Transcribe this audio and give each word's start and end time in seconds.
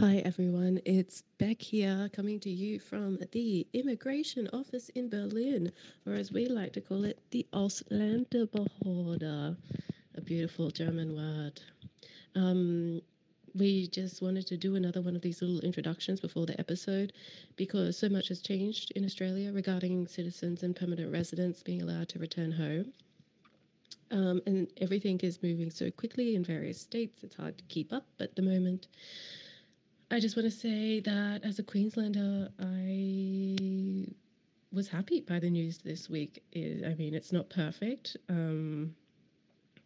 Hi 0.00 0.18
everyone, 0.18 0.80
it's 0.84 1.24
Beck 1.38 1.60
here 1.60 2.08
coming 2.12 2.38
to 2.40 2.50
you 2.50 2.78
from 2.78 3.18
the 3.32 3.66
Immigration 3.72 4.48
Office 4.52 4.90
in 4.90 5.10
Berlin, 5.10 5.72
or 6.06 6.12
as 6.12 6.30
we 6.30 6.46
like 6.46 6.72
to 6.74 6.80
call 6.80 7.02
it, 7.02 7.18
the 7.32 7.44
Ausländerbehörde, 7.52 9.56
a 10.14 10.20
beautiful 10.20 10.70
German 10.70 11.16
word. 11.16 11.60
Um, 12.36 13.02
we 13.56 13.88
just 13.88 14.22
wanted 14.22 14.46
to 14.46 14.56
do 14.56 14.76
another 14.76 15.02
one 15.02 15.16
of 15.16 15.22
these 15.22 15.42
little 15.42 15.58
introductions 15.62 16.20
before 16.20 16.46
the 16.46 16.60
episode 16.60 17.12
because 17.56 17.98
so 17.98 18.08
much 18.08 18.28
has 18.28 18.40
changed 18.40 18.92
in 18.92 19.04
Australia 19.04 19.52
regarding 19.52 20.06
citizens 20.06 20.62
and 20.62 20.76
permanent 20.76 21.12
residents 21.12 21.64
being 21.64 21.82
allowed 21.82 22.08
to 22.10 22.20
return 22.20 22.52
home. 22.52 22.92
Um, 24.12 24.42
and 24.46 24.68
everything 24.76 25.18
is 25.24 25.42
moving 25.42 25.70
so 25.70 25.90
quickly 25.90 26.36
in 26.36 26.44
various 26.44 26.80
states, 26.80 27.24
it's 27.24 27.34
hard 27.34 27.58
to 27.58 27.64
keep 27.64 27.92
up 27.92 28.06
at 28.20 28.36
the 28.36 28.42
moment. 28.42 28.86
I 30.10 30.20
just 30.20 30.36
want 30.36 30.50
to 30.50 30.56
say 30.56 31.00
that 31.00 31.40
as 31.44 31.58
a 31.58 31.62
Queenslander, 31.62 32.48
I 32.58 34.06
was 34.72 34.88
happy 34.88 35.20
by 35.20 35.38
the 35.38 35.50
news 35.50 35.78
this 35.78 36.08
week. 36.08 36.42
I 36.56 36.94
mean, 36.98 37.12
it's 37.12 37.30
not 37.30 37.50
perfect. 37.50 38.16
Um, 38.30 38.94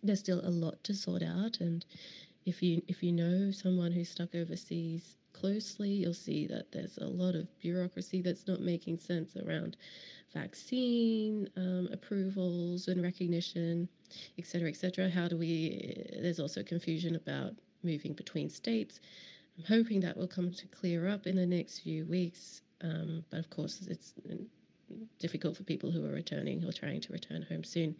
there's 0.05 0.20
still 0.20 0.41
a 0.45 0.48
lot 0.50 0.83
to 0.84 0.95
sort 0.95 1.23
out, 1.24 1.59
and 1.61 1.84
if 2.47 2.62
you 2.62 2.83
if 2.87 3.02
you 3.02 3.11
know 3.11 3.50
someone 3.50 3.91
who's 3.91 4.11
stuck 4.11 4.33
overseas 4.37 5.16
closely, 5.33 5.91
you'll 5.91 6.14
see 6.14 6.47
that 6.47 6.70
there's 6.70 6.98
a 6.98 7.06
lot 7.06 7.34
of 7.34 7.48
bureaucracy 7.59 8.23
that's 8.23 8.47
not 8.47 8.61
making 8.61 8.98
sense 8.98 9.36
around 9.36 9.77
vaccine 10.33 11.48
um, 11.56 11.89
approvals 11.92 12.86
and 12.86 13.02
recognition, 13.02 13.89
et 14.39 14.47
cetera, 14.47 14.69
et 14.69 14.77
cetera. 14.77 15.11
How 15.11 15.27
do 15.27 15.36
we? 15.36 15.97
There's 16.23 16.39
also 16.39 16.62
confusion 16.62 17.16
about 17.16 17.55
moving 17.83 18.12
between 18.12 18.48
states. 18.48 19.00
I'm 19.62 19.79
hoping 19.79 20.01
that 20.01 20.16
will 20.16 20.27
come 20.27 20.51
to 20.51 20.66
clear 20.69 21.07
up 21.09 21.27
in 21.27 21.37
the 21.37 21.47
next 21.47 21.80
few 21.80 22.05
weeks. 22.07 22.62
Um, 22.83 23.25
but 23.30 23.39
of 23.39 23.51
course, 23.51 23.87
it's 23.89 24.14
difficult 25.20 25.56
for 25.56 25.62
people 25.62 25.91
who 25.91 26.05
are 26.05 26.12
returning 26.12 26.64
or 26.64 26.73
trying 26.73 27.00
to 27.00 27.12
return 27.12 27.42
home 27.42 27.62
soon. 27.62 27.95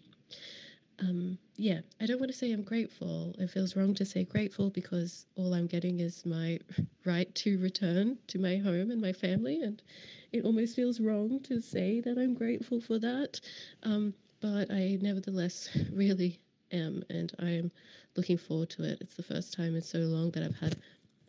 Um, 0.99 1.39
yeah, 1.57 1.81
I 2.01 2.07
don't 2.07 2.19
want 2.19 2.33
to 2.33 2.37
say 2.37 2.53
I'm 2.53 2.63
grateful. 2.63 3.35
It 3.39 3.51
feels 3.51 3.77
wrong 3.77 3.95
to 3.95 4.05
say 4.05 4.25
grateful 4.25 4.71
because 4.71 5.27
all 5.37 5.55
I'm 5.55 5.67
getting 5.67 6.01
is 6.01 6.27
my 6.27 6.59
right 7.05 7.33
to 7.37 7.59
return 7.59 8.19
to 8.29 8.39
my 8.39 8.57
home 8.57 8.91
and 8.91 9.01
my 9.01 9.13
family, 9.13 9.63
and 9.63 9.81
it 10.33 10.45
almost 10.45 10.75
feels 10.75 11.01
wrong 11.01 11.41
to 11.45 11.61
say 11.61 12.01
that 12.01 12.19
I'm 12.19 12.35
grateful 12.35 12.81
for 12.81 12.99
that. 12.99 13.41
Um, 13.85 14.15
but 14.41 14.71
I 14.71 14.99
nevertheless 15.01 15.69
really 15.93 16.41
am, 16.73 17.05
and 17.09 17.33
I 17.39 17.51
am 17.51 17.71
looking 18.17 18.39
forward 18.39 18.71
to 18.71 18.85
it. 18.85 18.99
It's 19.01 19.17
the 19.17 19.23
first 19.23 19.55
time 19.55 19.77
in 19.77 19.83
so 19.83 19.99
long 19.99 20.31
that 20.33 20.43
I've 20.43 20.59
had 20.59 20.77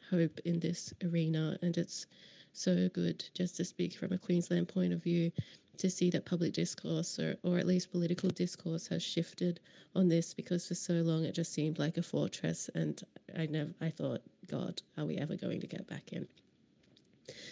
hope 0.09 0.39
in 0.45 0.59
this 0.59 0.93
arena. 1.03 1.57
And 1.61 1.77
it's 1.77 2.07
so 2.53 2.89
good 2.89 3.23
just 3.33 3.57
to 3.57 3.65
speak 3.65 3.95
from 3.95 4.11
a 4.11 4.17
Queensland 4.17 4.67
point 4.67 4.93
of 4.93 5.03
view 5.03 5.31
to 5.77 5.89
see 5.89 6.09
that 6.11 6.25
public 6.25 6.53
discourse 6.53 7.17
or, 7.19 7.35
or 7.43 7.57
at 7.57 7.65
least 7.65 7.91
political 7.91 8.29
discourse 8.29 8.87
has 8.87 9.01
shifted 9.01 9.59
on 9.95 10.07
this 10.07 10.33
because 10.33 10.67
for 10.67 10.75
so 10.75 10.93
long 10.93 11.23
it 11.23 11.33
just 11.33 11.51
seemed 11.51 11.79
like 11.79 11.97
a 11.97 12.03
fortress 12.03 12.69
and 12.75 13.01
I 13.37 13.47
never 13.47 13.71
I 13.81 13.89
thought, 13.89 14.21
God, 14.47 14.81
are 14.97 15.05
we 15.05 15.17
ever 15.17 15.35
going 15.35 15.61
to 15.61 15.67
get 15.67 15.87
back 15.87 16.13
in? 16.13 16.27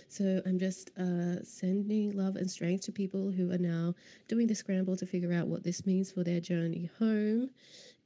So 0.10 0.42
I'm 0.46 0.60
just 0.60 0.92
uh, 0.98 1.44
sending 1.44 2.16
love 2.16 2.36
and 2.36 2.50
strength 2.50 2.84
to 2.86 2.92
people 2.92 3.32
who 3.32 3.52
are 3.52 3.58
now 3.58 3.96
doing 4.28 4.48
the 4.48 4.56
scramble 4.56 4.96
to 4.98 5.06
figure 5.06 5.34
out 5.34 5.48
what 5.48 5.64
this 5.64 5.86
means 5.86 6.12
for 6.12 6.24
their 6.24 6.40
journey 6.40 6.90
home 7.00 7.50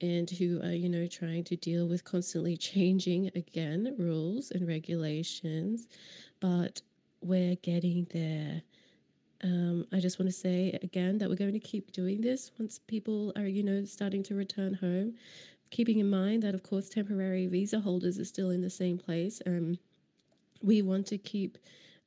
and 0.02 0.30
who 0.30 0.62
are, 0.64 0.74
you 0.74 0.90
know, 0.90 1.08
trying 1.08 1.44
to 1.46 1.56
deal 1.56 1.88
with 1.88 2.04
constantly 2.04 2.58
changing 2.72 3.32
again 3.36 3.96
rules 3.98 4.52
and 4.52 4.68
regulations. 4.68 5.88
But 6.40 6.82
we're 7.22 7.56
getting 7.56 8.08
there. 8.14 8.62
Um, 9.44 9.86
I 9.94 10.00
just 10.00 10.20
want 10.20 10.30
to 10.30 10.36
say 10.36 10.78
again 10.82 11.18
that 11.20 11.30
we're 11.30 11.36
going 11.36 11.54
to 11.54 11.60
keep 11.60 11.92
doing 11.92 12.22
this 12.22 12.52
once 12.60 12.80
people 12.80 13.34
are, 13.36 13.48
you 13.48 13.64
know, 13.64 13.84
starting 13.86 14.24
to 14.24 14.36
return 14.36 14.74
home. 14.74 15.16
Keeping 15.72 16.00
in 16.00 16.10
mind 16.10 16.44
that, 16.44 16.56
of 16.56 16.64
course, 16.64 16.90
temporary 16.90 17.48
visa 17.48 17.80
holders 17.80 18.20
are 18.20 18.26
still 18.26 18.50
in 18.52 18.62
the 18.62 18.70
same 18.70 18.98
place. 18.98 19.42
Um, 19.46 19.78
we 20.66 20.82
want 20.82 21.06
to 21.08 21.18
keep 21.18 21.58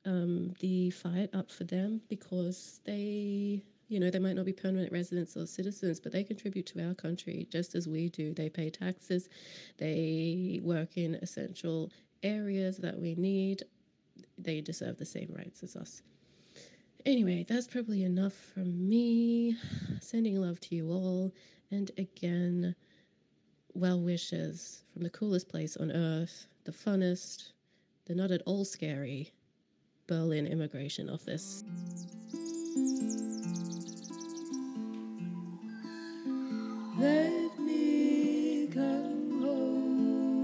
um, 0.05 0.53
the 0.59 0.89
fight 0.91 1.29
up 1.33 1.51
for 1.51 1.63
them 1.63 2.01
because 2.09 2.81
they 2.85 3.63
you 3.89 3.99
know, 3.99 4.11
they 4.11 4.19
might 4.19 4.35
not 4.35 4.45
be 4.45 4.53
permanent 4.53 4.91
residents 4.91 5.35
or 5.35 5.47
citizens, 5.47 5.99
but 5.99 6.11
they 6.11 6.23
contribute 6.23 6.67
to 6.67 6.87
our 6.87 6.93
country 6.93 7.47
just 7.49 7.73
as 7.73 7.87
we 7.87 8.09
do. 8.09 8.35
They 8.35 8.47
pay 8.47 8.69
taxes, 8.69 9.29
they 9.77 10.61
work 10.63 10.95
in 10.95 11.15
essential 11.15 11.91
areas 12.21 12.77
that 12.77 12.99
we 12.99 13.15
need. 13.15 13.63
They 14.37 14.61
deserve 14.61 14.97
the 14.97 15.05
same 15.05 15.33
rights 15.35 15.63
as 15.63 15.75
us. 15.75 16.03
Anyway, 17.05 17.45
that's 17.49 17.67
probably 17.67 18.03
enough 18.03 18.33
from 18.33 18.87
me. 18.87 19.57
Sending 20.01 20.39
love 20.39 20.59
to 20.61 20.75
you 20.75 20.91
all. 20.91 21.33
And 21.71 21.89
again, 21.97 22.75
well 23.73 23.99
wishes 23.99 24.83
from 24.93 25.01
the 25.01 25.09
coolest 25.09 25.49
place 25.49 25.77
on 25.77 25.91
earth, 25.91 26.45
the 26.65 26.71
funnest, 26.71 27.53
the 28.09 28.15
not 28.15 28.31
at 28.31 28.41
all 28.47 28.65
scary 28.65 29.31
Berlin 30.07 30.47
Immigration 30.47 31.11
Office. 31.11 31.63
Let 36.97 37.59
me 37.59 38.67
come 38.73 39.43
home. 39.43 40.39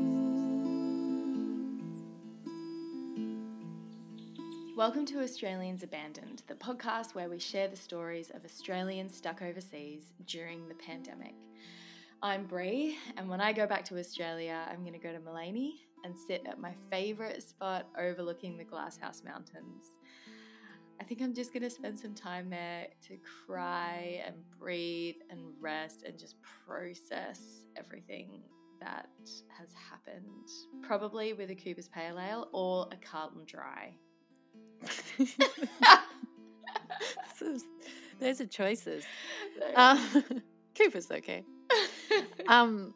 Welcome 4.77 5.07
to 5.07 5.23
Australians 5.23 5.81
Abandoned, 5.81 6.43
the 6.45 6.53
podcast 6.53 7.15
where 7.15 7.29
we 7.29 7.39
share 7.39 7.67
the 7.67 7.75
stories 7.75 8.29
of 8.29 8.45
Australians 8.45 9.17
stuck 9.17 9.41
overseas 9.41 10.11
during 10.27 10.67
the 10.67 10.75
pandemic. 10.75 11.33
I'm 12.21 12.45
Bree, 12.45 12.99
and 13.17 13.27
when 13.27 13.41
I 13.41 13.53
go 13.53 13.65
back 13.65 13.85
to 13.85 13.97
Australia, 13.97 14.67
I'm 14.69 14.81
going 14.81 14.93
to 14.93 14.99
go 14.99 15.11
to 15.11 15.17
Maleny 15.19 15.84
and 16.05 16.15
sit 16.17 16.43
at 16.47 16.59
my 16.59 16.73
favourite 16.89 17.41
spot 17.41 17.87
overlooking 17.99 18.57
the 18.57 18.63
Glasshouse 18.63 19.23
Mountains. 19.25 19.85
I 21.01 21.03
think 21.03 21.21
I'm 21.21 21.33
just 21.33 21.51
going 21.51 21.63
to 21.63 21.69
spend 21.69 21.99
some 21.99 22.13
time 22.13 22.49
there 22.49 22.87
to 23.07 23.17
cry 23.45 24.21
and 24.25 24.35
breathe 24.57 25.15
and 25.29 25.41
rest 25.59 26.03
and 26.03 26.17
just 26.17 26.35
process 26.65 27.65
everything 27.75 28.43
that 28.79 29.09
has 29.49 29.69
happened. 29.73 30.49
Probably 30.81 31.33
with 31.33 31.49
a 31.49 31.55
Cooper's 31.55 31.89
Pale 31.89 32.19
Ale 32.19 32.47
or 32.53 32.87
a 32.91 32.97
Carlton 32.97 33.43
Dry. 33.45 33.97
Those 38.19 38.41
are 38.41 38.45
choices. 38.45 39.03
Um, 39.75 39.99
Cooper's 40.77 41.09
okay. 41.09 41.45
Um, 42.49 42.93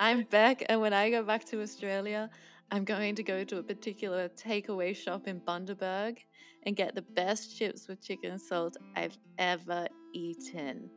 I'm 0.00 0.24
back, 0.24 0.64
and 0.68 0.80
when 0.80 0.92
I 0.92 1.10
go 1.10 1.22
back 1.22 1.44
to 1.46 1.62
Australia, 1.62 2.28
I'm 2.72 2.84
going 2.84 3.14
to 3.14 3.22
go 3.22 3.44
to 3.44 3.58
a 3.58 3.62
particular 3.62 4.28
takeaway 4.30 4.96
shop 4.96 5.28
in 5.28 5.40
Bundaberg 5.40 6.18
and 6.64 6.74
get 6.74 6.96
the 6.96 7.02
best 7.02 7.56
chips 7.56 7.86
with 7.86 8.02
chicken 8.02 8.38
salt 8.38 8.76
I've 8.96 9.16
ever 9.38 9.86
eaten. 10.12 10.90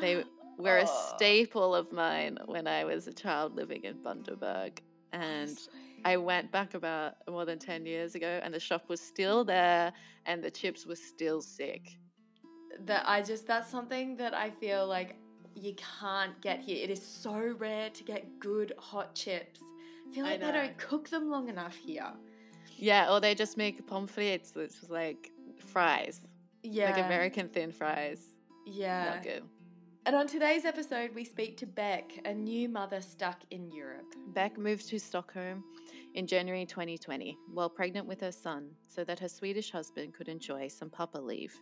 They 0.00 0.24
were 0.58 0.78
a 0.78 0.86
staple 0.86 1.74
of 1.74 1.90
mine 1.92 2.36
when 2.44 2.66
I 2.66 2.84
was 2.84 3.06
a 3.06 3.12
child 3.12 3.56
living 3.56 3.84
in 3.84 3.94
Bundaberg. 4.02 4.78
And 5.12 5.58
I 6.04 6.18
went 6.18 6.52
back 6.52 6.74
about 6.74 7.14
more 7.28 7.46
than 7.46 7.58
10 7.58 7.86
years 7.86 8.14
ago, 8.14 8.40
and 8.42 8.52
the 8.52 8.60
shop 8.60 8.84
was 8.88 9.00
still 9.00 9.44
there, 9.44 9.92
and 10.26 10.44
the 10.44 10.50
chips 10.50 10.86
were 10.86 10.96
still 10.96 11.40
sick. 11.40 11.96
That 12.84 13.04
I 13.08 13.22
just, 13.22 13.46
that's 13.46 13.70
something 13.70 14.16
that 14.16 14.34
I 14.34 14.50
feel 14.50 14.86
like 14.86 15.16
you 15.54 15.74
can't 16.00 16.40
get 16.40 16.60
here. 16.60 16.82
It 16.82 16.90
is 16.90 17.04
so 17.04 17.54
rare 17.58 17.90
to 17.90 18.04
get 18.04 18.38
good 18.38 18.72
hot 18.78 19.14
chips. 19.14 19.60
I 20.08 20.14
feel 20.14 20.24
like 20.24 20.42
I 20.42 20.46
they 20.46 20.52
don't 20.52 20.78
cook 20.78 21.08
them 21.08 21.30
long 21.30 21.48
enough 21.48 21.76
here. 21.76 22.12
Yeah, 22.76 23.12
or 23.12 23.20
they 23.20 23.34
just 23.34 23.56
make 23.56 23.86
pamphlets, 23.86 24.54
which 24.54 24.70
is 24.82 24.90
like 24.90 25.30
fries. 25.58 26.20
Yeah. 26.62 26.90
Like 26.90 27.04
American 27.04 27.48
thin 27.48 27.72
fries. 27.72 28.20
Yeah. 28.66 29.14
Not 29.14 29.22
good. 29.22 29.42
And 30.06 30.16
on 30.16 30.26
today's 30.26 30.64
episode, 30.64 31.14
we 31.14 31.24
speak 31.24 31.58
to 31.58 31.66
Beck, 31.66 32.10
a 32.24 32.32
new 32.32 32.68
mother 32.68 33.02
stuck 33.02 33.42
in 33.50 33.70
Europe. 33.70 34.14
Beck 34.28 34.56
moved 34.56 34.88
to 34.88 34.98
Stockholm 34.98 35.62
in 36.14 36.26
January 36.26 36.64
2020 36.64 37.36
while 37.52 37.68
pregnant 37.68 38.06
with 38.06 38.20
her 38.22 38.32
son 38.32 38.70
so 38.88 39.04
that 39.04 39.18
her 39.20 39.28
Swedish 39.28 39.70
husband 39.70 40.14
could 40.14 40.28
enjoy 40.28 40.68
some 40.68 40.88
papa 40.88 41.18
leave. 41.18 41.54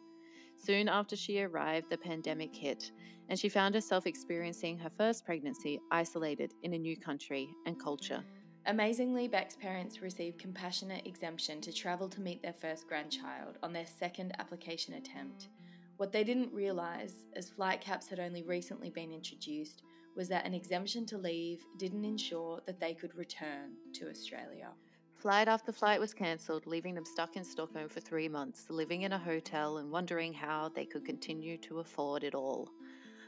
Soon 0.59 0.89
after 0.89 1.17
she 1.17 1.41
arrived, 1.41 1.89
the 1.89 1.97
pandemic 1.97 2.55
hit, 2.55 2.91
and 3.29 3.39
she 3.39 3.49
found 3.49 3.75
herself 3.75 4.07
experiencing 4.07 4.77
her 4.79 4.91
first 4.91 5.25
pregnancy 5.25 5.81
isolated 5.91 6.53
in 6.63 6.75
a 6.75 6.79
new 6.79 6.97
country 6.97 7.49
and 7.65 7.81
culture. 7.81 8.23
Amazingly, 8.67 9.29
Beck's 9.29 9.57
parents 9.57 10.03
received 10.03 10.39
compassionate 10.39 11.07
exemption 11.07 11.61
to 11.63 11.73
travel 11.73 12.09
to 12.09 12.21
meet 12.21 12.43
their 12.43 12.53
first 12.53 12.87
grandchild 12.87 13.57
on 13.63 13.73
their 13.73 13.87
second 13.87 14.35
application 14.39 14.95
attempt. 14.95 15.49
What 15.97 16.13
they 16.13 16.23
didn't 16.23 16.53
realise, 16.53 17.15
as 17.35 17.49
flight 17.49 17.81
caps 17.81 18.09
had 18.09 18.21
only 18.21 18.43
recently 18.43 18.91
been 18.91 19.13
introduced, 19.13 19.83
was 20.17 20.29
that 20.29 20.45
an 20.45 20.55
exemption 20.55 21.07
to 21.07 21.19
leave 21.19 21.65
didn't 21.79 22.05
ensure 22.05 22.61
that 22.67 22.81
they 22.81 22.93
could 22.93 23.15
return 23.15 23.73
to 23.95 24.11
Australia. 24.11 24.71
Flight 25.19 25.49
after 25.49 25.73
flight 25.73 25.99
was 25.99 26.15
cancelled, 26.15 26.65
leaving 26.65 26.95
them 26.95 27.05
stuck 27.05 27.35
in 27.35 27.43
Stockholm 27.43 27.89
for 27.89 27.99
three 27.99 28.29
months, 28.29 28.67
living 28.71 29.03
in 29.03 29.13
a 29.13 29.19
hotel 29.19 29.79
and 29.79 29.91
wondering 29.91 30.33
how 30.33 30.71
they 30.77 30.85
could 30.85 31.05
continue 31.05 31.59
to 31.59 31.81
afford 31.81 32.23
it 32.23 32.37
all. 32.37 32.69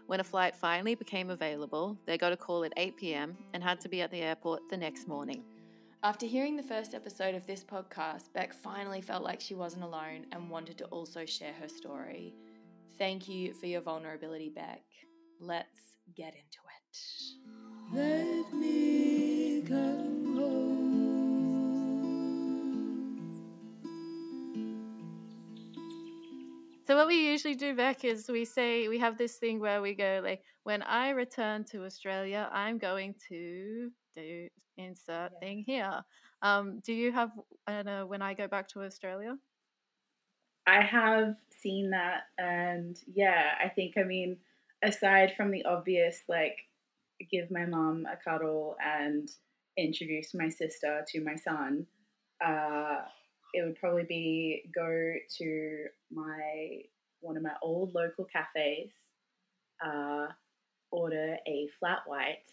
When 0.07 0.21
a 0.21 0.25
flight 0.25 0.55
finally 0.55 0.95
became 0.95 1.31
available, 1.31 1.99
they 2.07 2.17
got 2.17 2.33
a 2.33 2.37
call 2.37 2.63
at 2.63 2.73
8 2.77 2.97
pm 2.97 3.37
and 3.55 3.63
had 3.63 3.81
to 3.81 3.89
be 3.89 4.03
at 4.03 4.13
the 4.13 4.23
airport 4.23 4.69
the 4.71 4.77
next 4.77 5.09
morning. 5.09 5.43
After 6.05 6.27
hearing 6.27 6.57
the 6.57 6.63
first 6.63 6.95
episode 6.95 7.35
of 7.35 7.45
this 7.49 7.65
podcast, 7.65 8.33
Beck 8.33 8.55
finally 8.55 9.01
felt 9.01 9.25
like 9.25 9.41
she 9.41 9.57
wasn't 9.57 9.83
alone 9.83 10.27
and 10.31 10.49
wanted 10.49 10.79
to 10.79 10.85
also 10.87 11.27
share 11.27 11.55
her 11.61 11.69
story. 11.69 12.37
Thank 12.99 13.29
you 13.29 13.53
for 13.53 13.67
your 13.67 13.81
vulnerability, 13.81 14.49
Beck. 14.49 14.85
Let's 15.41 15.97
get 16.15 16.35
into 16.35 16.61
it. 16.79 16.99
Let 17.93 18.55
me 18.55 19.63
come 19.63 20.37
home. 20.39 20.80
So 26.91 26.97
what 26.97 27.07
we 27.07 27.25
usually 27.31 27.55
do, 27.55 27.77
Beck, 27.77 28.05
is 28.05 28.29
we 28.29 28.45
say 28.45 28.89
we 28.89 28.99
have 28.99 29.17
this 29.17 29.37
thing 29.37 29.61
where 29.61 29.81
we 29.81 29.95
go 29.95 30.21
like, 30.25 30.43
when 30.65 30.83
I 30.83 31.11
return 31.11 31.63
to 31.71 31.85
Australia, 31.85 32.51
I'm 32.53 32.79
going 32.79 33.15
to 33.29 33.91
do 34.13 34.49
insert 34.77 35.31
yeah. 35.35 35.39
thing 35.39 35.63
here. 35.65 36.03
Um, 36.43 36.81
do 36.85 36.93
you 36.93 37.13
have 37.13 37.31
I 37.69 37.75
don't 37.75 37.87
know 37.87 38.07
when 38.07 38.23
I 38.23 38.35
go 38.35 38.49
back 38.49 38.67
to 38.71 38.83
Australia? 38.83 39.37
I 40.67 40.81
have 40.81 41.37
seen 41.63 41.91
that, 41.91 42.23
and 42.39 42.99
yeah, 43.07 43.53
I 43.65 43.69
think 43.69 43.95
I 43.97 44.03
mean 44.03 44.39
aside 44.83 45.35
from 45.37 45.53
the 45.53 45.65
obvious 45.67 46.23
like 46.29 46.57
give 47.31 47.53
my 47.53 47.67
mom 47.67 48.05
a 48.13 48.17
cuddle 48.17 48.75
and 48.85 49.31
introduce 49.77 50.35
my 50.35 50.49
sister 50.49 51.05
to 51.13 51.23
my 51.23 51.37
son, 51.37 51.87
uh, 52.45 53.03
it 53.53 53.65
would 53.65 53.79
probably 53.79 54.05
be 54.05 54.71
go 54.75 55.15
to 55.39 55.85
my 56.13 56.83
one 57.21 57.37
of 57.37 57.43
my 57.43 57.55
old 57.63 57.95
local 57.95 58.25
cafes, 58.25 58.91
uh, 59.85 60.27
order 60.91 61.37
a 61.47 61.69
flat 61.79 62.01
white, 62.07 62.51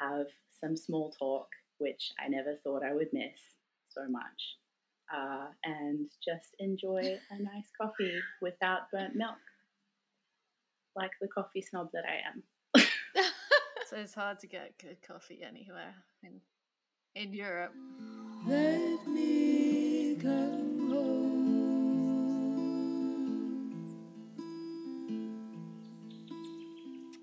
have 0.00 0.26
some 0.60 0.76
small 0.76 1.10
talk, 1.18 1.48
which 1.78 2.12
I 2.24 2.28
never 2.28 2.56
thought 2.62 2.84
I 2.84 2.94
would 2.94 3.12
miss 3.12 3.40
so 3.88 4.02
much, 4.08 4.56
uh, 5.14 5.46
and 5.64 6.08
just 6.24 6.54
enjoy 6.58 7.18
a 7.30 7.42
nice 7.42 7.70
coffee 7.80 8.20
without 8.40 8.90
burnt 8.92 9.16
milk, 9.16 9.38
like 10.94 11.12
the 11.20 11.28
coffee 11.28 11.62
snob 11.62 11.90
that 11.92 12.04
I 12.04 12.28
am. 12.28 12.42
so 13.88 13.96
it's 13.96 14.14
hard 14.14 14.38
to 14.40 14.46
get 14.46 14.78
good 14.78 14.98
coffee 15.06 15.40
anywhere 15.46 15.94
in 16.22 16.40
in 17.16 17.34
Europe. 17.34 17.72
Let 18.46 19.06
me 19.08 19.69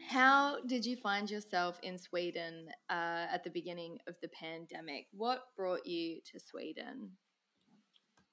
How 0.09 0.57
did 0.65 0.83
you 0.83 0.95
find 0.95 1.29
yourself 1.29 1.79
in 1.83 1.99
Sweden 1.99 2.69
uh, 2.89 3.27
at 3.31 3.43
the 3.43 3.51
beginning 3.51 3.99
of 4.07 4.15
the 4.21 4.29
pandemic? 4.29 5.05
What 5.11 5.43
brought 5.55 5.85
you 5.85 6.21
to 6.31 6.39
Sweden? 6.39 7.11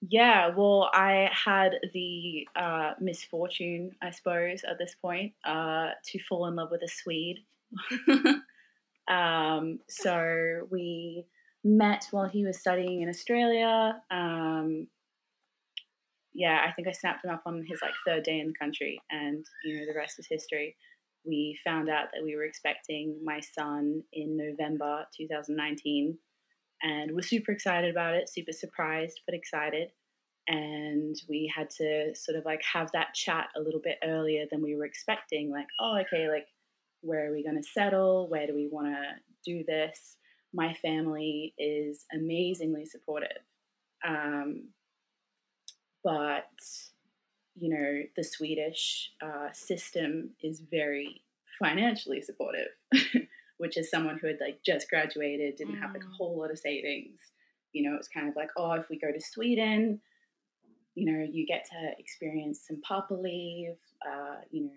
Yeah, 0.00 0.48
well, 0.54 0.90
I 0.94 1.30
had 1.32 1.72
the 1.92 2.48
uh, 2.56 2.92
misfortune, 3.00 3.90
I 4.02 4.10
suppose, 4.10 4.62
at 4.64 4.78
this 4.78 4.94
point, 4.94 5.32
uh, 5.44 5.90
to 6.06 6.18
fall 6.28 6.46
in 6.46 6.56
love 6.56 6.70
with 6.70 6.82
a 6.82 6.88
Swede. 6.88 7.40
um, 9.08 9.78
so 9.88 10.66
we 10.70 11.26
met 11.64 12.06
while 12.10 12.28
he 12.28 12.44
was 12.44 12.58
studying 12.58 13.02
in 13.02 13.08
Australia. 13.08 14.00
Um, 14.10 14.86
yeah, 16.34 16.64
I 16.66 16.72
think 16.72 16.88
I 16.88 16.92
snapped 16.92 17.24
him 17.24 17.30
up 17.30 17.42
on 17.46 17.64
his 17.66 17.80
like 17.80 17.94
third 18.06 18.24
day 18.24 18.38
in 18.38 18.48
the 18.48 18.54
country, 18.60 19.00
and 19.10 19.44
you 19.64 19.78
know 19.78 19.86
the 19.86 19.98
rest 19.98 20.18
is 20.18 20.26
history 20.28 20.76
we 21.26 21.58
found 21.64 21.88
out 21.88 22.08
that 22.12 22.22
we 22.22 22.36
were 22.36 22.44
expecting 22.44 23.18
my 23.24 23.40
son 23.40 24.02
in 24.12 24.36
November 24.36 25.06
2019 25.16 26.18
and 26.82 27.12
we're 27.12 27.22
super 27.22 27.52
excited 27.52 27.90
about 27.90 28.14
it, 28.14 28.28
super 28.28 28.52
surprised 28.52 29.20
but 29.26 29.34
excited. 29.34 29.90
And 30.46 31.16
we 31.28 31.50
had 31.54 31.70
to 31.78 32.14
sort 32.14 32.36
of 32.36 32.44
like 32.44 32.60
have 32.70 32.90
that 32.92 33.14
chat 33.14 33.46
a 33.56 33.60
little 33.60 33.80
bit 33.82 33.96
earlier 34.04 34.44
than 34.50 34.62
we 34.62 34.76
were 34.76 34.84
expecting. 34.84 35.50
Like, 35.50 35.66
oh, 35.80 35.98
okay, 36.02 36.28
like, 36.28 36.46
where 37.00 37.28
are 37.28 37.32
we 37.32 37.42
going 37.42 37.56
to 37.56 37.68
settle? 37.68 38.28
Where 38.28 38.46
do 38.46 38.54
we 38.54 38.68
want 38.70 38.88
to 38.88 39.50
do 39.50 39.64
this? 39.66 40.16
My 40.54 40.72
family 40.74 41.52
is 41.58 42.06
amazingly 42.14 42.86
supportive. 42.86 43.42
Um, 44.06 44.68
but 46.02 46.44
you 47.56 47.68
know, 47.70 48.02
the 48.16 48.24
Swedish 48.24 49.12
uh, 49.22 49.52
system 49.52 50.30
is 50.42 50.62
very 50.70 51.22
financially 51.58 52.20
supportive, 52.20 52.68
which 53.58 53.76
is 53.76 53.90
someone 53.90 54.18
who 54.18 54.26
had 54.26 54.38
like 54.40 54.60
just 54.64 54.88
graduated, 54.88 55.56
didn't 55.56 55.76
mm. 55.76 55.80
have 55.80 55.92
like 55.92 56.02
a 56.02 56.06
mm. 56.06 56.16
whole 56.16 56.38
lot 56.38 56.50
of 56.50 56.58
savings. 56.58 57.18
You 57.72 57.88
know, 57.88 57.96
it's 57.96 58.08
kind 58.08 58.28
of 58.28 58.36
like, 58.36 58.50
oh, 58.56 58.72
if 58.72 58.88
we 58.88 58.98
go 58.98 59.12
to 59.12 59.20
Sweden, 59.20 60.00
you 60.94 61.12
know, 61.12 61.26
you 61.28 61.46
get 61.46 61.64
to 61.66 61.90
experience 61.98 62.60
some 62.66 62.80
papa 62.86 63.14
leave. 63.14 63.76
Uh, 64.06 64.36
you 64.50 64.64
know, 64.64 64.70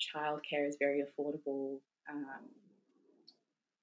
childcare 0.00 0.68
is 0.68 0.76
very 0.78 1.02
affordable. 1.02 1.78
Um, 2.10 2.48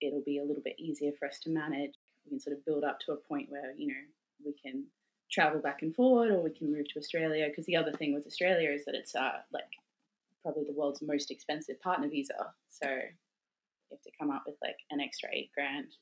it'll 0.07 0.21
be 0.21 0.39
a 0.39 0.43
little 0.43 0.63
bit 0.63 0.79
easier 0.79 1.11
for 1.17 1.27
us 1.27 1.39
to 1.39 1.49
manage. 1.49 1.93
We 2.25 2.29
can 2.29 2.39
sort 2.39 2.55
of 2.55 2.65
build 2.65 2.83
up 2.83 2.99
to 3.01 3.13
a 3.13 3.17
point 3.17 3.49
where 3.49 3.73
you 3.77 3.87
know 3.87 4.01
we 4.45 4.53
can 4.53 4.85
travel 5.31 5.59
back 5.59 5.81
and 5.81 5.95
forward, 5.95 6.31
or 6.31 6.41
we 6.41 6.51
can 6.51 6.71
move 6.71 6.87
to 6.93 6.99
Australia. 6.99 7.47
Because 7.49 7.65
the 7.65 7.75
other 7.75 7.93
thing 7.93 8.13
with 8.13 8.27
Australia 8.27 8.69
is 8.71 8.85
that 8.85 8.95
it's 8.95 9.15
uh, 9.15 9.39
like 9.51 9.63
probably 10.41 10.63
the 10.65 10.73
world's 10.73 11.01
most 11.01 11.31
expensive 11.31 11.81
partner 11.81 12.09
visa. 12.09 12.53
So 12.69 12.87
you 12.87 13.91
have 13.91 14.01
to 14.01 14.11
come 14.19 14.29
up 14.29 14.43
with 14.45 14.55
like 14.61 14.77
an 14.91 14.99
extra 14.99 15.29
eight 15.31 15.51
grand 15.53 15.95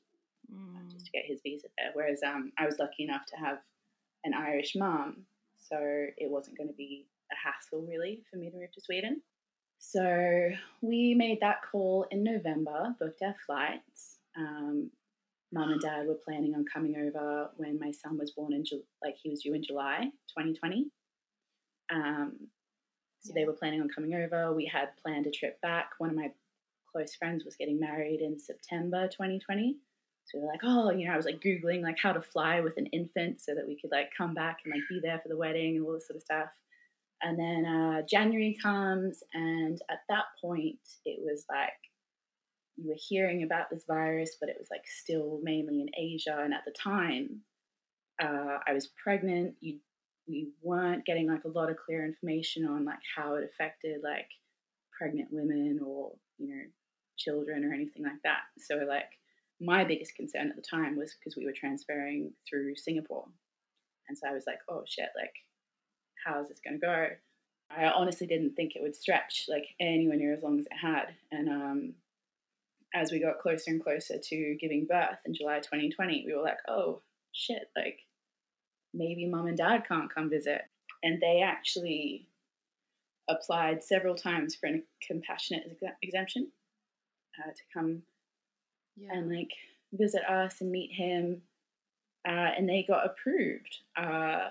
mm. 0.52 0.92
just 0.92 1.06
to 1.06 1.12
get 1.12 1.24
his 1.26 1.40
visa 1.42 1.68
there. 1.78 1.90
Whereas 1.94 2.20
um, 2.26 2.52
I 2.58 2.66
was 2.66 2.78
lucky 2.78 3.04
enough 3.04 3.26
to 3.26 3.36
have 3.36 3.58
an 4.24 4.34
Irish 4.34 4.74
mum, 4.76 5.24
so 5.58 5.78
it 5.80 6.30
wasn't 6.30 6.58
going 6.58 6.68
to 6.68 6.74
be 6.74 7.06
a 7.30 7.36
hassle 7.36 7.86
really 7.88 8.22
for 8.30 8.36
me 8.36 8.50
to 8.50 8.56
move 8.56 8.72
to 8.72 8.80
Sweden. 8.80 9.22
So 9.84 10.48
we 10.80 11.12
made 11.12 11.40
that 11.40 11.62
call 11.70 12.06
in 12.12 12.22
November, 12.22 12.94
booked 13.00 13.20
our 13.20 13.34
flights. 13.44 14.18
Um, 14.38 14.92
mum 15.52 15.72
and 15.72 15.80
dad 15.80 16.06
were 16.06 16.20
planning 16.24 16.54
on 16.54 16.64
coming 16.72 16.94
over 16.96 17.50
when 17.56 17.80
my 17.80 17.90
son 17.90 18.16
was 18.16 18.30
born 18.30 18.52
in 18.52 18.62
like 19.02 19.16
he 19.20 19.28
was 19.28 19.42
due 19.42 19.54
in 19.54 19.62
July 19.62 20.04
2020. 20.38 20.88
Um, 21.92 22.48
so 23.22 23.32
they 23.34 23.44
were 23.44 23.54
planning 23.54 23.80
on 23.80 23.88
coming 23.88 24.14
over. 24.14 24.54
We 24.54 24.66
had 24.66 24.90
planned 25.04 25.26
a 25.26 25.32
trip 25.32 25.60
back. 25.62 25.90
One 25.98 26.10
of 26.10 26.16
my 26.16 26.30
close 26.90 27.16
friends 27.16 27.44
was 27.44 27.56
getting 27.56 27.80
married 27.80 28.20
in 28.20 28.38
September 28.38 29.08
2020. 29.08 29.78
So 30.26 30.38
we 30.38 30.44
were 30.44 30.50
like, 30.52 30.60
oh, 30.62 30.92
you 30.92 31.08
know, 31.08 31.12
I 31.12 31.16
was 31.16 31.26
like 31.26 31.42
Googling 31.42 31.82
like 31.82 31.98
how 32.00 32.12
to 32.12 32.22
fly 32.22 32.60
with 32.60 32.76
an 32.76 32.86
infant 32.86 33.40
so 33.40 33.52
that 33.56 33.66
we 33.66 33.80
could 33.80 33.90
like 33.90 34.10
come 34.16 34.32
back 34.32 34.58
and 34.64 34.72
like 34.72 34.88
be 34.88 35.00
there 35.02 35.18
for 35.20 35.28
the 35.28 35.36
wedding 35.36 35.76
and 35.76 35.84
all 35.84 35.94
this 35.94 36.06
sort 36.06 36.18
of 36.18 36.22
stuff. 36.22 36.50
And 37.22 37.38
then 37.38 37.64
uh, 37.64 38.02
January 38.08 38.56
comes, 38.60 39.22
and 39.32 39.80
at 39.90 40.00
that 40.08 40.24
point, 40.40 40.80
it 41.04 41.20
was 41.22 41.44
like 41.48 41.70
you 42.76 42.88
were 42.88 42.98
hearing 42.98 43.42
about 43.42 43.70
this 43.70 43.84
virus, 43.86 44.36
but 44.40 44.48
it 44.48 44.56
was 44.58 44.68
like 44.70 44.84
still 44.86 45.40
mainly 45.42 45.80
in 45.80 45.90
Asia. 45.96 46.40
And 46.42 46.52
at 46.52 46.64
the 46.64 46.72
time, 46.72 47.40
uh, 48.20 48.58
I 48.66 48.72
was 48.72 48.90
pregnant. 49.02 49.54
You, 49.60 49.78
we 50.28 50.50
weren't 50.62 51.04
getting 51.04 51.28
like 51.28 51.44
a 51.44 51.48
lot 51.48 51.70
of 51.70 51.76
clear 51.76 52.04
information 52.04 52.66
on 52.66 52.84
like 52.84 52.98
how 53.16 53.34
it 53.34 53.44
affected 53.44 54.00
like 54.02 54.28
pregnant 54.96 55.28
women 55.32 55.80
or 55.84 56.12
you 56.38 56.48
know 56.48 56.62
children 57.18 57.64
or 57.64 57.72
anything 57.72 58.02
like 58.02 58.22
that. 58.24 58.40
So 58.58 58.76
like 58.76 59.10
my 59.60 59.84
biggest 59.84 60.14
concern 60.14 60.48
at 60.48 60.56
the 60.56 60.62
time 60.62 60.96
was 60.96 61.14
because 61.14 61.36
we 61.36 61.44
were 61.44 61.52
transferring 61.52 62.32
through 62.48 62.76
Singapore, 62.76 63.26
and 64.08 64.16
so 64.16 64.28
I 64.28 64.32
was 64.32 64.44
like, 64.46 64.58
oh 64.68 64.82
shit, 64.86 65.08
like 65.16 65.34
how 66.24 66.40
is 66.40 66.48
this 66.48 66.60
going 66.64 66.80
to 66.80 66.86
go? 66.86 67.06
I 67.74 67.86
honestly 67.86 68.26
didn't 68.26 68.54
think 68.54 68.72
it 68.74 68.82
would 68.82 68.94
stretch 68.94 69.46
like 69.48 69.64
anywhere 69.80 70.16
near 70.16 70.34
as 70.34 70.42
long 70.42 70.58
as 70.58 70.66
it 70.66 70.76
had, 70.80 71.14
and 71.30 71.48
um, 71.48 71.94
as 72.94 73.10
we 73.10 73.20
got 73.20 73.38
closer 73.38 73.70
and 73.70 73.82
closer 73.82 74.18
to 74.18 74.56
giving 74.60 74.86
birth 74.86 75.18
in 75.24 75.34
July 75.34 75.58
2020, 75.58 76.24
we 76.26 76.34
were 76.34 76.42
like, 76.42 76.58
oh 76.68 77.00
shit, 77.32 77.70
like 77.76 78.00
maybe 78.92 79.26
mom 79.26 79.46
and 79.46 79.56
dad 79.56 79.84
can't 79.88 80.12
come 80.12 80.28
visit. 80.28 80.62
And 81.02 81.20
they 81.20 81.42
actually 81.42 82.28
applied 83.28 83.82
several 83.82 84.14
times 84.14 84.54
for 84.54 84.68
a 84.68 84.82
compassionate 85.06 85.64
ex- 85.70 85.94
exemption 86.02 86.48
uh, 87.38 87.50
to 87.50 87.62
come 87.72 88.02
yeah. 88.96 89.08
and 89.12 89.34
like 89.34 89.50
visit 89.92 90.22
us 90.28 90.60
and 90.60 90.70
meet 90.70 90.92
him. 90.92 91.42
Uh, 92.26 92.50
and 92.56 92.68
they 92.68 92.84
got 92.86 93.04
approved, 93.04 93.78
uh, 93.96 94.50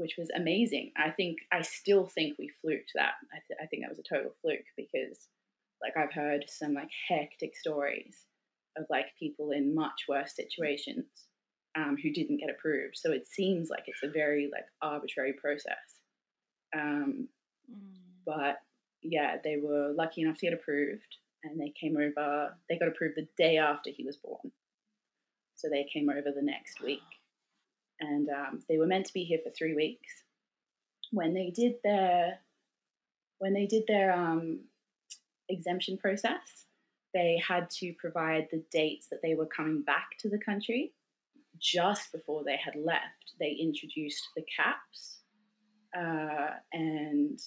which 0.00 0.16
was 0.18 0.30
amazing. 0.34 0.92
I 0.96 1.10
think, 1.10 1.38
I 1.52 1.62
still 1.62 2.06
think 2.06 2.36
we 2.38 2.50
fluked 2.60 2.92
that. 2.94 3.12
I, 3.32 3.38
th- 3.46 3.60
I 3.62 3.66
think 3.66 3.82
that 3.82 3.90
was 3.90 3.98
a 4.00 4.14
total 4.14 4.32
fluke 4.42 4.66
because 4.76 5.28
like 5.82 5.96
I've 5.96 6.12
heard 6.12 6.44
some 6.48 6.74
like 6.74 6.90
hectic 7.08 7.56
stories 7.56 8.16
of 8.76 8.86
like 8.90 9.06
people 9.18 9.50
in 9.52 9.74
much 9.74 10.04
worse 10.08 10.34
situations 10.34 11.06
um, 11.76 11.96
who 12.02 12.10
didn't 12.12 12.38
get 12.38 12.50
approved. 12.50 12.96
So 12.96 13.12
it 13.12 13.26
seems 13.26 13.70
like 13.70 13.84
it's 13.86 14.02
a 14.02 14.08
very 14.10 14.48
like 14.52 14.66
arbitrary 14.82 15.34
process. 15.34 16.00
Um, 16.74 17.28
Mm. 17.70 17.94
but 18.26 18.56
yeah, 19.02 19.36
they 19.44 19.56
were 19.58 19.92
lucky 19.96 20.22
enough 20.22 20.38
to 20.38 20.46
get 20.46 20.54
approved, 20.54 21.16
and 21.44 21.60
they 21.60 21.72
came 21.80 21.96
over. 21.96 22.56
They 22.68 22.78
got 22.78 22.88
approved 22.88 23.16
the 23.16 23.28
day 23.36 23.58
after 23.58 23.90
he 23.90 24.04
was 24.04 24.16
born, 24.16 24.50
so 25.54 25.68
they 25.68 25.84
came 25.92 26.08
over 26.10 26.32
the 26.34 26.42
next 26.42 26.80
week, 26.82 26.98
and 28.00 28.28
um, 28.28 28.60
they 28.68 28.78
were 28.78 28.86
meant 28.86 29.06
to 29.06 29.12
be 29.12 29.24
here 29.24 29.38
for 29.44 29.50
three 29.50 29.74
weeks. 29.74 30.08
When 31.12 31.34
they 31.34 31.50
did 31.50 31.74
their 31.82 32.38
when 33.38 33.54
they 33.54 33.66
did 33.66 33.84
their 33.88 34.12
um, 34.12 34.60
exemption 35.48 35.96
process, 35.96 36.66
they 37.14 37.42
had 37.46 37.70
to 37.70 37.94
provide 37.98 38.48
the 38.50 38.62
dates 38.70 39.08
that 39.10 39.22
they 39.22 39.34
were 39.34 39.46
coming 39.46 39.82
back 39.82 40.10
to 40.20 40.28
the 40.28 40.38
country. 40.38 40.92
Just 41.58 42.12
before 42.12 42.44
they 42.44 42.56
had 42.56 42.74
left, 42.76 43.34
they 43.38 43.50
introduced 43.52 44.28
the 44.36 44.44
caps 44.56 45.20
uh, 45.96 46.50
and 46.72 47.38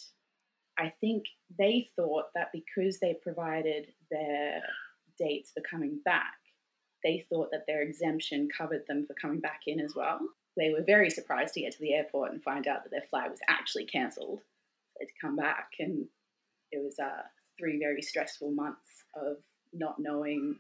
I 0.78 0.94
think 1.00 1.26
they 1.58 1.90
thought 1.96 2.26
that 2.36 2.52
because 2.52 3.00
they 3.00 3.18
provided 3.22 3.88
their 4.12 4.62
dates 5.18 5.52
for 5.52 5.62
coming 5.62 6.00
back, 6.04 6.34
they 7.04 7.26
thought 7.30 7.50
that 7.52 7.66
their 7.68 7.82
exemption 7.82 8.48
covered 8.56 8.84
them 8.88 9.06
for 9.06 9.14
coming 9.22 9.40
back 9.40 9.62
in 9.68 9.80
as 9.80 9.94
well. 9.96 10.20
They 10.56 10.70
were 10.70 10.84
very 10.86 11.10
surprised 11.10 11.54
to 11.56 11.62
get 11.62 11.74
to 11.74 11.80
the 11.80 11.94
airport 11.94 12.32
and 12.32 12.44
find 12.44 12.68
out 12.68 12.84
that 12.84 12.92
their 12.92 13.08
flight 13.10 13.32
was 13.32 13.40
actually 13.48 13.86
cancelled. 13.86 14.42
They'd 15.00 15.08
come 15.20 15.36
back, 15.36 15.72
and 15.80 16.06
it 16.72 16.84
was 16.84 17.00
uh, 17.00 17.24
three 17.60 17.80
very 17.80 18.02
stressful 18.02 18.52
months 18.52 19.04
of 19.16 19.38
not 19.74 19.96
knowing 20.00 20.60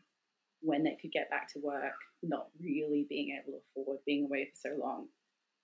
when 0.62 0.84
they 0.84 0.98
could 1.00 1.12
get 1.12 1.30
back 1.30 1.52
to 1.54 1.60
work, 1.60 1.94
not 2.24 2.48
really 2.60 3.06
being 3.10 3.38
able 3.40 3.58
to 3.58 3.82
afford 3.82 4.00
being 4.06 4.26
away 4.26 4.46
for 4.46 4.70
so 4.70 4.76
long 4.80 5.08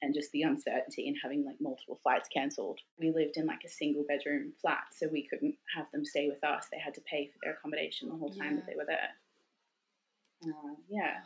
and 0.01 0.13
just 0.13 0.31
the 0.31 0.43
uncertainty 0.43 1.07
in 1.07 1.15
having 1.21 1.45
like 1.45 1.59
multiple 1.59 1.99
flights 2.01 2.29
cancelled. 2.33 2.79
We 2.99 3.11
lived 3.11 3.37
in 3.37 3.45
like 3.45 3.63
a 3.65 3.69
single 3.69 4.05
bedroom 4.07 4.53
flat, 4.61 4.83
so 4.95 5.07
we 5.11 5.27
couldn't 5.27 5.55
have 5.75 5.87
them 5.91 6.05
stay 6.05 6.29
with 6.29 6.43
us. 6.43 6.67
They 6.71 6.79
had 6.79 6.93
to 6.95 7.01
pay 7.01 7.27
for 7.27 7.39
their 7.43 7.53
accommodation 7.53 8.09
the 8.09 8.15
whole 8.15 8.31
time 8.31 8.55
that 8.55 8.65
they 8.65 8.75
were 8.75 8.85
there. 8.87 9.09
Uh, 10.43 10.75
yeah. 10.89 11.17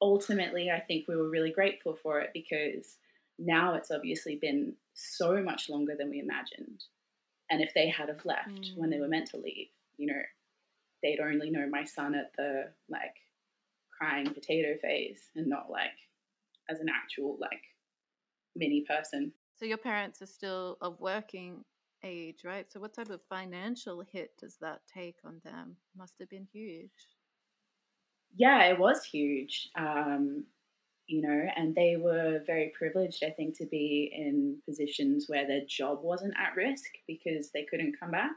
Ultimately, 0.00 0.70
I 0.70 0.80
think 0.80 1.06
we 1.08 1.16
were 1.16 1.28
really 1.28 1.50
grateful 1.50 1.96
for 2.02 2.20
it 2.20 2.30
because 2.32 2.96
now 3.38 3.74
it's 3.74 3.90
obviously 3.90 4.36
been 4.40 4.74
so 4.94 5.42
much 5.42 5.68
longer 5.68 5.94
than 5.98 6.10
we 6.10 6.20
imagined. 6.20 6.84
And 7.50 7.62
if 7.62 7.72
they 7.74 7.88
had 7.88 8.08
have 8.08 8.24
left 8.24 8.48
mm. 8.50 8.76
when 8.76 8.90
they 8.90 9.00
were 9.00 9.08
meant 9.08 9.30
to 9.30 9.38
leave, 9.38 9.68
you 9.96 10.06
know, 10.06 10.20
they'd 11.02 11.20
only 11.20 11.50
know 11.50 11.68
my 11.68 11.84
son 11.84 12.14
at 12.14 12.32
the 12.36 12.64
like 12.88 13.14
crying 13.96 14.26
potato 14.26 14.76
phase 14.80 15.30
and 15.34 15.48
not 15.48 15.70
like 15.70 15.96
as 16.68 16.80
an 16.80 16.88
actual 16.88 17.38
like 17.40 17.62
mini 18.54 18.84
person. 18.88 19.32
So 19.58 19.64
your 19.64 19.78
parents 19.78 20.22
are 20.22 20.26
still 20.26 20.76
of 20.80 21.00
working 21.00 21.64
age, 22.04 22.44
right? 22.44 22.70
So 22.70 22.80
what 22.80 22.94
type 22.94 23.10
of 23.10 23.20
financial 23.28 24.02
hit 24.12 24.30
does 24.38 24.56
that 24.60 24.80
take 24.92 25.16
on 25.24 25.40
them? 25.44 25.76
Must 25.96 26.14
have 26.20 26.28
been 26.28 26.46
huge. 26.52 26.90
Yeah, 28.36 28.64
it 28.66 28.78
was 28.78 29.04
huge. 29.04 29.70
Um, 29.76 30.44
you 31.06 31.22
know, 31.22 31.46
and 31.56 31.74
they 31.74 31.96
were 31.96 32.42
very 32.46 32.70
privileged, 32.76 33.24
I 33.24 33.30
think, 33.30 33.56
to 33.58 33.66
be 33.66 34.12
in 34.14 34.58
positions 34.68 35.24
where 35.28 35.46
their 35.46 35.62
job 35.66 36.00
wasn't 36.02 36.34
at 36.38 36.54
risk 36.54 36.90
because 37.06 37.50
they 37.50 37.64
couldn't 37.64 37.98
come 37.98 38.10
back. 38.10 38.36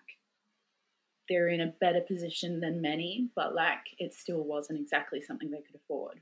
They're 1.27 1.49
in 1.49 1.61
a 1.61 1.73
better 1.81 2.01
position 2.01 2.59
than 2.61 2.81
many, 2.81 3.29
but 3.35 3.53
like 3.55 3.79
it 3.99 4.13
still 4.13 4.43
wasn't 4.43 4.79
exactly 4.79 5.21
something 5.21 5.51
they 5.51 5.61
could 5.61 5.75
afford. 5.75 6.21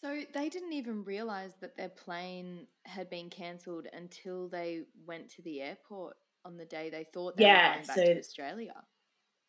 So 0.00 0.22
they 0.32 0.48
didn't 0.48 0.72
even 0.72 1.04
realize 1.04 1.52
that 1.60 1.76
their 1.76 1.90
plane 1.90 2.66
had 2.86 3.10
been 3.10 3.28
cancelled 3.28 3.86
until 3.92 4.48
they 4.48 4.82
went 5.06 5.28
to 5.32 5.42
the 5.42 5.60
airport 5.60 6.16
on 6.46 6.56
the 6.56 6.64
day 6.64 6.88
they 6.88 7.04
thought 7.12 7.36
they 7.36 7.44
Yeah, 7.44 7.68
were 7.68 7.74
going 7.76 7.86
back 7.86 7.96
so- 7.96 8.04
to 8.04 8.18
Australia. 8.18 8.84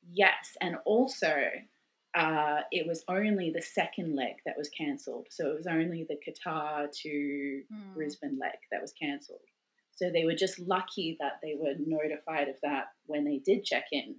Yes, 0.09 0.57
and 0.61 0.77
also 0.83 1.33
uh, 2.13 2.61
it 2.71 2.85
was 2.85 3.03
only 3.07 3.51
the 3.51 3.61
second 3.61 4.15
leg 4.15 4.35
that 4.45 4.57
was 4.57 4.69
cancelled. 4.69 5.27
So 5.29 5.49
it 5.51 5.55
was 5.55 5.67
only 5.67 6.05
the 6.07 6.17
Qatar 6.17 6.91
to 7.03 7.63
Hmm. 7.71 7.93
Brisbane 7.93 8.37
leg 8.39 8.57
that 8.71 8.81
was 8.81 8.93
cancelled. 8.93 9.39
So 9.95 10.09
they 10.09 10.25
were 10.25 10.35
just 10.35 10.59
lucky 10.59 11.15
that 11.19 11.39
they 11.41 11.55
were 11.55 11.75
notified 11.85 12.49
of 12.49 12.55
that 12.63 12.85
when 13.05 13.23
they 13.23 13.37
did 13.37 13.63
check 13.63 13.85
in, 13.91 14.15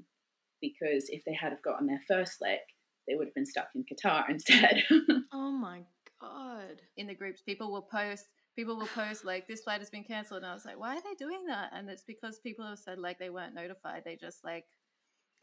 because 0.61 1.09
if 1.09 1.25
they 1.25 1.35
had 1.35 1.51
have 1.53 1.63
gotten 1.63 1.87
their 1.87 2.01
first 2.07 2.41
leg, 2.41 2.61
they 3.09 3.15
would 3.15 3.27
have 3.27 3.35
been 3.35 3.47
stuck 3.47 3.69
in 3.75 3.85
Qatar 3.85 4.25
instead. 4.31 4.85
Oh 5.33 5.51
my 5.51 5.83
god. 6.21 6.83
In 6.97 7.07
the 7.09 7.15
groups, 7.15 7.43
people 7.43 7.73
will 7.73 7.83
post. 7.83 8.27
People 8.55 8.77
will 8.77 8.87
post 8.89 9.25
like 9.25 9.49
this 9.49 9.63
flight 9.63 9.81
has 9.81 9.91
been 9.91 10.05
cancelled, 10.05 10.43
and 10.43 10.51
I 10.51 10.55
was 10.55 10.65
like, 10.65 10.79
why 10.79 10.97
are 10.97 11.01
they 11.03 11.15
doing 11.19 11.47
that? 11.47 11.71
And 11.73 11.89
it's 11.89 12.05
because 12.05 12.39
people 12.39 12.67
have 12.67 12.79
said 12.79 12.99
like 12.99 13.19
they 13.19 13.31
weren't 13.31 13.55
notified. 13.55 14.03
They 14.05 14.15
just 14.17 14.45
like 14.45 14.67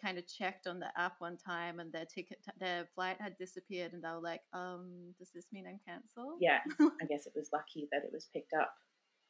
kind 0.02 0.18
of 0.18 0.28
checked 0.28 0.68
on 0.68 0.80
the 0.80 0.90
app 0.98 1.16
one 1.20 1.38
time, 1.38 1.80
and 1.80 1.92
their 1.92 2.06
ticket, 2.06 2.40
their 2.60 2.88
flight 2.96 3.18
had 3.20 3.38
disappeared, 3.38 3.94
and 3.94 4.04
they 4.04 4.10
were 4.10 4.22
like, 4.22 4.42
um, 4.54 5.14
does 5.18 5.32
this 5.34 5.46
mean 5.52 5.66
I'm 5.68 5.80
cancelled? 5.88 6.40
yeah, 6.40 6.60
I 7.02 7.06
guess 7.06 7.26
it 7.26 7.34
was 7.36 7.50
lucky 7.54 7.88
that 7.92 8.04
it 8.04 8.12
was 8.14 8.30
picked 8.34 8.54
up 8.54 8.74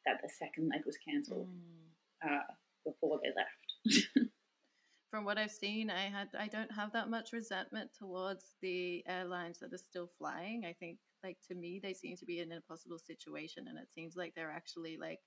that 0.05 0.21
the 0.23 0.29
second 0.29 0.69
leg 0.69 0.81
was 0.85 0.97
cancelled 0.97 1.47
Mm. 1.47 1.89
uh, 2.23 2.53
before 2.85 3.19
they 3.23 3.29
left. 3.35 4.29
from 5.09 5.25
what 5.25 5.37
I've 5.37 5.51
seen, 5.51 5.89
I 5.89 6.03
had 6.09 6.29
I 6.37 6.47
don't 6.47 6.71
have 6.71 6.91
that 6.93 7.09
much 7.09 7.33
resentment 7.33 7.91
towards 7.93 8.55
the 8.61 9.03
airlines 9.07 9.59
that 9.59 9.73
are 9.73 9.77
still 9.77 10.07
flying. 10.17 10.65
I 10.65 10.73
think 10.73 10.99
like 11.23 11.37
to 11.47 11.55
me 11.55 11.79
they 11.81 11.93
seem 11.93 12.15
to 12.17 12.25
be 12.25 12.39
in 12.39 12.51
an 12.51 12.57
impossible 12.57 12.99
situation 12.99 13.67
and 13.67 13.77
it 13.77 13.89
seems 13.93 14.15
like 14.15 14.33
they're 14.35 14.51
actually 14.51 14.97
like 14.97 15.19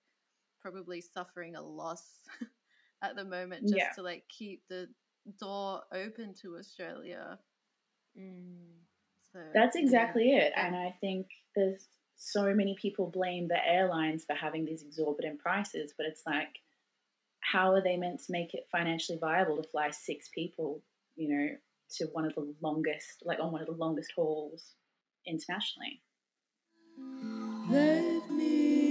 probably 0.61 1.01
suffering 1.01 1.57
a 1.57 1.63
loss 1.63 2.23
at 3.03 3.17
the 3.17 3.25
moment 3.25 3.69
just 3.69 3.73
Yeah. 3.77 3.93
to 3.95 4.03
like 4.03 4.25
keep 4.29 4.63
the 4.69 4.89
door 5.38 5.83
open 5.93 6.35
to 6.43 6.57
Australia. 6.57 7.38
Mm. 8.19 8.81
So 9.33 9.38
That's 9.55 9.76
yeah. 9.76 9.83
exactly 9.83 10.33
it. 10.33 10.52
And 10.57 10.76
I 10.76 10.95
think 11.00 11.26
there's 11.57 11.87
so 12.17 12.55
many 12.55 12.76
people 12.81 13.11
blame 13.11 13.49
the 13.49 13.67
airlines 13.67 14.25
for 14.25 14.35
having 14.35 14.64
these 14.64 14.83
exorbitant 14.83 15.38
prices, 15.38 15.93
but 15.97 16.07
it's 16.07 16.23
like, 16.26 16.61
how 17.41 17.73
are 17.73 17.83
they 17.83 17.97
meant 17.97 18.21
to 18.25 18.33
make 18.33 18.55
it 18.55 18.69
financially 18.71 19.19
viable 19.19 19.61
to 19.61 19.69
fly 19.69 19.91
six 19.91 20.29
people, 20.33 20.83
you 21.17 21.29
know, 21.29 21.49
to 21.97 22.07
one 22.12 22.25
of 22.25 22.35
the 22.35 22.55
longest, 22.62 23.23
like 23.25 23.41
on 23.41 23.52
one 23.52 23.61
of 23.61 23.67
the 23.67 23.73
longest 23.73 24.12
hauls 24.14 24.75
internationally? 25.26 26.00
Let 27.69 28.31
me 28.31 28.82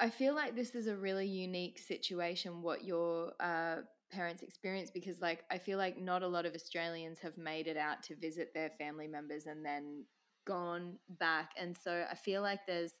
I, 0.00 0.10
feel 0.10 0.34
like 0.34 0.54
this 0.54 0.74
is 0.74 0.86
a 0.86 0.96
really 0.96 1.26
unique 1.26 1.78
situation 1.78 2.62
what 2.62 2.84
your 2.84 3.32
uh, 3.40 3.76
parents 4.10 4.42
experienced 4.42 4.94
because 4.94 5.20
like 5.20 5.44
I 5.50 5.58
feel 5.58 5.78
like 5.78 6.00
not 6.00 6.22
a 6.22 6.28
lot 6.28 6.46
of 6.46 6.54
Australians 6.54 7.18
have 7.20 7.36
made 7.36 7.66
it 7.66 7.76
out 7.76 8.02
to 8.04 8.16
visit 8.16 8.52
their 8.54 8.70
family 8.78 9.08
members 9.08 9.46
and 9.46 9.64
then 9.64 10.04
gone 10.46 10.98
back 11.18 11.50
and 11.60 11.76
so 11.76 12.04
I 12.10 12.14
feel 12.14 12.42
like 12.42 12.60
there's 12.66 12.92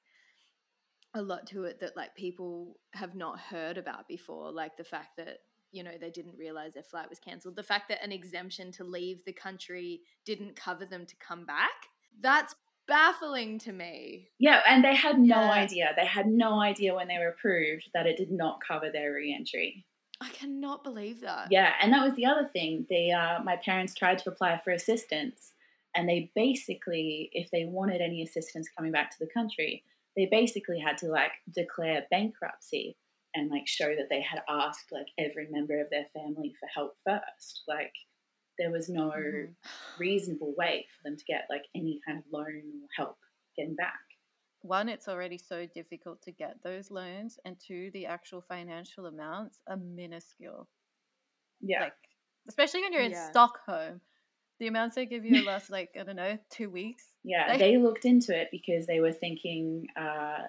a 1.14 1.22
lot 1.22 1.46
to 1.48 1.64
it 1.64 1.80
that 1.80 1.96
like 1.96 2.14
people 2.16 2.76
have 2.92 3.14
not 3.14 3.38
heard 3.38 3.78
about 3.78 4.08
before 4.08 4.50
like 4.50 4.76
the 4.76 4.84
fact 4.84 5.16
that 5.16 5.38
you 5.72 5.82
know 5.82 5.92
they 6.00 6.10
didn't 6.10 6.36
realize 6.36 6.74
their 6.74 6.82
flight 6.82 7.08
was 7.08 7.20
cancelled 7.20 7.56
the 7.56 7.62
fact 7.62 7.88
that 7.88 8.02
an 8.02 8.12
exemption 8.12 8.72
to 8.72 8.84
leave 8.84 9.24
the 9.24 9.32
country 9.32 10.00
didn't 10.24 10.56
cover 10.56 10.84
them 10.84 11.06
to 11.06 11.16
come 11.16 11.44
back. 11.46 11.70
That's 12.20 12.54
baffling 12.86 13.58
to 13.60 13.72
me 13.72 14.28
Yeah, 14.38 14.62
and 14.68 14.84
they 14.84 14.94
had 14.94 15.18
no 15.18 15.40
Yeah. 15.40 15.50
idea. 15.50 15.92
They 15.96 16.06
had 16.06 16.26
no 16.26 16.60
idea 16.60 16.94
when 16.94 17.08
they 17.08 17.18
were 17.18 17.28
approved 17.28 17.90
that 17.94 18.06
it 18.06 18.16
did 18.16 18.30
not 18.30 18.60
cover 18.66 18.90
their 18.90 19.12
re-entry. 19.12 19.84
I 20.20 20.30
cannot 20.30 20.82
believe 20.82 21.20
that. 21.20 21.48
Yeah, 21.50 21.74
and 21.80 21.92
that 21.92 22.04
was 22.04 22.14
the 22.14 22.24
other 22.26 22.48
thing. 22.52 22.86
They, 22.88 23.10
uh, 23.10 23.42
my 23.42 23.56
parents 23.56 23.94
tried 23.94 24.18
to 24.20 24.30
apply 24.30 24.58
for 24.64 24.70
assistance, 24.70 25.52
and 25.94 26.08
they 26.08 26.30
basically, 26.34 27.28
if 27.32 27.50
they 27.50 27.64
wanted 27.66 28.00
any 28.00 28.22
assistance 28.22 28.68
coming 28.68 28.92
back 28.92 29.10
to 29.10 29.18
the 29.18 29.26
country, 29.26 29.84
they 30.16 30.26
basically 30.26 30.78
had 30.78 30.96
to 30.98 31.08
like 31.08 31.32
declare 31.50 32.06
bankruptcy 32.10 32.96
and 33.34 33.50
like 33.50 33.66
show 33.66 33.94
that 33.94 34.08
they 34.08 34.22
had 34.22 34.42
asked 34.48 34.90
like 34.90 35.08
every 35.18 35.46
member 35.50 35.78
of 35.80 35.90
their 35.90 36.06
family 36.14 36.54
for 36.58 36.66
help 36.74 36.96
first. 37.04 37.64
Like 37.68 37.92
there 38.58 38.70
was 38.70 38.88
no 38.88 39.10
Mhm. 39.10 39.54
reasonable 39.98 40.54
way 40.56 40.86
for 40.96 41.02
them 41.08 41.16
to 41.16 41.24
get 41.24 41.46
like 41.50 41.64
any 41.74 42.00
kind 42.06 42.18
of 42.18 42.24
loan 42.32 42.82
or 42.82 42.88
help 42.96 43.18
getting 43.56 43.74
back. 43.74 44.00
one, 44.62 44.88
it's 44.88 45.06
already 45.06 45.38
so 45.38 45.64
difficult 45.66 46.20
to 46.22 46.32
get 46.32 46.60
those 46.64 46.90
loans, 46.90 47.38
and 47.44 47.56
two, 47.60 47.88
the 47.92 48.04
actual 48.06 48.40
financial 48.40 49.06
amounts 49.06 49.60
are 49.68 49.76
minuscule. 49.76 50.68
Yeah. 51.60 51.84
Like, 51.84 51.94
especially 52.48 52.80
when 52.82 52.92
you're 52.92 53.02
in 53.02 53.12
Yeah. 53.12 53.30
Stockholm, 53.30 54.00
the 54.58 54.66
amounts 54.66 54.96
they 54.96 55.06
give 55.06 55.24
you 55.24 55.44
last 55.44 55.70
like 55.70 55.96
I 55.96 56.02
don't 56.02 56.16
know 56.16 56.36
two 56.50 56.68
weeks. 56.68 57.14
Yeah, 57.22 57.46
Like- 57.46 57.60
they 57.60 57.76
looked 57.76 58.04
into 58.06 58.36
it 58.36 58.48
because 58.50 58.86
they 58.88 58.98
were 59.00 59.12
thinking 59.12 59.86
uh, 59.94 60.48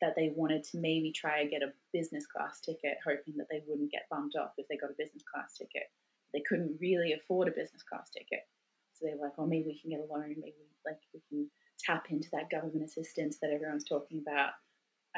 that 0.00 0.14
they 0.14 0.28
wanted 0.28 0.62
to 0.64 0.78
maybe 0.78 1.10
try 1.10 1.40
and 1.40 1.50
get 1.50 1.62
a 1.62 1.74
business 1.92 2.26
class 2.28 2.60
ticket, 2.60 2.98
hoping 3.04 3.36
that 3.38 3.48
they 3.50 3.64
wouldn't 3.66 3.90
get 3.90 4.08
bumped 4.10 4.36
off 4.36 4.52
if 4.58 4.68
they 4.68 4.76
got 4.76 4.90
a 4.90 4.94
business 4.96 5.24
class 5.24 5.54
ticket. 5.58 5.90
They 6.32 6.42
couldn't 6.48 6.78
really 6.80 7.12
afford 7.12 7.48
a 7.48 7.52
business 7.52 7.82
class 7.82 8.10
ticket. 8.10 8.46
So 8.92 9.06
they 9.06 9.14
were 9.14 9.24
like, 9.24 9.34
oh, 9.38 9.46
maybe 9.46 9.66
we 9.66 9.80
can 9.80 9.90
get 9.90 10.00
a 10.00 10.12
loan, 10.12 10.36
maybe 10.38 10.54
like 10.84 10.98
we 11.14 11.20
can 11.28 11.50
tap 11.78 12.06
into 12.10 12.28
that 12.32 12.50
government 12.50 12.84
assistance 12.84 13.38
that 13.40 13.50
everyone's 13.50 13.84
talking 13.84 14.22
about 14.26 14.52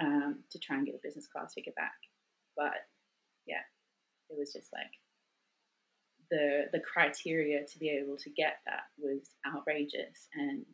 um, 0.00 0.40
to 0.50 0.58
try 0.58 0.76
and 0.76 0.86
get 0.86 0.94
a 0.94 1.00
business 1.02 1.26
class 1.26 1.54
ticket 1.54 1.74
back. 1.74 1.92
But 2.56 2.86
yeah, 3.46 3.64
it 4.30 4.38
was 4.38 4.52
just 4.52 4.72
like 4.72 4.92
the 6.30 6.66
the 6.72 6.80
criteria 6.80 7.64
to 7.64 7.78
be 7.78 7.90
able 7.90 8.16
to 8.16 8.30
get 8.30 8.60
that 8.66 8.84
was 8.98 9.34
outrageous, 9.46 10.28
and 10.34 10.64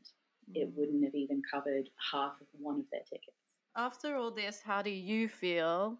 it 0.54 0.70
wouldn't 0.74 1.04
have 1.04 1.14
even 1.14 1.42
covered 1.50 1.88
half 2.12 2.40
of 2.40 2.46
one 2.58 2.80
of 2.80 2.86
their 2.92 3.02
tickets. 3.08 3.36
After 3.76 4.16
all 4.16 4.30
this, 4.30 4.60
how 4.60 4.82
do 4.82 4.90
you 4.90 5.28
feel 5.28 5.98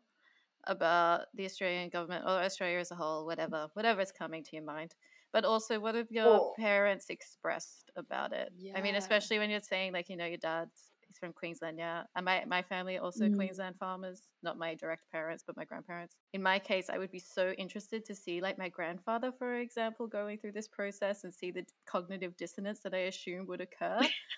about 0.68 1.26
the 1.34 1.44
Australian 1.46 1.88
government 1.90 2.24
or 2.24 2.42
Australia 2.42 2.78
as 2.78 2.90
a 2.92 2.96
whole, 2.96 3.26
whatever, 3.26 3.68
whatever 3.74 4.00
is 4.00 4.12
coming 4.12 4.44
to 4.44 4.56
your 4.56 4.64
mind? 4.64 4.94
But 5.32 5.44
also, 5.44 5.80
what 5.80 5.94
have 5.96 6.10
your 6.10 6.40
Oh. 6.40 6.56
parents 6.56 7.10
expressed 7.10 7.90
about 7.96 8.32
it? 8.32 8.52
I 8.74 8.80
mean, 8.82 8.94
especially 8.94 9.38
when 9.38 9.50
you're 9.50 9.60
saying, 9.60 9.92
like, 9.92 10.08
you 10.08 10.16
know, 10.16 10.26
your 10.26 10.38
dad's 10.38 10.92
he's 11.00 11.18
from 11.18 11.32
Queensland, 11.32 11.78
yeah. 11.78 12.04
And 12.14 12.24
my, 12.24 12.44
my 12.44 12.62
family 12.62 12.98
also 12.98 13.28
Mhm. 13.28 13.30
Queensland 13.30 13.76
farmers, 13.78 14.28
not 14.42 14.58
my 14.58 14.74
direct 14.74 15.10
parents, 15.10 15.42
but 15.46 15.56
my 15.56 15.64
grandparents. 15.64 16.16
In 16.34 16.42
my 16.42 16.58
case, 16.58 16.90
I 16.90 16.98
would 16.98 17.10
be 17.10 17.18
so 17.18 17.52
interested 17.52 18.04
to 18.06 18.14
see, 18.14 18.40
like, 18.42 18.58
my 18.58 18.68
grandfather, 18.68 19.32
for 19.32 19.54
example, 19.58 20.06
going 20.06 20.38
through 20.38 20.52
this 20.52 20.68
process 20.68 21.24
and 21.24 21.34
see 21.34 21.50
the 21.50 21.66
cognitive 21.86 22.36
dissonance 22.36 22.80
that 22.80 22.94
I 22.94 22.98
assume 23.08 23.46
would 23.46 23.62
occur. 23.62 24.10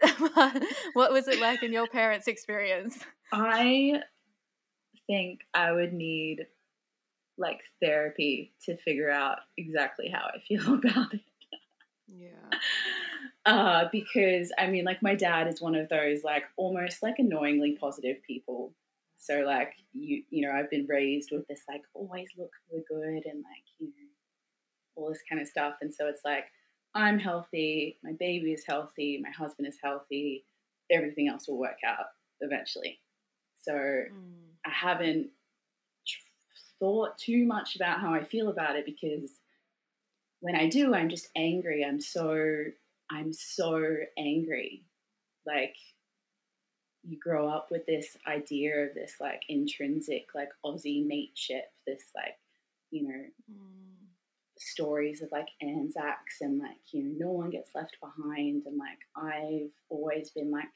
what 0.92 1.12
was 1.12 1.28
it 1.28 1.38
like 1.38 1.62
in 1.62 1.72
your 1.72 1.86
parents' 1.88 2.28
experience? 2.28 3.04
I 3.32 4.02
think 5.06 5.40
I 5.54 5.72
would 5.72 5.92
need 5.92 6.46
like 7.38 7.60
therapy 7.82 8.52
to 8.64 8.76
figure 8.78 9.10
out 9.10 9.38
exactly 9.56 10.08
how 10.08 10.26
I 10.34 10.38
feel 10.48 10.74
about 10.74 11.14
it. 11.14 11.20
Yeah. 12.08 12.30
Uh, 13.44 13.84
because 13.92 14.50
I 14.58 14.66
mean, 14.66 14.84
like, 14.84 15.02
my 15.02 15.14
dad 15.14 15.46
is 15.46 15.62
one 15.62 15.76
of 15.76 15.88
those 15.88 16.24
like 16.24 16.42
almost 16.56 17.00
like 17.00 17.20
annoyingly 17.20 17.76
positive 17.80 18.16
people. 18.26 18.74
So 19.18 19.44
like 19.46 19.72
you 19.92 20.24
you 20.30 20.42
know, 20.42 20.52
I've 20.52 20.68
been 20.68 20.86
raised 20.88 21.30
with 21.30 21.46
this 21.46 21.62
like 21.68 21.82
always 21.94 22.28
look 22.36 22.50
for 22.68 22.76
the 22.76 22.84
good 22.88 23.24
and 23.24 23.44
like 23.44 23.64
you 23.78 23.86
know 23.86 23.92
all 24.96 25.08
this 25.08 25.22
kind 25.28 25.40
of 25.40 25.46
stuff, 25.46 25.74
and 25.80 25.94
so 25.94 26.08
it's 26.08 26.22
like 26.24 26.46
I'm 26.94 27.20
healthy, 27.20 27.98
my 28.02 28.12
baby 28.18 28.52
is 28.52 28.64
healthy, 28.66 29.20
my 29.22 29.30
husband 29.30 29.68
is 29.68 29.78
healthy, 29.80 30.44
everything 30.90 31.28
else 31.28 31.46
will 31.46 31.58
work 31.58 31.78
out 31.86 32.06
eventually. 32.40 32.98
So 33.60 33.72
Mm. 33.72 34.55
I 34.66 34.70
haven't 34.70 35.30
thought 36.78 37.18
too 37.18 37.46
much 37.46 37.76
about 37.76 38.00
how 38.00 38.12
I 38.12 38.24
feel 38.24 38.48
about 38.48 38.76
it 38.76 38.84
because 38.84 39.40
when 40.40 40.54
I 40.54 40.68
do, 40.68 40.94
I'm 40.94 41.08
just 41.08 41.28
angry. 41.36 41.84
I'm 41.84 42.00
so 42.00 42.64
I'm 43.10 43.32
so 43.32 43.96
angry. 44.18 44.84
Like 45.46 45.76
you 47.02 47.18
grow 47.18 47.48
up 47.48 47.70
with 47.70 47.86
this 47.86 48.16
idea 48.26 48.84
of 48.86 48.94
this 48.94 49.14
like 49.20 49.42
intrinsic 49.48 50.26
like 50.34 50.50
Aussie 50.64 51.06
mateship, 51.06 51.66
this 51.86 52.02
like 52.14 52.38
you 52.90 53.08
know 53.08 53.24
Mm. 53.50 54.16
stories 54.58 55.22
of 55.22 55.30
like 55.32 55.48
Anzacs 55.60 56.40
and 56.40 56.58
like 56.58 56.78
you 56.92 57.02
know 57.04 57.26
no 57.26 57.32
one 57.32 57.50
gets 57.50 57.74
left 57.74 57.96
behind 58.00 58.62
and 58.66 58.78
like 58.78 58.98
I've 59.16 59.70
always 59.90 60.30
been 60.30 60.50
like 60.50 60.68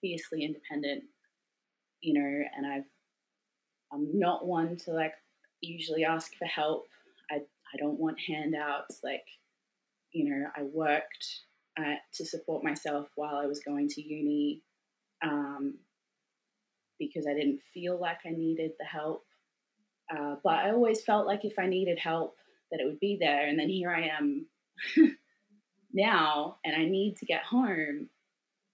fiercely 0.00 0.44
independent, 0.44 1.04
you 2.00 2.14
know, 2.14 2.44
and 2.56 2.66
I've 2.66 2.84
I'm 3.92 4.18
not 4.18 4.46
one 4.46 4.76
to 4.84 4.92
like 4.92 5.14
usually 5.60 6.04
ask 6.04 6.32
for 6.38 6.46
help. 6.46 6.86
I 7.30 7.36
I 7.36 7.76
don't 7.78 7.98
want 7.98 8.18
handouts. 8.26 9.00
Like 9.02 9.24
you 10.12 10.28
know, 10.28 10.46
I 10.56 10.62
worked 10.62 11.40
uh, 11.78 11.94
to 12.14 12.26
support 12.26 12.62
myself 12.62 13.08
while 13.16 13.36
I 13.36 13.46
was 13.46 13.60
going 13.60 13.88
to 13.88 14.02
uni 14.02 14.62
um, 15.22 15.78
because 16.98 17.26
I 17.26 17.34
didn't 17.34 17.60
feel 17.72 17.98
like 17.98 18.18
I 18.26 18.30
needed 18.30 18.72
the 18.78 18.84
help. 18.84 19.24
Uh, 20.14 20.36
but 20.44 20.54
I 20.54 20.70
always 20.70 21.02
felt 21.02 21.26
like 21.26 21.44
if 21.44 21.58
I 21.58 21.66
needed 21.66 21.98
help, 21.98 22.36
that 22.70 22.80
it 22.80 22.84
would 22.84 23.00
be 23.00 23.16
there. 23.18 23.46
And 23.46 23.58
then 23.58 23.68
here 23.68 23.90
I 23.90 24.08
am 24.18 24.46
now, 25.92 26.56
and 26.64 26.74
I 26.74 26.84
need 26.84 27.16
to 27.18 27.26
get 27.26 27.42
home. 27.42 28.08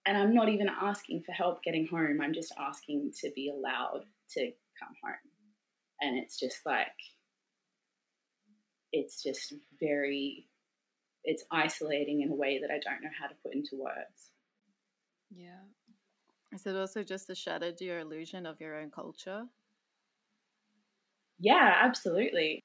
And 0.08 0.16
I'm 0.16 0.34
not 0.34 0.48
even 0.48 0.70
asking 0.70 1.22
for 1.24 1.32
help 1.32 1.62
getting 1.62 1.86
home. 1.86 2.20
I'm 2.22 2.32
just 2.32 2.54
asking 2.58 3.12
to 3.20 3.30
be 3.36 3.50
allowed 3.50 4.04
to 4.30 4.40
come 4.40 4.94
home. 5.04 5.12
And 6.00 6.16
it's 6.16 6.40
just 6.40 6.64
like, 6.64 6.86
it's 8.90 9.22
just 9.22 9.52
very, 9.78 10.46
it's 11.24 11.44
isolating 11.52 12.22
in 12.22 12.30
a 12.30 12.34
way 12.34 12.58
that 12.58 12.70
I 12.70 12.78
don't 12.78 13.02
know 13.02 13.10
how 13.20 13.26
to 13.26 13.34
put 13.44 13.54
into 13.54 13.76
words. 13.76 14.30
Yeah. 15.30 15.60
Is 16.52 16.64
it 16.64 16.74
also 16.74 17.02
just 17.02 17.28
a 17.28 17.34
shatter 17.34 17.70
to 17.70 17.84
your 17.84 17.98
illusion 17.98 18.46
of 18.46 18.62
your 18.62 18.80
own 18.80 18.90
culture? 18.90 19.44
Yeah, 21.38 21.80
absolutely. 21.82 22.64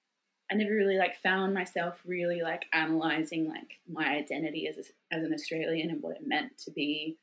I 0.50 0.56
never 0.56 0.74
really 0.74 0.98
like 0.98 1.22
found 1.22 1.54
myself 1.54 2.00
really 2.06 2.42
like 2.42 2.64
analyzing 2.72 3.50
like 3.50 3.80
my 3.92 4.16
identity 4.16 4.66
as 4.70 4.78
a, 4.78 5.14
as 5.14 5.26
an 5.26 5.34
Australian 5.34 5.90
and 5.90 6.02
what 6.02 6.16
it 6.16 6.26
meant 6.26 6.58
to 6.60 6.72
be 6.72 7.18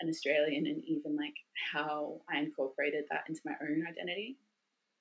an 0.00 0.08
Australian 0.08 0.66
and 0.66 0.84
even 0.84 1.16
like 1.16 1.34
how 1.72 2.20
I 2.30 2.38
incorporated 2.38 3.04
that 3.10 3.24
into 3.28 3.40
my 3.44 3.54
own 3.62 3.84
identity. 3.88 4.38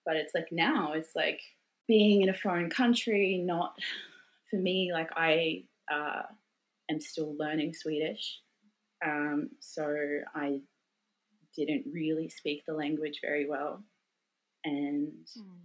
But 0.06 0.16
it's 0.16 0.34
like 0.36 0.48
now 0.52 0.94
it's 0.94 1.16
like 1.16 1.42
being 1.88 2.22
in 2.22 2.30
a 2.30 2.34
foreign 2.34 2.70
country, 2.70 3.42
not 3.44 3.76
for 4.50 4.58
me, 4.58 4.92
like 4.94 5.10
I 5.16 5.64
uh, 5.92 6.24
am 6.90 7.00
still 7.00 7.36
learning 7.38 7.74
Swedish. 7.74 8.40
Um, 9.06 9.50
so 9.60 9.94
I 10.34 10.60
didn't 11.56 11.86
really 11.92 12.30
speak 12.30 12.64
the 12.66 12.74
language 12.74 13.20
very 13.22 13.48
well. 13.48 13.84
And 14.64 15.12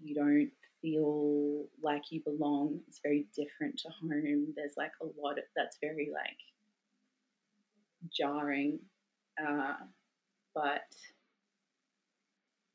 you 0.03 0.15
don't 0.15 0.51
feel 0.83 1.67
like 1.83 2.03
you 2.11 2.23
belong. 2.23 2.81
It's 2.89 3.01
very 3.03 3.27
different 3.35 3.79
to 3.79 3.89
home. 3.89 4.53
There's 4.57 4.75
like 4.77 4.93
a 5.03 5.07
lot 5.21 5.39
of, 5.39 5.45
that's 5.57 5.79
very 5.81 6.11
like 6.13 6.37
jarring, 8.15 8.79
uh, 9.39 9.75
but 10.55 10.83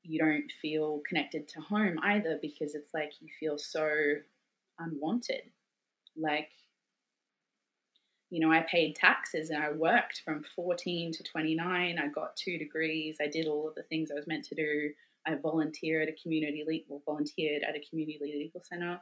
you 0.03 0.19
don't 0.19 0.51
feel 0.61 1.01
connected 1.07 1.47
to 1.47 1.61
home 1.61 1.99
either 2.03 2.37
because 2.41 2.75
it's 2.75 2.93
like 2.93 3.13
you 3.19 3.27
feel 3.39 3.57
so 3.57 3.89
unwanted. 4.79 5.41
Like, 6.15 6.49
you 8.29 8.39
know, 8.39 8.51
I 8.51 8.65
paid 8.69 8.95
taxes 8.95 9.49
and 9.49 9.63
I 9.63 9.71
worked 9.71 10.21
from 10.23 10.43
14 10.55 11.11
to 11.13 11.23
29. 11.23 11.97
I 11.97 12.07
got 12.09 12.35
two 12.35 12.57
degrees. 12.57 13.17
I 13.21 13.27
did 13.27 13.47
all 13.47 13.67
of 13.67 13.75
the 13.75 13.83
things 13.83 14.11
I 14.11 14.15
was 14.15 14.27
meant 14.27 14.45
to 14.45 14.55
do. 14.55 14.91
I 15.27 15.35
volunteered 15.35 16.07
at 16.07 16.13
a 16.13 16.21
community 16.21 16.63
legal, 16.67 17.01
volunteered 17.05 17.63
at 17.63 17.75
a 17.75 17.83
community 17.89 18.19
legal 18.21 18.61
centre. 18.61 18.99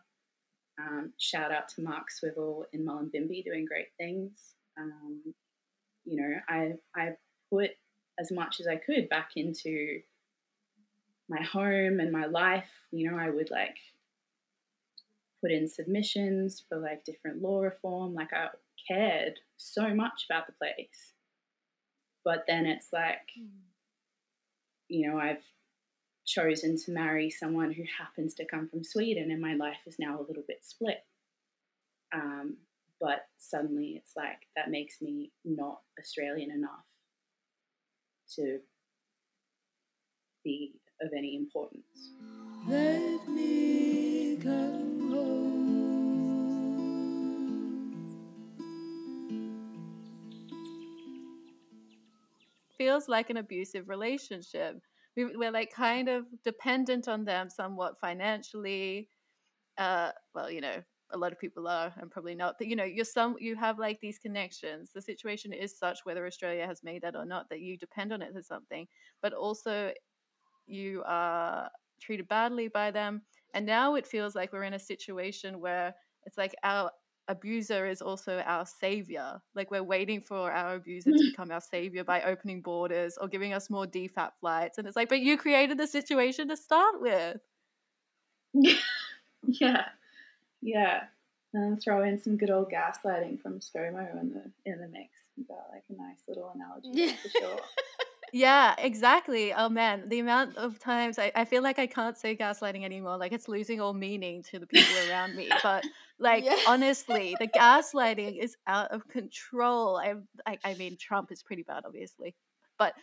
Um, 0.80 1.14
shout 1.20 1.52
out 1.52 1.68
to 1.70 1.84
Mark 1.84 2.10
Swivel 2.10 2.66
in 2.74 2.86
Mullumbimby 2.86 3.44
doing 3.44 3.66
great 3.66 3.90
things. 3.98 4.32
Um, 4.78 5.22
you 6.06 6.22
know, 6.22 6.36
I 6.50 6.74
I 6.96 7.12
put 7.54 7.72
as 8.20 8.32
much 8.32 8.60
as 8.60 8.68
I 8.68 8.76
could 8.76 9.10
back 9.10 9.32
into 9.36 10.00
my 11.30 11.42
home 11.42 12.00
and 12.00 12.12
my 12.12 12.26
life. 12.26 12.70
You 12.92 13.12
know, 13.12 13.18
I 13.18 13.30
would 13.30 13.52
like 13.52 13.78
put 15.42 15.52
in 15.52 15.68
submissions 15.68 16.64
for 16.68 16.78
like 16.78 17.04
different 17.04 17.42
law 17.42 17.62
reform. 17.62 18.14
Like 18.14 18.34
I 18.34 18.48
cared 18.88 19.40
so 19.58 19.94
much 19.94 20.26
about 20.30 20.48
the 20.48 20.54
place. 20.54 21.14
But 22.26 22.46
then 22.48 22.66
it's 22.66 22.88
like, 22.94 23.30
you 24.88 25.10
know, 25.10 25.20
I've 25.20 25.44
chosen 26.26 26.78
to 26.78 26.92
marry 26.92 27.30
someone 27.30 27.74
who 27.74 27.84
happens 27.98 28.34
to 28.36 28.46
come 28.46 28.70
from 28.70 28.82
Sweden, 28.82 29.30
and 29.30 29.42
my 29.42 29.56
life 29.56 29.80
is 29.86 29.98
now 30.00 30.18
a 30.18 30.24
little 30.26 30.44
bit 30.48 30.64
split. 30.64 31.04
Um, 32.14 32.56
but 33.02 33.26
suddenly 33.38 33.96
it's 33.98 34.14
like 34.16 34.48
that 34.56 34.70
makes 34.70 35.02
me 35.02 35.34
not 35.44 35.82
Australian 36.00 36.52
enough 36.52 36.86
to 38.36 38.60
be 40.44 40.74
of 41.02 41.10
any 41.18 41.36
importance. 41.36 42.12
Let 42.68 43.28
me 43.28 44.38
come 44.42 44.94
Feels 52.78 53.08
like 53.08 53.30
an 53.30 53.38
abusive 53.38 53.88
relationship. 53.88 54.82
We, 55.16 55.26
we're 55.36 55.52
like 55.52 55.72
kind 55.72 56.10
of 56.10 56.26
dependent 56.44 57.08
on 57.08 57.24
them 57.24 57.50
somewhat 57.50 58.00
financially. 58.02 59.10
Uh, 59.78 60.12
well, 60.34 60.50
you 60.52 60.60
know, 60.60 60.84
a 61.14 61.18
lot 61.18 61.32
of 61.32 61.40
people 61.40 61.68
are, 61.68 61.94
and 61.98 62.12
probably 62.12 62.36
not. 62.36 62.56
But 62.58 62.68
you 62.68 62.76
know, 62.76 62.84
you're 62.84 63.06
some 63.06 63.36
you 63.40 63.56
have 63.56 63.80
like 63.80 64.00
these 64.02 64.20
connections. 64.20 64.92
The 64.94 65.02
situation 65.02 65.54
is 65.54 65.78
such, 65.78 66.00
whether 66.04 66.26
Australia 66.26 66.66
has 66.68 66.84
made 66.84 67.04
that 67.04 67.16
or 67.16 67.26
not, 67.26 67.50
that 67.50 67.62
you 67.62 67.78
depend 67.78 68.12
on 68.12 68.22
it 68.22 68.34
for 68.34 68.42
something. 68.42 68.88
But 69.22 69.34
also, 69.34 69.94
you 70.66 71.04
are 71.06 71.70
treated 72.02 72.28
badly 72.28 72.68
by 72.68 72.92
them. 72.92 73.22
And 73.54 73.66
now 73.66 73.96
it 73.96 74.08
feels 74.08 74.36
like 74.36 74.52
we're 74.52 74.64
in 74.64 74.74
a 74.74 74.80
situation 74.80 75.60
where 75.60 75.94
it's 76.26 76.38
like 76.38 76.56
our 76.64 76.92
abuser 77.28 77.86
is 77.88 78.02
also 78.02 78.40
our 78.46 78.66
savior. 78.66 79.40
Like 79.56 79.72
we're 79.72 79.84
waiting 79.84 80.22
for 80.22 80.52
our 80.52 80.76
abuser 80.76 81.12
to 81.12 81.24
become 81.32 81.52
our 81.52 81.62
savior 81.62 82.04
by 82.04 82.22
opening 82.24 82.62
borders 82.62 83.18
or 83.20 83.28
giving 83.28 83.54
us 83.54 83.70
more 83.70 83.86
DFAT 83.86 84.32
flights. 84.40 84.78
And 84.78 84.88
it's 84.88 84.96
like, 84.96 85.10
but 85.10 85.20
you 85.20 85.38
created 85.38 85.78
the 85.78 85.88
situation 85.88 86.50
to 86.50 86.58
start 86.58 87.02
with. 87.02 87.38
yeah, 89.44 89.86
yeah. 90.64 91.04
And 91.56 91.80
throw 91.80 92.04
in 92.04 92.18
some 92.18 92.36
good 92.36 92.50
old 92.50 92.72
gaslighting 92.72 93.40
from 93.40 93.60
ScoMo 93.60 94.20
in 94.20 94.30
the 94.32 94.52
in 94.66 94.80
the 94.80 94.88
mix. 94.88 95.10
Got 95.48 95.68
like 95.72 95.84
a 95.90 95.94
nice 95.94 96.22
little 96.28 96.52
analogy 96.56 96.90
yeah. 96.92 97.14
for 97.22 97.30
sure. 97.40 97.60
Yeah, 98.32 98.74
exactly. 98.80 99.54
Oh 99.54 99.70
man, 99.70 100.10
the 100.10 100.18
amount 100.18 100.58
of 100.58 100.80
times 100.80 101.20
I, 101.20 101.32
I 101.36 101.46
feel 101.46 101.62
like 101.62 101.78
I 101.78 101.86
can't 101.86 102.18
say 102.18 102.36
gaslighting 102.36 102.84
anymore. 102.84 103.18
Like 103.18 103.32
it's 103.32 103.48
losing 103.48 103.80
all 103.80 103.94
meaning 103.94 104.42
to 104.50 104.58
the 104.58 104.66
people 104.66 104.96
around 105.08 105.36
me. 105.36 105.52
But 105.62 105.84
like 106.20 106.44
yeah. 106.44 106.58
honestly, 106.68 107.36
the 107.40 107.48
gaslighting 107.48 108.42
is 108.42 108.58
out 108.66 108.90
of 108.90 109.08
control. 109.08 109.98
I, 109.98 110.16
I 110.48 110.58
I 110.64 110.74
mean 110.74 110.98
Trump 110.98 111.32
is 111.32 111.44
pretty 111.44 111.62
bad, 111.62 111.84
obviously, 111.86 112.34
but 112.80 112.96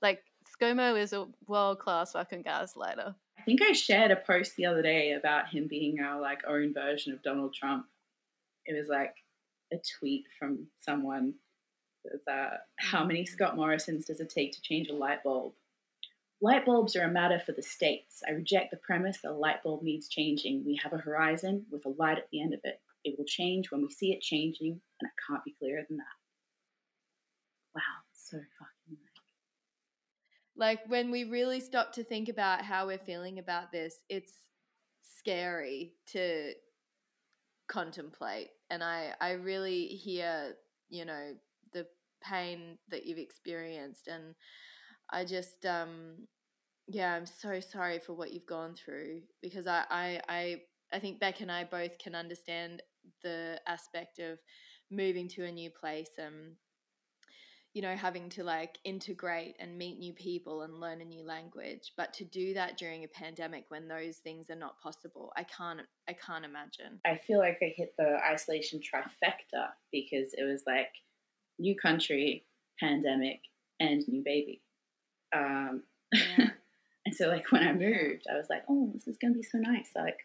like 0.00 0.22
ScoMo 0.60 1.00
is 1.00 1.12
a 1.12 1.26
world 1.46 1.78
class 1.78 2.12
fucking 2.12 2.44
gaslighter. 2.44 3.14
I 3.38 3.42
think 3.42 3.62
I 3.62 3.72
shared 3.72 4.10
a 4.10 4.16
post 4.16 4.56
the 4.56 4.66
other 4.66 4.82
day 4.82 5.12
about 5.12 5.48
him 5.48 5.68
being 5.68 6.00
our 6.00 6.20
like 6.20 6.40
own 6.46 6.74
version 6.74 7.12
of 7.12 7.22
Donald 7.22 7.54
Trump. 7.54 7.86
It 8.66 8.76
was 8.76 8.88
like 8.88 9.14
a 9.72 9.76
tweet 9.98 10.24
from 10.38 10.66
someone 10.80 11.34
uh, 12.30 12.48
how 12.78 13.04
many 13.04 13.22
mm. 13.22 13.28
Scott 13.28 13.56
Morrisons 13.56 14.06
does 14.06 14.20
it 14.20 14.30
take 14.30 14.52
to 14.52 14.62
change 14.62 14.88
a 14.88 14.94
light 14.94 15.22
bulb? 15.22 15.52
Light 16.40 16.64
bulbs 16.64 16.94
are 16.94 17.02
a 17.02 17.10
matter 17.10 17.40
for 17.44 17.52
the 17.52 17.62
states. 17.62 18.22
I 18.26 18.32
reject 18.32 18.70
the 18.70 18.76
premise 18.76 19.18
that 19.22 19.32
a 19.32 19.32
light 19.32 19.62
bulb 19.62 19.82
needs 19.82 20.08
changing. 20.08 20.64
We 20.64 20.80
have 20.82 20.92
a 20.92 20.98
horizon 20.98 21.66
with 21.70 21.84
a 21.84 21.94
light 21.98 22.18
at 22.18 22.28
the 22.30 22.40
end 22.40 22.54
of 22.54 22.60
it. 22.64 22.80
It 23.04 23.16
will 23.18 23.24
change 23.24 23.70
when 23.70 23.82
we 23.82 23.90
see 23.90 24.12
it 24.12 24.20
changing, 24.20 24.80
and 25.00 25.08
it 25.08 25.12
can't 25.26 25.44
be 25.44 25.54
clearer 25.58 25.82
than 25.88 25.98
that. 25.98 26.04
Wow, 27.74 27.82
so 28.12 28.36
fucking 28.36 28.77
like 30.58 30.80
when 30.88 31.10
we 31.10 31.24
really 31.24 31.60
stop 31.60 31.92
to 31.94 32.04
think 32.04 32.28
about 32.28 32.62
how 32.62 32.86
we're 32.86 32.98
feeling 32.98 33.38
about 33.38 33.72
this, 33.72 33.94
it's 34.08 34.32
scary 35.18 35.94
to 36.08 36.52
contemplate. 37.68 38.48
And 38.68 38.82
I 38.82 39.14
I 39.20 39.32
really 39.32 39.86
hear, 39.86 40.54
you 40.90 41.04
know, 41.04 41.34
the 41.72 41.86
pain 42.22 42.78
that 42.88 43.06
you've 43.06 43.18
experienced 43.18 44.08
and 44.08 44.34
i 45.10 45.24
just 45.24 45.64
um 45.64 46.16
yeah 46.86 47.14
i'm 47.14 47.26
so 47.26 47.60
sorry 47.60 47.98
for 47.98 48.14
what 48.14 48.32
you've 48.32 48.46
gone 48.46 48.74
through 48.74 49.20
because 49.42 49.66
i 49.66 49.84
i 49.90 50.20
i, 50.28 50.60
I 50.92 50.98
think 50.98 51.20
beck 51.20 51.40
and 51.40 51.52
i 51.52 51.64
both 51.64 51.98
can 51.98 52.14
understand 52.14 52.82
the 53.22 53.60
aspect 53.66 54.18
of 54.18 54.38
moving 54.90 55.28
to 55.28 55.44
a 55.44 55.52
new 55.52 55.70
place 55.70 56.10
and 56.18 56.54
you 57.74 57.82
know 57.82 57.94
having 57.94 58.28
to 58.28 58.42
like 58.42 58.78
integrate 58.84 59.56
and 59.60 59.76
meet 59.76 59.98
new 59.98 60.12
people 60.12 60.62
and 60.62 60.80
learn 60.80 61.00
a 61.00 61.04
new 61.04 61.22
language 61.22 61.92
but 61.96 62.12
to 62.12 62.24
do 62.24 62.54
that 62.54 62.78
during 62.78 63.04
a 63.04 63.08
pandemic 63.08 63.64
when 63.68 63.86
those 63.86 64.16
things 64.18 64.50
are 64.50 64.56
not 64.56 64.80
possible 64.80 65.32
i 65.36 65.44
can't 65.44 65.80
i 66.08 66.12
can't 66.12 66.44
imagine 66.44 66.98
i 67.06 67.18
feel 67.26 67.38
like 67.38 67.58
i 67.62 67.72
hit 67.76 67.94
the 67.98 68.16
isolation 68.28 68.80
trifecta 68.80 69.68
because 69.92 70.34
it 70.34 70.44
was 70.44 70.62
like 70.66 70.88
new 71.58 71.76
country, 71.76 72.44
pandemic, 72.80 73.40
and 73.80 74.06
new 74.08 74.22
baby. 74.24 74.62
Um, 75.34 75.82
yeah. 76.12 76.48
and 77.06 77.14
so, 77.14 77.28
like, 77.28 77.50
when 77.52 77.66
I 77.66 77.72
moved, 77.72 78.24
I 78.30 78.36
was 78.36 78.46
like, 78.48 78.62
oh, 78.68 78.90
this 78.94 79.06
is 79.06 79.18
going 79.20 79.34
to 79.34 79.38
be 79.38 79.42
so 79.42 79.58
nice. 79.58 79.90
Like, 79.94 80.18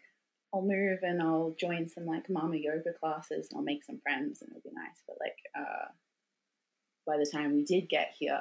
I'll 0.52 0.62
move 0.62 1.00
and 1.02 1.20
I'll 1.20 1.54
join 1.58 1.88
some, 1.88 2.06
like, 2.06 2.30
mama 2.30 2.56
yoga 2.56 2.92
classes 2.98 3.48
and 3.50 3.58
I'll 3.58 3.64
make 3.64 3.84
some 3.84 4.00
friends 4.02 4.40
and 4.40 4.50
it'll 4.50 4.62
be 4.62 4.74
nice. 4.74 5.02
But, 5.06 5.16
like, 5.20 5.36
uh, 5.56 5.86
by 7.06 7.16
the 7.16 7.30
time 7.30 7.54
we 7.54 7.64
did 7.64 7.88
get 7.88 8.14
here, 8.18 8.40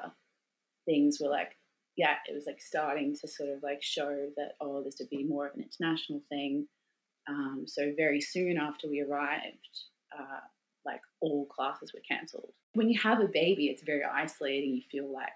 things 0.85 1.19
were 1.21 1.29
like, 1.29 1.57
yeah, 1.95 2.15
it 2.27 2.33
was 2.33 2.45
like 2.47 2.61
starting 2.61 3.15
to 3.21 3.27
sort 3.27 3.49
of 3.49 3.61
like 3.61 3.83
show 3.83 4.27
that, 4.35 4.53
oh, 4.61 4.83
this 4.83 4.95
would 4.99 5.09
be 5.09 5.23
more 5.23 5.47
of 5.47 5.55
an 5.55 5.63
international 5.63 6.21
thing. 6.29 6.67
Um, 7.27 7.63
so, 7.67 7.93
very 7.95 8.19
soon 8.19 8.57
after 8.57 8.89
we 8.89 9.01
arrived, 9.01 9.69
uh, 10.17 10.39
like 10.85 11.01
all 11.21 11.45
classes 11.45 11.93
were 11.93 12.01
cancelled. 12.07 12.51
When 12.73 12.89
you 12.89 12.99
have 12.99 13.21
a 13.21 13.27
baby, 13.27 13.67
it's 13.67 13.83
very 13.83 14.03
isolating. 14.03 14.75
You 14.75 14.81
feel 14.91 15.11
like 15.11 15.29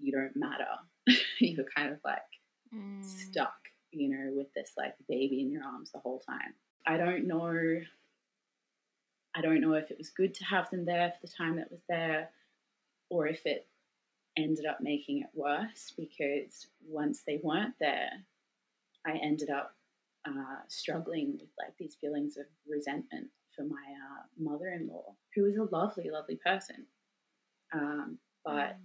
you 0.00 0.12
don't 0.12 0.36
matter. 0.36 0.66
You're 1.40 1.66
kind 1.74 1.92
of 1.92 1.98
like 2.04 2.18
mm. 2.74 3.04
stuck, 3.04 3.54
you 3.90 4.08
know, 4.08 4.32
with 4.34 4.52
this 4.54 4.72
like 4.76 4.94
baby 5.08 5.40
in 5.40 5.50
your 5.50 5.64
arms 5.64 5.90
the 5.92 6.00
whole 6.00 6.20
time. 6.20 6.54
I 6.86 6.96
don't 6.96 7.26
know. 7.26 7.80
I 9.34 9.40
don't 9.40 9.60
know 9.60 9.74
if 9.74 9.90
it 9.90 9.98
was 9.98 10.10
good 10.10 10.34
to 10.34 10.44
have 10.44 10.70
them 10.70 10.84
there 10.84 11.12
for 11.12 11.26
the 11.26 11.32
time 11.32 11.56
that 11.56 11.70
was 11.70 11.82
there, 11.88 12.30
or 13.10 13.26
if 13.26 13.46
it 13.46 13.66
ended 14.36 14.66
up 14.66 14.78
making 14.80 15.20
it 15.20 15.28
worse 15.34 15.92
because 15.96 16.66
once 16.86 17.22
they 17.26 17.40
weren't 17.42 17.74
there, 17.80 18.10
I 19.06 19.18
ended 19.22 19.50
up 19.50 19.74
uh, 20.26 20.60
struggling 20.68 21.32
with 21.32 21.50
like 21.58 21.74
these 21.78 21.96
feelings 22.00 22.36
of 22.36 22.46
resentment 22.68 23.28
for 23.54 23.64
my 23.64 23.76
uh, 23.76 24.22
mother 24.38 24.68
in 24.68 24.88
law, 24.88 25.14
who 25.34 25.44
was 25.44 25.56
a 25.56 25.74
lovely, 25.74 26.10
lovely 26.10 26.38
person. 26.44 26.86
Um, 27.72 28.18
but 28.44 28.74
mm. 28.74 28.80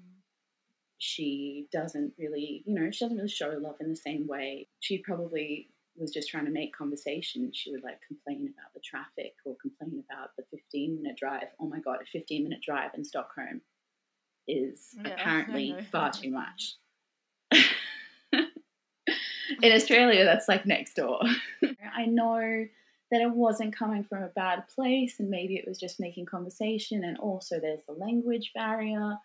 she 0.98 1.68
doesn't 1.72 2.14
really, 2.18 2.64
you 2.66 2.74
know, 2.74 2.90
she 2.92 3.04
doesn't 3.04 3.18
really 3.18 3.30
show 3.30 3.58
love 3.60 3.76
in 3.82 3.90
the 3.90 3.96
same 3.96 4.28
way. 4.28 4.68
She 4.80 5.00
probably 5.00 5.70
was 5.98 6.12
just 6.12 6.30
trying 6.30 6.46
to 6.46 6.52
make 6.52 6.76
conversation. 6.76 7.52
She 7.54 7.72
would 7.72 7.84
like 7.84 8.00
complain 8.08 8.54
about 8.54 8.74
the 8.74 8.80
traffic 8.80 9.34
or 9.46 9.56
complain 9.62 10.04
about 10.10 10.30
the 10.38 10.44
15 10.52 11.02
minute 11.02 11.18
drive. 11.18 11.48
Oh 11.60 11.68
my 11.68 11.80
God, 11.80 11.98
a 12.02 12.06
15 12.06 12.44
minute 12.44 12.62
drive 12.62 12.92
in 12.96 13.04
Stockholm 13.04 13.62
is 14.48 14.96
yeah, 14.96 15.12
apparently 15.12 15.76
far 15.92 16.12
too 16.12 16.32
much. 16.32 16.76
in 18.32 19.72
Australia, 19.72 20.26
that's 20.26 20.48
like 20.48 20.66
next 20.66 20.96
door. 20.96 21.20
I 21.96 22.06
know 22.06 22.66
that 23.12 23.22
it 23.22 23.32
wasn't 23.32 23.76
coming 23.76 24.04
from 24.04 24.24
a 24.24 24.30
bad 24.30 24.64
place 24.74 25.20
and 25.20 25.30
maybe 25.30 25.56
it 25.56 25.68
was 25.68 25.78
just 25.78 26.00
making 26.00 26.26
conversation 26.26 27.04
and 27.04 27.18
also 27.18 27.60
there's 27.60 27.84
the 27.86 27.94
language 27.94 28.52
barrier 28.56 29.16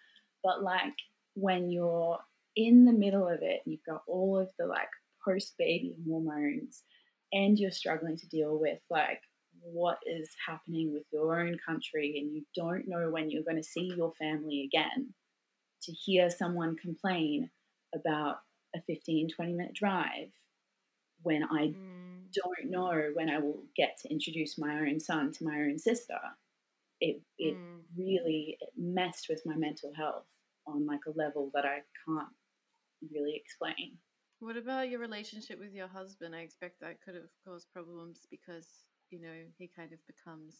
but 0.42 0.62
like 0.62 0.92
when 1.34 1.70
you're 1.70 2.18
in 2.56 2.84
the 2.84 2.92
middle 2.92 3.28
of 3.28 3.42
it 3.42 3.60
and 3.64 3.72
you've 3.72 3.84
got 3.86 4.02
all 4.08 4.38
of 4.38 4.48
the 4.58 4.66
like 4.66 4.88
post 5.24 5.54
baby 5.56 5.94
hormones 6.06 6.82
and 7.32 7.58
you're 7.58 7.70
struggling 7.70 8.16
to 8.16 8.28
deal 8.28 8.58
with 8.58 8.78
like 8.90 9.20
what 9.72 9.98
is 10.06 10.28
happening 10.46 10.92
with 10.92 11.02
your 11.12 11.40
own 11.40 11.56
country 11.66 12.18
and 12.18 12.32
you 12.34 12.42
don't 12.54 12.86
know 12.86 13.10
when 13.10 13.30
you're 13.30 13.42
going 13.42 13.56
to 13.56 13.62
see 13.62 13.92
your 13.96 14.12
family 14.12 14.68
again 14.72 15.12
to 15.82 15.92
hear 15.92 16.30
someone 16.30 16.76
complain 16.76 17.50
about 17.94 18.36
a 18.74 18.80
15 18.86 19.28
20 19.34 19.52
minute 19.52 19.74
drive 19.74 20.28
when 21.22 21.42
I 21.44 21.68
mm. 21.68 22.22
don't 22.32 22.70
know 22.70 23.10
when 23.14 23.28
I 23.28 23.38
will 23.38 23.62
get 23.76 23.96
to 24.02 24.10
introduce 24.10 24.58
my 24.58 24.78
own 24.80 25.00
son 25.00 25.32
to 25.32 25.44
my 25.44 25.56
own 25.56 25.78
sister. 25.78 26.18
It 27.00 27.20
it 27.38 27.56
mm. 27.56 27.80
really 27.96 28.58
it 28.60 28.70
messed 28.76 29.26
with 29.28 29.42
my 29.44 29.56
mental 29.56 29.92
health 29.96 30.26
on 30.66 30.86
like 30.86 31.00
a 31.06 31.16
level 31.16 31.50
that 31.54 31.64
I 31.64 31.82
can't 32.06 32.28
really 33.12 33.34
explain. 33.36 33.98
What 34.40 34.56
about 34.56 34.90
your 34.90 35.00
relationship 35.00 35.58
with 35.58 35.72
your 35.72 35.88
husband? 35.88 36.34
I 36.34 36.40
expect 36.40 36.80
that 36.80 37.00
could 37.02 37.14
have 37.14 37.30
caused 37.46 37.72
problems 37.72 38.26
because 38.30 38.66
you 39.10 39.20
know 39.20 39.34
he 39.58 39.68
kind 39.68 39.92
of 39.92 39.98
becomes 40.06 40.54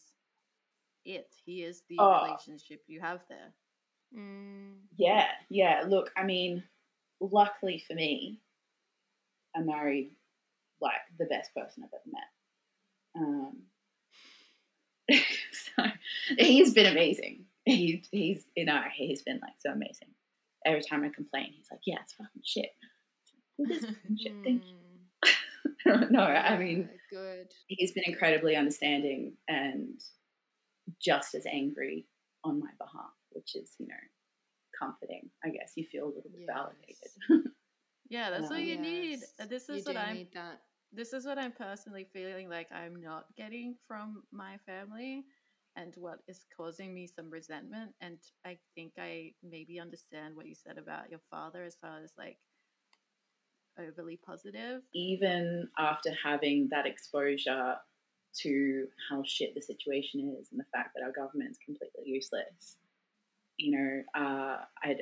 it. 1.05 1.33
He 1.45 1.63
is 1.63 1.83
the 1.89 1.97
oh. 1.99 2.25
relationship 2.25 2.83
you 2.87 2.99
have 2.99 3.21
there. 3.29 3.53
Mm. 4.15 4.75
Yeah, 4.95 5.27
yeah. 5.49 5.83
Look, 5.87 6.11
I 6.15 6.23
mean, 6.23 6.63
luckily 7.19 7.83
for 7.87 7.93
me, 7.93 8.39
I 9.55 9.61
married 9.61 10.11
like 10.81 10.93
the 11.17 11.25
best 11.25 11.53
person 11.55 11.83
I've 11.83 11.93
ever 11.93 12.03
met. 12.11 12.29
Um, 13.15 13.63
so 15.75 15.83
he's 16.37 16.73
been 16.73 16.85
amazing. 16.85 17.45
He, 17.65 18.03
he's 18.11 18.45
you 18.55 18.65
know 18.65 18.81
he's 18.93 19.23
been 19.23 19.39
like 19.41 19.55
so 19.59 19.71
amazing. 19.71 20.09
Every 20.65 20.81
time 20.81 21.03
I 21.03 21.09
complain, 21.09 21.53
he's 21.55 21.67
like, 21.71 21.81
"Yeah, 21.85 21.97
it's 22.01 22.13
fucking 22.13 22.41
shit." 22.43 22.69
It 23.59 23.71
is 23.71 23.85
fucking 23.85 24.17
shit. 24.17 24.33
Thank 24.43 24.63
you. 24.65 24.75
no, 26.09 26.21
I 26.21 26.57
mean, 26.57 26.89
good. 27.11 27.47
He's 27.67 27.91
been 27.91 28.03
incredibly 28.05 28.55
understanding 28.55 29.33
and 29.47 29.99
just 31.01 31.35
as 31.35 31.45
angry 31.45 32.07
on 32.43 32.59
my 32.59 32.69
behalf, 32.77 33.11
which 33.31 33.55
is 33.55 33.73
you 33.79 33.87
know 33.87 33.95
comforting. 34.77 35.29
I 35.43 35.49
guess 35.49 35.73
you 35.75 35.85
feel 35.91 36.05
a 36.05 36.13
little 36.13 36.31
bit 36.31 36.45
yes. 36.47 36.55
validated. 36.55 37.51
Yeah, 38.09 38.29
that's 38.29 38.49
what 38.49 38.61
you 38.61 38.75
yes. 38.75 38.79
need. 38.79 39.49
This 39.49 39.69
is 39.69 39.85
what 39.85 39.97
I'm. 39.97 40.27
This 40.93 41.11
is 41.11 41.25
what 41.25 41.37
I'm 41.37 41.51
personally 41.51 42.07
feeling 42.13 42.47
like 42.49 42.71
I'm 42.71 43.01
not 43.01 43.25
getting 43.35 43.75
from 43.87 44.23
my 44.31 44.57
family, 44.65 45.25
and 45.75 45.93
what 45.97 46.19
is 46.27 46.45
causing 46.55 46.93
me 46.93 47.07
some 47.07 47.29
resentment. 47.29 47.91
And 48.01 48.17
I 48.45 48.57
think 48.75 48.93
I 48.97 49.33
maybe 49.43 49.79
understand 49.79 50.35
what 50.35 50.47
you 50.47 50.55
said 50.55 50.77
about 50.77 51.09
your 51.09 51.19
father 51.29 51.63
as 51.63 51.75
far 51.75 52.01
as 52.03 52.13
like 52.17 52.37
overly 53.79 54.19
positive. 54.25 54.81
Even 54.93 55.67
after 55.77 56.11
having 56.23 56.67
that 56.71 56.85
exposure 56.85 57.75
to 58.41 58.87
how 59.09 59.23
shit 59.25 59.55
the 59.55 59.61
situation 59.61 60.35
is 60.39 60.49
and 60.51 60.59
the 60.59 60.65
fact 60.73 60.91
that 60.95 61.03
our 61.03 61.11
government 61.11 61.51
is 61.51 61.57
completely 61.63 62.03
useless. 62.05 62.77
You 63.57 63.71
know, 63.71 64.03
uh, 64.13 64.57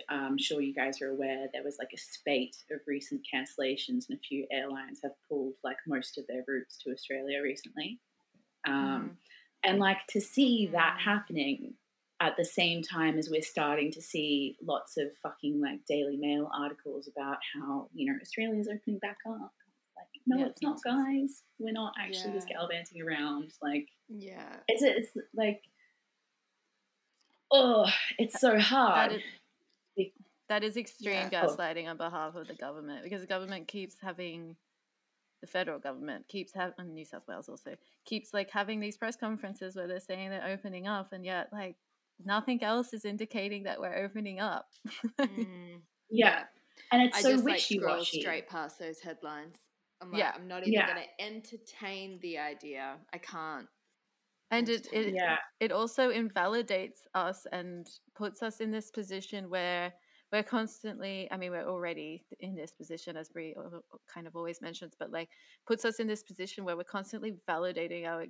I'm 0.07 0.37
sure 0.37 0.61
you 0.61 0.73
guys 0.73 1.01
are 1.01 1.09
aware 1.09 1.47
there 1.51 1.63
was 1.63 1.77
like 1.77 1.89
a 1.93 1.97
spate 1.97 2.55
of 2.71 2.79
recent 2.87 3.21
cancellations, 3.33 4.07
and 4.07 4.17
a 4.17 4.27
few 4.27 4.47
airlines 4.49 5.01
have 5.03 5.11
pulled 5.27 5.55
like 5.61 5.75
most 5.85 6.17
of 6.17 6.25
their 6.27 6.43
routes 6.47 6.77
to 6.83 6.91
Australia 6.91 7.41
recently. 7.43 7.99
Um, 8.65 9.11
mm. 9.11 9.69
And 9.69 9.79
like 9.79 10.07
to 10.09 10.21
see 10.21 10.67
that 10.71 10.97
mm. 10.99 11.03
happening 11.03 11.73
at 12.21 12.37
the 12.37 12.45
same 12.45 12.81
time 12.81 13.17
as 13.17 13.29
we're 13.29 13.41
starting 13.41 13.91
to 13.91 14.01
see 14.01 14.57
lots 14.65 14.97
of 14.97 15.07
fucking 15.21 15.59
like 15.61 15.85
Daily 15.87 16.17
Mail 16.17 16.49
articles 16.57 17.09
about 17.09 17.37
how, 17.53 17.89
you 17.93 18.11
know, 18.11 18.17
Australia's 18.21 18.67
opening 18.67 18.99
back 18.99 19.17
up. 19.27 19.53
Like, 19.97 20.07
no, 20.25 20.37
yeah, 20.37 20.45
it's 20.47 20.61
not, 20.61 20.79
guys. 20.83 21.43
We're 21.59 21.73
not 21.73 21.93
actually 21.99 22.29
yeah. 22.29 22.35
just 22.35 22.47
gallivanting 22.47 23.01
around. 23.01 23.51
Like, 23.61 23.87
yeah, 24.07 24.57
it's 24.67 24.81
it's 24.81 25.11
like, 25.35 25.61
oh, 27.51 27.87
it's 28.17 28.39
so 28.39 28.59
hard. 28.59 29.11
That 29.11 29.17
is, 29.17 29.23
that 30.47 30.63
is 30.63 30.77
extreme 30.77 31.29
yeah. 31.31 31.43
gaslighting 31.43 31.87
on 31.87 31.97
behalf 31.97 32.35
of 32.35 32.47
the 32.47 32.53
government 32.53 33.03
because 33.03 33.21
the 33.21 33.27
government 33.27 33.67
keeps 33.67 33.95
having 34.01 34.55
the 35.41 35.47
federal 35.47 35.79
government 35.79 36.27
keeps 36.27 36.53
having 36.53 36.93
New 36.93 37.05
South 37.05 37.27
Wales 37.27 37.49
also 37.49 37.75
keeps 38.05 38.33
like 38.33 38.49
having 38.49 38.79
these 38.79 38.97
press 38.97 39.15
conferences 39.15 39.75
where 39.75 39.87
they're 39.87 39.99
saying 39.99 40.29
they're 40.29 40.47
opening 40.47 40.87
up 40.87 41.13
and 41.13 41.25
yet 41.25 41.49
like 41.51 41.75
nothing 42.23 42.63
else 42.63 42.93
is 42.93 43.05
indicating 43.05 43.63
that 43.63 43.79
we're 43.79 43.95
opening 43.95 44.39
up. 44.39 44.67
mm. 45.19 45.79
Yeah. 46.11 46.43
And 46.91 47.01
it's 47.01 47.17
I 47.17 47.21
so 47.21 47.31
just, 47.31 47.43
wishy 47.43 47.79
like, 47.79 47.97
washy. 47.97 48.21
straight 48.21 48.47
past 48.47 48.77
those 48.77 48.99
headlines. 48.99 49.55
I'm 50.01 50.11
like, 50.11 50.19
yeah. 50.19 50.33
I'm 50.35 50.47
not 50.47 50.61
even 50.61 50.73
yeah. 50.73 50.93
going 50.93 51.03
to 51.03 51.25
entertain 51.25 52.19
the 52.21 52.37
idea. 52.37 52.97
I 53.11 53.17
can't. 53.17 53.67
And 54.51 54.69
it 54.69 54.87
it, 54.93 55.15
yeah. 55.15 55.37
it 55.59 55.71
also 55.71 56.11
invalidates 56.11 57.07
us 57.15 57.47
and 57.51 57.87
puts 58.15 58.43
us 58.43 58.59
in 58.61 58.69
this 58.69 58.91
position 58.91 59.49
where 59.49 59.91
we're 60.31 60.43
constantly 60.43 61.27
i 61.31 61.37
mean 61.37 61.51
we're 61.51 61.67
already 61.67 62.25
in 62.39 62.55
this 62.55 62.71
position 62.71 63.15
as 63.15 63.29
Bree 63.29 63.55
kind 64.13 64.27
of 64.27 64.35
always 64.35 64.61
mentions 64.61 64.93
but 64.99 65.11
like 65.11 65.29
puts 65.67 65.85
us 65.85 65.99
in 65.99 66.07
this 66.07 66.23
position 66.23 66.65
where 66.65 66.75
we're 66.75 66.83
constantly 66.83 67.35
validating 67.49 68.05
our 68.05 68.23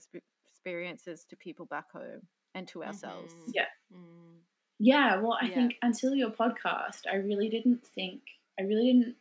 experiences 0.48 1.26
to 1.30 1.36
people 1.36 1.66
back 1.66 1.92
home 1.92 2.22
and 2.56 2.68
to 2.68 2.84
ourselves 2.84 3.34
mm-hmm. 3.34 3.52
yeah 3.54 3.66
mm. 3.94 4.38
yeah 4.80 5.18
well 5.18 5.38
i 5.40 5.46
yeah. 5.46 5.54
think 5.54 5.76
until 5.84 6.16
your 6.16 6.32
podcast 6.32 7.02
i 7.12 7.18
really 7.18 7.50
didn't 7.50 7.86
think 7.86 8.22
i 8.60 8.64
really 8.64 8.92
didn't 8.92 9.16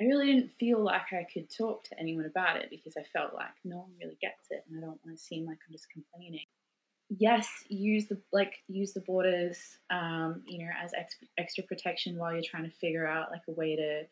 I 0.00 0.04
really 0.04 0.32
didn't 0.32 0.52
feel 0.58 0.82
like 0.82 1.12
I 1.12 1.26
could 1.30 1.54
talk 1.54 1.84
to 1.84 2.00
anyone 2.00 2.24
about 2.24 2.56
it 2.56 2.70
because 2.70 2.96
I 2.96 3.02
felt 3.02 3.34
like 3.34 3.52
no 3.66 3.80
one 3.80 3.90
really 4.00 4.16
gets 4.18 4.48
it 4.48 4.64
and 4.66 4.78
I 4.78 4.80
don't 4.80 4.98
want 5.04 5.14
to 5.14 5.22
seem 5.22 5.44
like 5.44 5.58
I'm 5.68 5.72
just 5.74 5.90
complaining 5.90 6.46
yes, 7.10 7.48
use 7.68 8.06
the 8.06 8.20
like 8.32 8.54
use 8.68 8.92
the 8.92 9.00
borders, 9.00 9.58
um, 9.90 10.42
you 10.46 10.64
know, 10.64 10.70
as 10.82 10.92
ex- 10.94 11.16
extra 11.36 11.64
protection 11.64 12.16
while 12.16 12.32
you're 12.32 12.42
trying 12.42 12.64
to 12.64 12.76
figure 12.76 13.06
out 13.06 13.30
like 13.30 13.42
a 13.48 13.52
way 13.52 13.76
to 13.76 14.02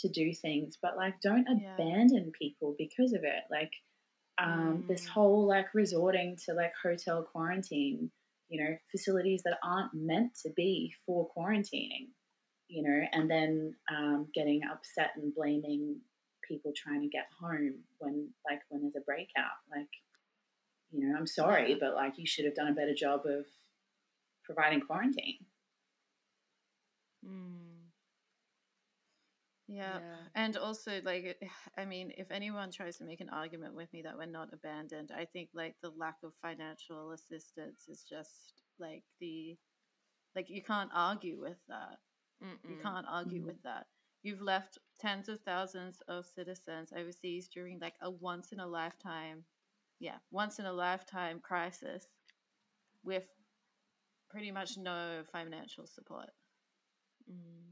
to 0.00 0.08
do 0.08 0.34
things. 0.34 0.76
But 0.80 0.96
like, 0.96 1.20
don't 1.20 1.46
yeah. 1.60 1.74
abandon 1.74 2.32
people 2.38 2.74
because 2.76 3.12
of 3.12 3.22
it. 3.24 3.44
Like, 3.50 3.72
um, 4.40 4.82
mm. 4.82 4.88
this 4.88 5.06
whole 5.06 5.46
like 5.46 5.74
resorting 5.74 6.36
to 6.46 6.54
like 6.54 6.72
hotel 6.82 7.22
quarantine, 7.22 8.10
you 8.48 8.62
know, 8.62 8.76
facilities 8.90 9.42
that 9.44 9.58
aren't 9.62 9.92
meant 9.94 10.34
to 10.42 10.50
be 10.56 10.92
for 11.06 11.28
quarantining, 11.36 12.08
you 12.68 12.82
know, 12.82 13.06
and 13.12 13.30
then 13.30 13.74
um, 13.94 14.28
getting 14.34 14.62
upset 14.70 15.10
and 15.16 15.34
blaming 15.34 15.96
people 16.46 16.72
trying 16.74 17.02
to 17.02 17.08
get 17.08 17.26
home 17.40 17.74
when 17.98 18.28
like 18.48 18.60
when 18.68 18.82
there's 18.82 18.96
a 18.96 19.04
breakout, 19.04 19.58
like 19.70 19.88
you 20.90 21.06
know, 21.06 21.16
I'm 21.16 21.26
sorry, 21.26 21.76
but 21.78 21.94
like 21.94 22.14
you 22.16 22.26
should 22.26 22.46
have 22.46 22.54
done 22.54 22.68
a 22.68 22.74
better 22.74 22.94
job 22.94 23.20
of 23.24 23.46
providing 24.44 24.80
quarantine. 24.80 25.38
Mm. 27.24 27.69
Yeah. 29.70 29.98
yeah. 30.00 30.16
And 30.34 30.56
also, 30.56 31.00
like, 31.04 31.40
I 31.78 31.84
mean, 31.84 32.12
if 32.16 32.30
anyone 32.30 32.70
tries 32.70 32.98
to 32.98 33.04
make 33.04 33.20
an 33.20 33.30
argument 33.30 33.74
with 33.74 33.92
me 33.92 34.02
that 34.02 34.16
we're 34.16 34.26
not 34.26 34.52
abandoned, 34.52 35.10
I 35.16 35.24
think, 35.24 35.50
like, 35.54 35.76
the 35.82 35.92
lack 35.96 36.16
of 36.24 36.32
financial 36.42 37.12
assistance 37.12 37.86
is 37.88 38.04
just, 38.08 38.62
like, 38.78 39.04
the, 39.20 39.56
like, 40.34 40.50
you 40.50 40.62
can't 40.62 40.90
argue 40.94 41.40
with 41.40 41.58
that. 41.68 41.98
Mm-mm. 42.44 42.70
You 42.70 42.76
can't 42.82 43.06
argue 43.08 43.38
mm-hmm. 43.38 43.48
with 43.48 43.62
that. 43.62 43.86
You've 44.22 44.42
left 44.42 44.78
tens 44.98 45.28
of 45.28 45.40
thousands 45.40 46.02
of 46.08 46.26
citizens 46.26 46.92
overseas 46.96 47.48
during, 47.48 47.78
like, 47.80 47.94
a 48.02 48.10
once 48.10 48.52
in 48.52 48.60
a 48.60 48.66
lifetime 48.66 49.44
yeah, 50.00 50.16
once 50.30 50.58
in 50.58 50.64
a 50.64 50.72
lifetime 50.72 51.40
crisis 51.40 52.06
with 53.04 53.24
pretty 54.30 54.50
much 54.50 54.76
no 54.78 55.22
financial 55.30 55.86
support 55.86 56.30
mm. 57.30 57.69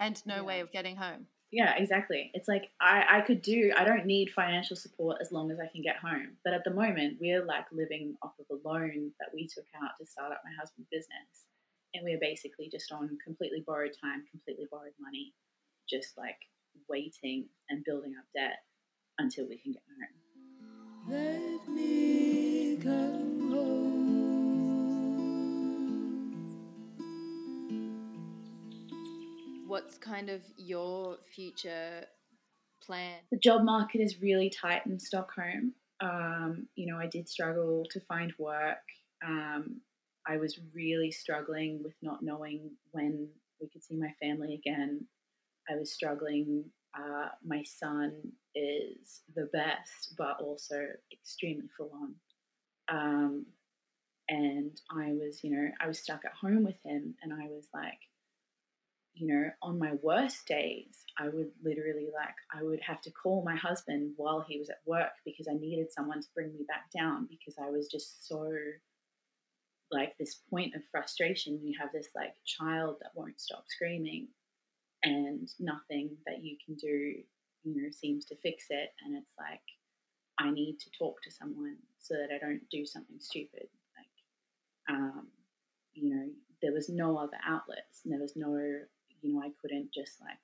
And 0.00 0.20
no 0.26 0.36
yeah. 0.36 0.42
way 0.42 0.60
of 0.60 0.72
getting 0.72 0.96
home. 0.96 1.26
Yeah, 1.52 1.74
exactly. 1.76 2.30
It's 2.32 2.48
like 2.48 2.70
I, 2.80 3.04
I 3.08 3.20
could 3.22 3.42
do, 3.42 3.72
I 3.76 3.82
don't 3.84 4.06
need 4.06 4.30
financial 4.30 4.76
support 4.76 5.18
as 5.20 5.32
long 5.32 5.50
as 5.50 5.58
I 5.58 5.66
can 5.66 5.82
get 5.82 5.96
home. 5.96 6.36
But 6.44 6.54
at 6.54 6.62
the 6.64 6.70
moment, 6.70 7.18
we're 7.20 7.44
like 7.44 7.66
living 7.72 8.14
off 8.22 8.34
of 8.38 8.46
a 8.50 8.68
loan 8.68 9.10
that 9.18 9.30
we 9.34 9.48
took 9.48 9.66
out 9.82 9.90
to 10.00 10.06
start 10.06 10.30
up 10.32 10.42
my 10.44 10.52
husband's 10.58 10.88
business. 10.90 11.48
And 11.92 12.04
we're 12.04 12.20
basically 12.20 12.68
just 12.70 12.92
on 12.92 13.18
completely 13.24 13.64
borrowed 13.66 13.96
time, 14.00 14.24
completely 14.30 14.68
borrowed 14.70 14.92
money, 15.00 15.34
just 15.88 16.16
like 16.16 16.38
waiting 16.88 17.48
and 17.68 17.84
building 17.84 18.14
up 18.16 18.26
debt 18.32 18.58
until 19.18 19.48
we 19.48 19.58
can 19.58 19.72
get 19.72 19.82
home. 21.08 21.50
What's 29.70 29.98
kind 29.98 30.30
of 30.30 30.40
your 30.56 31.18
future 31.32 32.04
plan? 32.82 33.18
The 33.30 33.38
job 33.38 33.62
market 33.62 34.00
is 34.00 34.20
really 34.20 34.50
tight 34.50 34.84
in 34.84 34.98
Stockholm. 34.98 35.74
Um, 36.00 36.66
you 36.74 36.92
know, 36.92 36.98
I 36.98 37.06
did 37.06 37.28
struggle 37.28 37.86
to 37.92 38.00
find 38.00 38.32
work. 38.36 38.82
Um, 39.24 39.80
I 40.26 40.38
was 40.38 40.58
really 40.74 41.12
struggling 41.12 41.84
with 41.84 41.94
not 42.02 42.20
knowing 42.20 42.72
when 42.90 43.28
we 43.60 43.68
could 43.68 43.84
see 43.84 43.94
my 43.94 44.12
family 44.20 44.54
again. 44.54 45.06
I 45.70 45.76
was 45.76 45.92
struggling 45.92 46.64
uh, 46.98 47.28
my 47.46 47.62
son 47.62 48.12
is 48.56 49.20
the 49.36 49.48
best, 49.52 50.16
but 50.18 50.40
also 50.40 50.84
extremely 51.12 51.68
full 51.76 51.92
on. 51.94 52.14
Um, 52.88 53.46
and 54.28 54.80
I 54.90 55.12
was, 55.12 55.44
you 55.44 55.52
know, 55.52 55.70
I 55.80 55.86
was 55.86 56.00
stuck 56.00 56.24
at 56.24 56.32
home 56.32 56.64
with 56.64 56.78
him, 56.84 57.14
and 57.22 57.32
I 57.32 57.46
was 57.46 57.68
like, 57.72 58.00
you 59.20 59.26
know, 59.26 59.50
on 59.60 59.78
my 59.78 59.92
worst 60.02 60.46
days, 60.46 61.04
I 61.18 61.28
would 61.28 61.50
literally 61.62 62.08
like, 62.14 62.34
I 62.58 62.62
would 62.62 62.80
have 62.80 63.02
to 63.02 63.10
call 63.10 63.42
my 63.44 63.54
husband 63.54 64.14
while 64.16 64.42
he 64.48 64.58
was 64.58 64.70
at 64.70 64.80
work 64.86 65.12
because 65.26 65.46
I 65.46 65.52
needed 65.52 65.92
someone 65.92 66.22
to 66.22 66.28
bring 66.34 66.54
me 66.54 66.64
back 66.66 66.90
down 66.90 67.28
because 67.28 67.56
I 67.62 67.68
was 67.68 67.86
just 67.88 68.26
so 68.26 68.50
like 69.90 70.16
this 70.16 70.36
point 70.48 70.74
of 70.74 70.80
frustration. 70.90 71.60
You 71.62 71.74
have 71.78 71.92
this 71.92 72.08
like 72.16 72.32
child 72.46 72.96
that 73.02 73.10
won't 73.14 73.38
stop 73.38 73.64
screaming 73.68 74.28
and 75.02 75.50
nothing 75.58 76.16
that 76.26 76.42
you 76.42 76.56
can 76.64 76.76
do, 76.76 77.16
you 77.62 77.82
know, 77.82 77.90
seems 77.90 78.24
to 78.26 78.36
fix 78.36 78.68
it. 78.70 78.88
And 79.04 79.18
it's 79.18 79.34
like, 79.38 79.60
I 80.38 80.50
need 80.50 80.78
to 80.80 80.90
talk 80.98 81.20
to 81.24 81.30
someone 81.30 81.76
so 81.98 82.14
that 82.14 82.34
I 82.34 82.38
don't 82.38 82.62
do 82.70 82.86
something 82.86 83.18
stupid. 83.18 83.68
Like, 83.98 84.96
um, 84.96 85.26
you 85.92 86.14
know, 86.14 86.26
there 86.62 86.72
was 86.72 86.88
no 86.88 87.18
other 87.18 87.36
outlets. 87.46 88.00
And 88.04 88.14
there 88.14 88.20
was 88.20 88.32
no, 88.34 88.56
you 89.22 89.32
know, 89.32 89.40
I 89.40 89.50
couldn't 89.60 89.92
just 89.92 90.20
like 90.20 90.40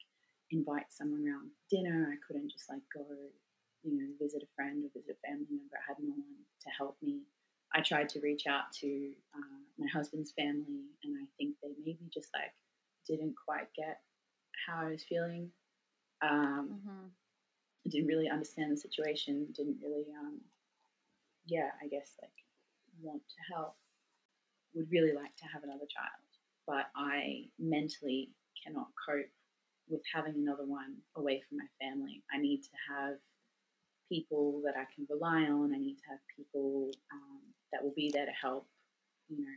invite 0.51 0.91
someone 0.91 1.27
around 1.27 1.51
dinner. 1.71 2.13
I 2.13 2.19
couldn't 2.27 2.51
just 2.51 2.69
like 2.69 2.83
go, 2.93 3.05
you 3.83 3.97
know, 3.97 4.09
visit 4.21 4.43
a 4.43 4.55
friend 4.55 4.85
or 4.85 4.89
visit 4.95 5.17
a 5.17 5.27
family 5.27 5.47
member. 5.51 5.77
I 5.77 5.85
had 5.89 5.99
no 6.01 6.13
one 6.13 6.45
to 6.63 6.71
help 6.77 6.97
me. 7.03 7.23
I 7.75 7.81
tried 7.81 8.09
to 8.11 8.21
reach 8.21 8.47
out 8.47 8.73
to 8.81 9.11
uh, 9.35 9.61
my 9.79 9.87
husband's 9.93 10.33
family, 10.33 10.87
and 11.05 11.17
I 11.21 11.27
think 11.37 11.57
they 11.63 11.75
maybe 11.85 12.09
just 12.13 12.31
like 12.33 12.55
didn't 13.07 13.35
quite 13.37 13.69
get 13.77 14.01
how 14.67 14.87
I 14.87 14.91
was 14.91 15.05
feeling. 15.09 15.51
Um, 16.23 16.71
mm-hmm. 16.73 17.91
Didn't 17.91 18.09
really 18.09 18.29
understand 18.29 18.73
the 18.73 18.77
situation. 18.77 19.49
Didn't 19.55 19.79
really, 19.83 20.07
um, 20.19 20.41
yeah, 21.47 21.71
I 21.83 21.89
guess 21.89 22.13
like 22.23 22.31
want 23.03 23.23
to 23.23 23.55
help. 23.55 23.77
Would 24.75 24.91
really 24.91 25.13
like 25.13 25.35
to 25.37 25.45
have 25.53 25.63
another 25.63 25.87
child, 25.89 26.27
but 26.67 26.87
I 26.95 27.47
mentally 27.59 28.31
cannot 28.65 28.89
cope 29.09 29.31
with 29.89 30.03
having 30.13 30.35
another 30.37 30.65
one 30.65 30.97
away 31.17 31.43
from 31.49 31.59
my 31.59 31.69
family. 31.81 32.23
I 32.33 32.39
need 32.39 32.63
to 32.63 32.77
have 32.91 33.17
people 34.09 34.63
that 34.65 34.75
I 34.77 34.85
can 34.95 35.07
rely 35.09 35.43
on. 35.51 35.75
I 35.75 35.79
need 35.79 35.97
to 35.97 36.09
have 36.11 36.19
people 36.37 36.91
um, 37.13 37.41
that 37.73 37.83
will 37.83 37.95
be 37.95 38.11
there 38.13 38.27
to 38.27 38.33
help, 38.33 38.67
you 39.29 39.39
know, 39.39 39.57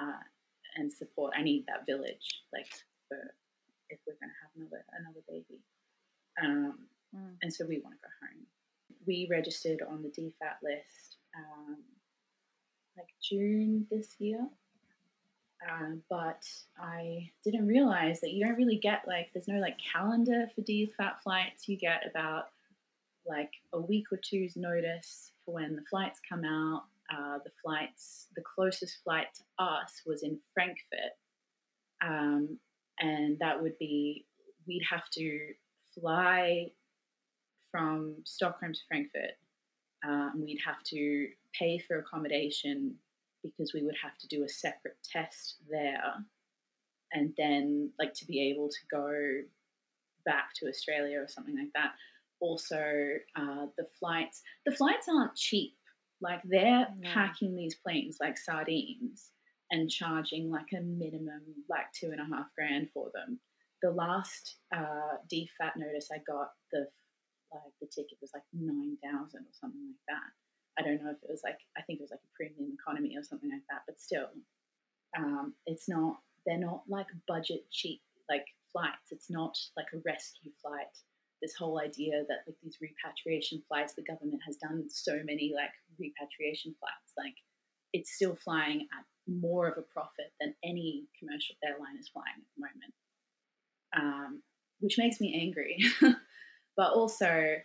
uh, 0.00 0.22
and 0.76 0.92
support. 0.92 1.34
I 1.36 1.42
need 1.42 1.64
that 1.66 1.86
village, 1.86 2.42
like 2.52 2.68
for 3.08 3.18
if 3.90 3.98
we're 4.06 4.16
going 4.20 4.32
to 4.32 4.40
have 4.42 4.52
another 4.56 4.84
another 4.98 5.20
baby. 5.28 5.60
Um, 6.42 6.88
mm. 7.14 7.36
And 7.42 7.52
so 7.52 7.66
we 7.66 7.80
want 7.80 7.94
to 7.96 8.02
go 8.02 8.12
home. 8.26 8.46
We 9.06 9.28
registered 9.30 9.80
on 9.88 10.02
the 10.02 10.08
DFAT 10.08 10.62
list 10.62 11.16
um, 11.36 11.78
like 12.96 13.08
June 13.22 13.86
this 13.90 14.16
year. 14.18 14.46
Uh, 15.70 15.96
but 16.10 16.44
I 16.78 17.30
didn't 17.44 17.66
realize 17.66 18.20
that 18.20 18.32
you 18.32 18.44
don't 18.44 18.56
really 18.56 18.78
get 18.78 19.02
like 19.06 19.28
there's 19.32 19.48
no 19.48 19.60
like 19.60 19.76
calendar 19.92 20.46
for 20.54 20.62
DFAT 20.62 21.20
flights. 21.22 21.68
You 21.68 21.76
get 21.76 22.02
about 22.08 22.46
like 23.26 23.52
a 23.72 23.80
week 23.80 24.06
or 24.10 24.18
two's 24.18 24.56
notice 24.56 25.32
for 25.44 25.54
when 25.54 25.76
the 25.76 25.84
flights 25.88 26.20
come 26.28 26.44
out. 26.44 26.84
Uh, 27.12 27.38
the 27.44 27.50
flights, 27.62 28.28
the 28.36 28.42
closest 28.54 28.98
flight 29.04 29.26
to 29.34 29.42
us 29.62 30.02
was 30.06 30.22
in 30.22 30.38
Frankfurt, 30.54 31.12
um, 32.02 32.58
and 33.00 33.38
that 33.38 33.60
would 33.60 33.78
be 33.78 34.24
we'd 34.66 34.84
have 34.88 35.08
to 35.10 35.52
fly 35.94 36.68
from 37.70 38.16
Stockholm 38.24 38.72
to 38.72 38.80
Frankfurt. 38.88 39.36
Um, 40.04 40.42
we'd 40.44 40.60
have 40.64 40.82
to 40.86 41.28
pay 41.58 41.78
for 41.78 41.98
accommodation 41.98 42.94
because 43.42 43.72
we 43.74 43.82
would 43.82 43.96
have 44.02 44.16
to 44.18 44.28
do 44.28 44.44
a 44.44 44.48
separate 44.48 44.96
test 45.10 45.56
there, 45.70 46.14
and 47.12 47.32
then 47.36 47.90
like 47.98 48.14
to 48.14 48.26
be 48.26 48.50
able 48.50 48.68
to 48.68 48.78
go 48.90 49.12
back 50.24 50.50
to 50.56 50.68
Australia 50.68 51.18
or 51.18 51.28
something 51.28 51.56
like 51.56 51.72
that. 51.74 51.92
Also, 52.40 52.76
uh, 53.36 53.66
the 53.76 53.86
flights 53.98 54.42
the 54.66 54.72
flights 54.72 55.08
aren't 55.08 55.36
cheap. 55.36 55.74
Like 56.20 56.40
they're 56.44 56.86
packing 57.02 57.56
these 57.56 57.74
planes 57.74 58.18
like 58.20 58.38
sardines 58.38 59.30
and 59.72 59.90
charging 59.90 60.50
like 60.50 60.72
a 60.76 60.80
minimum 60.80 61.42
like 61.68 61.86
two 61.92 62.10
and 62.12 62.20
a 62.20 62.36
half 62.36 62.46
grand 62.56 62.88
for 62.94 63.10
them. 63.14 63.40
The 63.82 63.90
last 63.90 64.56
uh, 64.74 65.18
DFAT 65.32 65.76
notice 65.76 66.08
I 66.12 66.18
got, 66.26 66.50
the 66.70 66.86
like 67.52 67.74
the 67.80 67.86
ticket 67.86 68.18
was 68.20 68.30
like 68.32 68.44
nine 68.52 68.96
thousand 69.02 69.42
or 69.42 69.54
something 69.60 69.82
like 69.86 70.06
that. 70.08 70.30
I 70.78 70.82
don't 70.82 71.02
know 71.02 71.10
if 71.10 71.22
it 71.22 71.30
was 71.30 71.42
like 71.44 71.58
I 71.76 71.82
think 71.82 72.00
it 72.00 72.02
was 72.02 72.10
like 72.10 72.24
a 72.24 72.36
premium 72.36 72.72
economy 72.72 73.16
or 73.16 73.22
something 73.22 73.50
like 73.50 73.66
that, 73.70 73.82
but 73.86 74.00
still, 74.00 74.28
um, 75.16 75.54
it's 75.66 75.88
not. 75.88 76.20
They're 76.44 76.58
not 76.58 76.82
like 76.88 77.06
budget 77.28 77.70
cheap 77.70 78.00
like 78.28 78.46
flights. 78.72 79.12
It's 79.12 79.30
not 79.30 79.56
like 79.76 79.86
a 79.94 80.02
rescue 80.04 80.50
flight. 80.60 80.90
This 81.40 81.54
whole 81.54 81.80
idea 81.80 82.24
that 82.28 82.46
like 82.46 82.56
these 82.62 82.78
repatriation 82.80 83.62
flights, 83.68 83.94
the 83.94 84.02
government 84.02 84.42
has 84.46 84.56
done 84.56 84.86
so 84.88 85.20
many 85.24 85.52
like 85.54 85.74
repatriation 85.98 86.74
flights, 86.78 87.12
like 87.18 87.34
it's 87.92 88.14
still 88.14 88.36
flying 88.36 88.88
at 88.96 89.04
more 89.26 89.68
of 89.68 89.78
a 89.78 89.82
profit 89.82 90.32
than 90.40 90.54
any 90.64 91.06
commercial 91.18 91.54
airline 91.64 91.98
is 91.98 92.08
flying 92.08 92.38
at 92.38 92.50
the 92.56 92.62
moment, 92.66 92.94
um, 93.96 94.42
which 94.80 94.98
makes 94.98 95.20
me 95.20 95.38
angry. 95.40 95.78
but 96.76 96.92
also, 96.92 97.56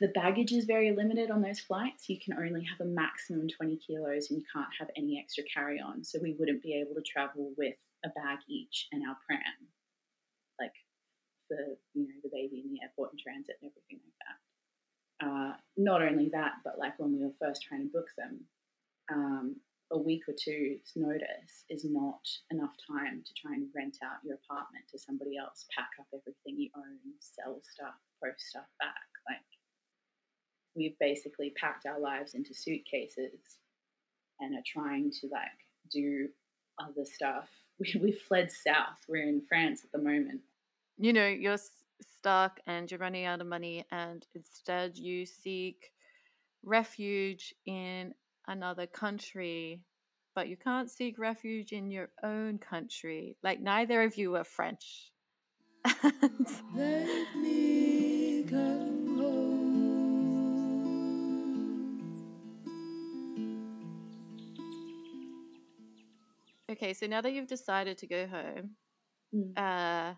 the 0.00 0.08
baggage 0.08 0.52
is 0.52 0.64
very 0.64 0.94
limited 0.94 1.30
on 1.30 1.42
those 1.42 1.60
flights. 1.60 2.08
You 2.08 2.18
can 2.18 2.34
only 2.34 2.64
have 2.64 2.80
a 2.80 2.90
maximum 2.90 3.48
20 3.48 3.76
kilos 3.76 4.30
and 4.30 4.38
you 4.38 4.44
can't 4.52 4.68
have 4.78 4.90
any 4.96 5.18
extra 5.18 5.44
carry 5.44 5.80
on. 5.80 6.04
So 6.04 6.18
we 6.22 6.36
wouldn't 6.38 6.62
be 6.62 6.74
able 6.74 6.94
to 6.94 7.02
travel 7.02 7.52
with 7.56 7.76
a 8.04 8.08
bag 8.10 8.38
each 8.48 8.88
and 8.92 9.02
our 9.08 9.16
pram, 9.26 9.40
like 10.60 10.74
for 11.48 11.56
you 11.94 12.08
know 12.08 12.20
the 12.22 12.30
baby 12.32 12.62
in 12.64 12.72
the 12.72 12.82
airport 12.82 13.12
and 13.12 13.20
transit 13.20 13.56
and 13.62 13.70
everything 13.70 14.00
like 14.04 14.18
that. 14.26 14.38
Uh, 15.22 15.52
not 15.76 16.02
only 16.02 16.28
that, 16.32 16.54
but 16.64 16.78
like 16.78 16.98
when 16.98 17.12
we 17.12 17.24
were 17.24 17.38
first 17.40 17.62
trying 17.62 17.82
to 17.82 17.92
book 17.92 18.08
them, 18.18 18.40
um, 19.12 19.56
a 19.92 19.98
week 19.98 20.22
or 20.26 20.34
two's 20.34 20.92
notice 20.96 21.64
is 21.68 21.84
not 21.84 22.26
enough 22.50 22.72
time 22.88 23.22
to 23.24 23.32
try 23.36 23.54
and 23.54 23.68
rent 23.76 23.98
out 24.02 24.24
your 24.24 24.36
apartment 24.42 24.84
to 24.90 24.98
somebody 24.98 25.36
else, 25.36 25.66
pack 25.76 25.90
up 26.00 26.06
everything 26.12 26.58
you 26.58 26.70
own, 26.76 26.98
sell 27.20 27.60
stuff, 27.62 27.94
post 28.22 28.40
stuff 28.48 28.66
back. 28.80 29.11
Like 30.74 30.82
we've 30.82 30.98
basically 30.98 31.50
packed 31.50 31.86
our 31.86 31.98
lives 31.98 32.34
into 32.34 32.54
suitcases 32.54 33.58
and 34.40 34.54
are 34.54 34.62
trying 34.66 35.10
to 35.20 35.28
like 35.30 35.42
do 35.90 36.28
other 36.78 37.04
stuff. 37.04 37.48
We, 37.80 38.00
we 38.00 38.12
fled 38.12 38.52
south. 38.52 38.98
We're 39.08 39.26
in 39.26 39.40
France 39.48 39.82
at 39.82 39.90
the 39.90 39.98
moment. 39.98 40.42
You 40.98 41.12
know, 41.12 41.26
you're 41.26 41.56
stuck 42.00 42.60
and 42.66 42.88
you're 42.88 43.00
running 43.00 43.24
out 43.24 43.40
of 43.40 43.46
money, 43.46 43.84
and 43.90 44.24
instead 44.34 44.98
you 44.98 45.26
seek 45.26 45.90
refuge 46.62 47.54
in 47.66 48.14
another 48.46 48.86
country, 48.86 49.80
but 50.34 50.48
you 50.48 50.56
can't 50.56 50.90
seek 50.90 51.18
refuge 51.18 51.72
in 51.72 51.90
your 51.90 52.10
own 52.22 52.58
country. 52.58 53.36
Like, 53.42 53.60
neither 53.60 54.02
of 54.02 54.16
you 54.16 54.36
are 54.36 54.44
French. 54.44 55.10
Okay, 66.82 66.94
so 66.94 67.06
now 67.06 67.20
that 67.20 67.32
you've 67.32 67.46
decided 67.46 67.96
to 67.98 68.08
go 68.08 68.26
home, 68.26 68.70
mm. 69.32 69.56
uh, 69.56 70.14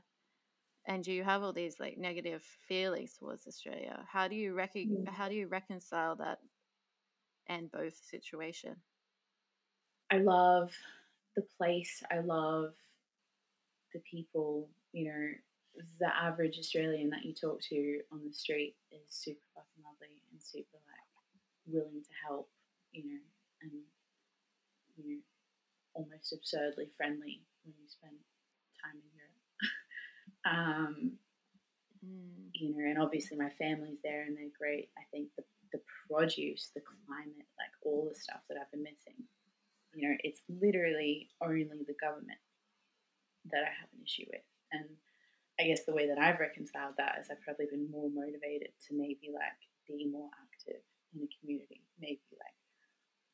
and 0.86 1.06
you 1.06 1.22
have 1.22 1.42
all 1.42 1.52
these 1.52 1.78
like 1.78 1.98
negative 1.98 2.42
feelings 2.66 3.12
towards 3.18 3.46
Australia, 3.46 4.02
how 4.10 4.28
do 4.28 4.34
you 4.34 4.54
rec- 4.54 4.74
mm. 4.74 5.06
how 5.06 5.28
do 5.28 5.34
you 5.34 5.46
reconcile 5.46 6.16
that 6.16 6.38
and 7.48 7.70
both 7.70 8.00
situation? 8.10 8.76
I 10.10 10.18
love 10.20 10.72
the 11.36 11.44
place. 11.58 12.02
I 12.10 12.20
love 12.20 12.72
the 13.92 14.00
people. 14.10 14.70
You 14.92 15.04
know, 15.04 15.84
the 16.00 16.16
average 16.16 16.58
Australian 16.58 17.10
that 17.10 17.26
you 17.26 17.34
talk 17.34 17.60
to 17.68 18.00
on 18.10 18.22
the 18.26 18.32
street 18.32 18.74
is 18.90 19.02
super 19.10 19.44
fucking 19.54 19.84
lovely 19.84 20.22
and 20.32 20.40
super 20.40 20.78
like 20.88 21.66
willing 21.66 22.02
to 22.02 22.14
help. 22.26 22.48
You 22.92 23.04
know, 23.04 23.20
and 23.60 23.72
you 24.96 25.16
know 25.16 25.20
almost 25.94 26.32
absurdly 26.32 26.90
friendly 26.96 27.42
when 27.62 27.74
you 27.78 27.88
spend 27.88 28.18
time 28.82 28.98
in 28.98 29.10
Europe. 29.14 29.42
um, 30.50 30.94
mm. 32.04 32.50
You 32.54 32.70
know, 32.70 32.84
and 32.84 33.02
obviously 33.02 33.36
my 33.36 33.50
family's 33.58 33.98
there 34.04 34.22
and 34.22 34.36
they're 34.36 34.54
great. 34.58 34.90
I 34.98 35.02
think 35.10 35.28
the, 35.36 35.44
the 35.72 35.82
produce, 36.06 36.70
the 36.74 36.82
climate, 36.82 37.50
like 37.58 37.74
all 37.82 38.06
the 38.06 38.18
stuff 38.18 38.46
that 38.48 38.58
I've 38.60 38.70
been 38.70 38.86
missing, 38.86 39.18
you 39.94 40.08
know, 40.08 40.14
it's 40.22 40.42
literally 40.48 41.30
only 41.42 41.82
the 41.86 41.98
government 41.98 42.38
that 43.50 43.62
I 43.62 43.72
have 43.74 43.90
an 43.94 44.02
issue 44.02 44.26
with. 44.30 44.46
And 44.72 44.86
I 45.60 45.70
guess 45.70 45.86
the 45.86 45.94
way 45.94 46.08
that 46.10 46.18
I've 46.18 46.42
reconciled 46.42 46.98
that 46.98 47.22
is 47.22 47.30
I've 47.30 47.42
probably 47.42 47.70
been 47.70 47.90
more 47.90 48.10
motivated 48.10 48.74
to 48.88 48.98
maybe 48.98 49.30
like 49.30 49.60
be 49.86 50.10
more 50.10 50.30
active 50.34 50.82
in 51.14 51.22
the 51.22 51.30
community, 51.38 51.86
maybe 52.00 52.26
like 52.34 52.58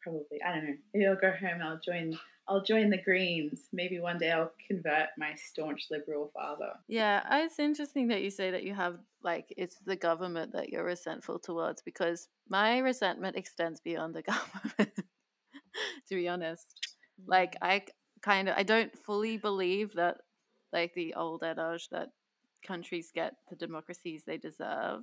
probably 0.03 0.43
I 0.47 0.55
don't 0.55 0.67
know. 0.67 0.77
Maybe 0.95 1.07
I'll 1.07 1.17
go 1.17 1.33
home. 1.33 1.61
I'll 1.63 1.81
join. 1.85 2.19
I'll 2.49 2.63
join 2.63 2.91
the 2.91 3.01
Greens. 3.03 3.69
Maybe 3.73 4.01
one 4.01 4.19
day 4.19 4.33
I'll 4.33 4.53
convert 4.67 5.09
my 5.17 5.35
staunch 5.35 5.87
liberal 5.91 6.31
father. 6.35 6.73
Yeah, 6.89 7.23
it's 7.45 7.59
interesting 7.59 8.09
that 8.09 8.23
you 8.23 8.31
say 8.31 8.51
that 8.51 8.65
you 8.65 8.75
have 8.75 8.99
like 9.23 9.53
it's 9.57 9.77
the 9.85 9.97
government 9.97 10.53
that 10.53 10.71
you're 10.71 10.85
resentful 10.85 11.39
towards 11.39 11.83
because 11.83 12.29
my 12.49 12.79
resentment 12.79 13.37
extends 13.37 13.81
beyond 13.81 14.15
the 14.15 14.23
government. 14.33 14.95
to 16.09 16.15
be 16.15 16.29
honest, 16.29 16.67
like 17.27 17.53
mm. 17.55 17.59
I 17.63 17.85
kind 18.23 18.49
of 18.49 18.57
I 18.57 18.63
don't 18.63 18.97
fully 18.99 19.37
believe 19.37 19.95
that 19.95 20.19
like 20.73 20.95
the 20.95 21.15
old 21.15 21.43
adage 21.43 21.89
that 21.91 22.09
countries 22.67 23.11
get 23.15 23.35
the 23.49 23.57
democracies 23.57 24.25
they 24.27 24.37
deserve. 24.37 25.03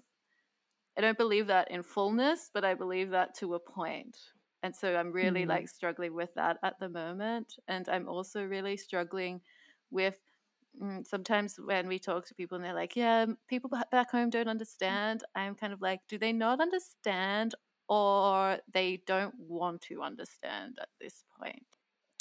I 0.97 1.01
don't 1.01 1.17
believe 1.17 1.47
that 1.47 1.69
in 1.69 1.83
fullness, 1.83 2.49
but 2.53 2.65
I 2.65 2.73
believe 2.73 3.11
that 3.11 3.35
to 3.35 3.53
a 3.53 3.59
point 3.59 4.17
and 4.67 4.75
so 4.75 4.97
i'm 4.97 5.13
really 5.13 5.45
mm. 5.45 5.47
like 5.47 5.69
struggling 5.69 6.13
with 6.13 6.33
that 6.35 6.57
at 6.61 6.77
the 6.81 6.89
moment 6.89 7.55
and 7.69 7.87
i'm 7.87 8.07
also 8.09 8.43
really 8.43 8.75
struggling 8.75 9.39
with 9.91 10.17
mm, 10.81 11.07
sometimes 11.07 11.55
when 11.57 11.87
we 11.87 11.97
talk 11.97 12.27
to 12.27 12.35
people 12.35 12.57
and 12.57 12.65
they're 12.65 12.73
like 12.73 12.97
yeah 12.97 13.25
people 13.47 13.71
back 13.91 14.11
home 14.11 14.29
don't 14.29 14.49
understand 14.49 15.23
i'm 15.35 15.55
kind 15.55 15.71
of 15.71 15.81
like 15.81 16.01
do 16.09 16.17
they 16.17 16.33
not 16.33 16.59
understand 16.59 17.55
or 17.87 18.57
they 18.73 19.01
don't 19.07 19.33
want 19.39 19.79
to 19.79 20.01
understand 20.01 20.77
at 20.81 20.89
this 20.99 21.23
point 21.39 21.65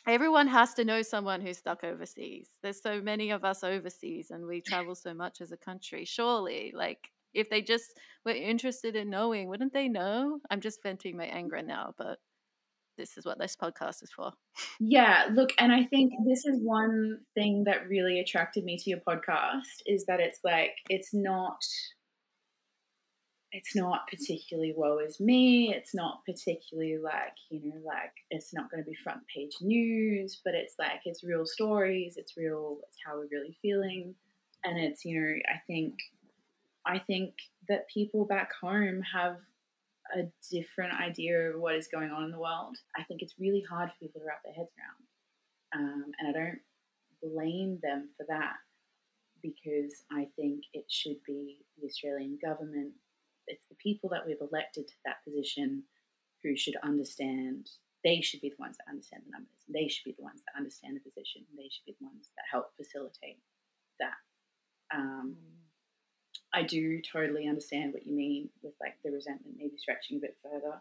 everyone 0.07 0.47
has 0.47 0.72
to 0.72 0.84
know 0.84 1.03
someone 1.03 1.40
who's 1.40 1.59
stuck 1.59 1.82
overseas 1.82 2.51
there's 2.62 2.80
so 2.80 3.01
many 3.01 3.30
of 3.30 3.44
us 3.44 3.64
overseas 3.64 4.30
and 4.30 4.47
we 4.47 4.61
travel 4.61 4.94
so 4.94 5.12
much 5.12 5.40
as 5.40 5.51
a 5.51 5.57
country 5.57 6.05
surely 6.05 6.72
like 6.76 7.11
if 7.36 7.51
they 7.51 7.61
just 7.61 7.94
were 8.24 8.32
interested 8.32 8.97
in 8.97 9.11
knowing, 9.11 9.49
wouldn't 9.49 9.74
they 9.74 9.88
know? 9.88 10.40
I'm 10.51 10.61
just 10.61 10.82
venting 10.82 11.16
my 11.16 11.26
anger 11.26 11.62
now, 11.62 11.94
but 11.99 12.18
this 12.97 13.16
is 13.16 13.24
what 13.24 13.38
this 13.38 13.57
podcast 13.57 14.03
is 14.03 14.11
for. 14.14 14.32
Yeah, 14.80 15.28
look, 15.32 15.51
and 15.59 15.72
I 15.72 15.84
think 15.84 16.12
this 16.26 16.44
is 16.44 16.61
one 16.62 17.20
thing 17.34 17.64
that 17.64 17.88
really 17.88 18.20
attracted 18.20 18.64
me 18.64 18.76
to 18.78 18.90
your 18.90 19.01
podcast 19.01 19.82
is 19.86 20.07
that 20.07 20.20
it's 20.20 20.40
like 20.44 20.72
it's 20.88 21.12
not 21.12 21.59
it's 23.57 23.74
not 23.74 24.07
particularly 24.09 24.74
woe 24.76 24.99
is 24.99 25.18
me. 25.18 25.72
It's 25.74 25.94
not 25.94 26.24
particularly 26.26 26.99
like, 26.99 27.32
you 27.49 27.61
know, 27.64 27.80
like 27.86 28.12
it's 28.30 28.53
not 28.53 28.70
going 28.70 28.84
to 28.84 28.90
be 28.90 28.94
front 28.94 29.20
page 29.34 29.57
news, 29.62 30.42
but 30.44 30.55
it's 30.55 30.74
like 30.78 31.01
it's 31.07 31.24
real 31.24 31.47
stories, 31.47 32.16
it's 32.18 32.36
real, 32.36 32.78
it's 32.86 32.99
how 33.05 33.16
we're 33.16 33.28
really 33.30 33.57
feeling. 33.62 34.14
And 34.62 34.78
it's, 34.78 35.07
you 35.07 35.20
know, 35.20 35.34
I 35.49 35.61
think, 35.66 35.94
I 36.84 36.99
think 36.99 37.34
that 37.68 37.88
people 37.88 38.26
back 38.26 38.51
home 38.61 39.01
have 39.14 39.36
a 40.14 40.24
different 40.50 40.94
idea 40.94 41.50
of 41.50 41.61
what 41.61 41.74
is 41.74 41.88
going 41.88 42.11
on 42.11 42.24
in 42.24 42.30
the 42.30 42.38
world. 42.38 42.76
I 42.96 43.02
think 43.04 43.22
it's 43.22 43.34
really 43.38 43.64
hard 43.68 43.90
for 43.90 43.98
people 44.00 44.20
to 44.20 44.26
wrap 44.26 44.42
their 44.44 44.54
heads 44.54 44.70
around. 44.78 45.82
Um, 45.82 46.04
and 46.18 46.28
I 46.28 46.32
don't 46.32 46.61
blame 47.22 47.78
them 47.82 48.11
for 48.16 48.26
that 48.28 48.54
because 49.42 50.04
I 50.11 50.28
think 50.36 50.64
it 50.72 50.84
should 50.88 51.18
be 51.26 51.59
the 51.78 51.86
Australian 51.86 52.38
government 52.42 52.92
it's 53.46 53.66
the 53.68 53.76
people 53.76 54.11
that 54.11 54.26
we've 54.26 54.40
elected 54.40 54.88
to 54.88 54.94
that 55.04 55.22
position 55.24 55.82
who 56.42 56.57
should 56.57 56.76
understand. 56.82 57.70
They 58.04 58.20
should 58.20 58.40
be 58.40 58.50
the 58.50 58.62
ones 58.62 58.76
that 58.78 58.90
understand 58.90 59.22
the 59.26 59.32
numbers. 59.32 59.62
They 59.68 59.88
should 59.88 60.04
be 60.04 60.14
the 60.18 60.26
ones 60.26 60.42
that 60.46 60.59
understand 60.59 60.98
the 60.98 61.07
position. 61.09 61.42
They 61.57 61.70
should 61.70 61.86
be 61.86 61.96
the 61.98 62.07
ones 62.07 62.30
that 62.36 62.50
help 62.50 62.70
facilitate 62.76 63.42
that. 63.98 64.18
Um, 64.94 65.36
I 66.57 66.62
do 66.62 67.02
totally 67.02 67.46
understand 67.46 67.92
what 67.92 68.07
you 68.07 68.16
mean 68.16 68.48
with 68.62 68.72
like 68.80 68.96
the 69.04 69.12
resentment 69.12 69.57
maybe 69.59 69.76
stretching 69.76 70.16
a 70.16 70.20
bit 70.20 70.38
further. 70.42 70.80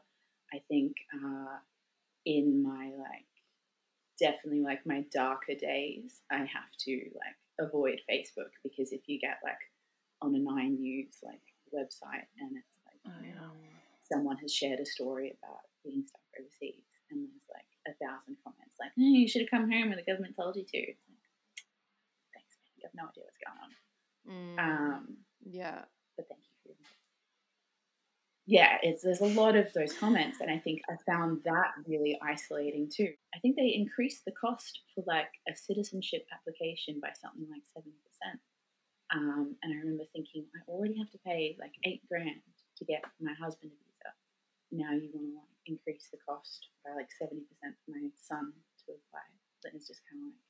I 0.53 0.61
think 0.69 0.95
uh, 1.13 1.59
in 2.25 2.63
my 2.63 2.91
like 2.97 3.27
definitely 4.17 4.61
like 4.61 4.85
my 4.85 5.03
darker 5.11 5.53
days, 5.53 6.21
I 6.31 6.37
have 6.37 6.71
to 6.87 6.95
like 7.19 7.35
avoid 7.59 7.99
Facebook 8.09 8.55
because 8.63 8.93
if 8.93 9.01
you 9.07 9.19
get 9.19 9.39
like 9.43 9.59
on 10.21 10.33
a 10.33 10.39
Nine 10.39 10.79
News 10.79 11.17
like 11.21 11.43
website 11.75 12.23
and 12.39 12.55
it's 12.55 12.79
like 12.87 13.01
oh, 13.07 13.19
yeah. 13.21 13.51
someone 14.09 14.37
has 14.37 14.53
shared 14.53 14.79
a 14.79 14.85
story 14.85 15.35
about 15.43 15.67
being 15.83 16.05
stuck 16.07 16.23
overseas 16.39 16.87
and 17.11 17.27
there's 17.27 17.51
like 17.51 17.67
a 17.91 17.93
thousand 17.99 18.37
comments 18.43 18.79
like 18.79 18.91
oh, 18.97 19.11
you 19.11 19.27
should 19.27 19.41
have 19.41 19.51
come 19.51 19.69
home 19.69 19.89
when 19.89 19.99
the 19.99 20.07
government 20.07 20.35
told 20.39 20.55
you 20.55 20.63
to 20.63 20.79
like 20.79 21.27
thanks 22.31 22.55
man 22.63 22.71
you 22.79 22.83
have 22.87 22.95
no 22.95 23.11
idea 23.11 23.27
what's 23.27 23.43
going 23.43 23.59
on 23.59 23.71
mm. 24.23 24.55
um, 24.63 25.24
yeah 25.45 25.81
but 26.17 26.27
thank 26.27 26.41
you 26.41 26.55
for 26.63 26.69
your 26.69 26.77
yeah, 28.47 28.77
it's 28.83 29.01
there's 29.01 29.21
a 29.21 29.25
lot 29.41 29.55
of 29.55 29.73
those 29.73 29.91
comments, 29.91 30.39
and 30.39 30.51
I 30.51 30.59
think 30.59 30.81
I 30.87 30.93
found 31.11 31.41
that 31.45 31.73
really 31.87 32.15
isolating 32.21 32.87
too. 32.95 33.11
I 33.33 33.39
think 33.39 33.55
they 33.55 33.73
increased 33.73 34.23
the 34.23 34.33
cost 34.33 34.81
for 34.93 35.03
like 35.07 35.33
a 35.49 35.55
citizenship 35.55 36.27
application 36.31 36.99
by 37.01 37.09
something 37.19 37.47
like 37.49 37.63
seventy 37.73 37.97
percent. 38.05 38.39
Um, 39.13 39.55
and 39.61 39.73
I 39.73 39.77
remember 39.77 40.05
thinking, 40.13 40.45
I 40.55 40.61
already 40.69 40.97
have 40.97 41.11
to 41.11 41.21
pay 41.25 41.57
like 41.59 41.73
eight 41.85 42.01
grand 42.09 42.41
to 42.77 42.85
get 42.85 43.03
my 43.21 43.33
husband 43.33 43.71
a 43.73 43.77
visa. 43.77 44.11
Now 44.73 44.91
you 44.97 45.09
want 45.13 45.29
to 45.29 45.35
like 45.37 45.55
increase 45.65 46.09
the 46.09 46.17
cost 46.25 46.69
by 46.81 46.93
like 46.97 47.09
70% 47.21 47.45
for 47.61 47.91
my 47.93 48.09
son 48.17 48.53
to 48.85 48.97
apply. 48.97 49.25
But 49.61 49.73
it's 49.77 49.87
just 49.87 50.01
kind 50.09 50.25
of 50.25 50.33
like, 50.33 50.41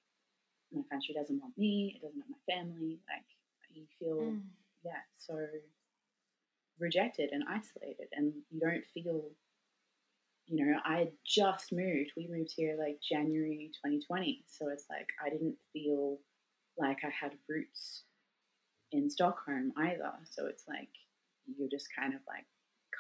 my 0.72 0.86
country 0.88 1.16
doesn't 1.16 1.40
want 1.40 1.58
me, 1.58 1.96
it 1.96 2.02
doesn't 2.04 2.20
want 2.20 2.32
my 2.32 2.44
family. 2.48 3.00
Like, 3.12 3.28
you 3.76 3.86
feel, 4.00 4.40
mm. 4.40 4.48
Yeah, 4.86 5.02
so 5.18 5.36
rejected 6.80 7.32
and 7.32 7.44
isolated, 7.50 8.08
and 8.14 8.34
you 8.52 8.60
don't 8.60 8.86
feel, 8.94 9.32
you 10.46 10.66
know, 10.66 10.78
I 10.86 11.10
just 11.26 11.74
moved. 11.74 12.12
We 12.16 12.28
moved 12.30 12.54
here 12.56 12.78
like 12.80 13.00
January 13.02 13.72
2020. 13.84 14.44
So 14.48 14.70
it's 14.70 14.86
like, 14.90 15.08
I 15.26 15.30
didn't 15.30 15.56
feel 15.74 16.20
like 16.78 17.00
I 17.04 17.10
had 17.10 17.32
roots 17.50 18.04
in 18.92 19.10
Stockholm 19.10 19.74
either. 19.78 20.12
So 20.30 20.46
it's 20.46 20.66
like 20.68 20.90
you're 21.58 21.70
just 21.70 21.88
kind 21.98 22.14
of 22.14 22.22
like 22.28 22.46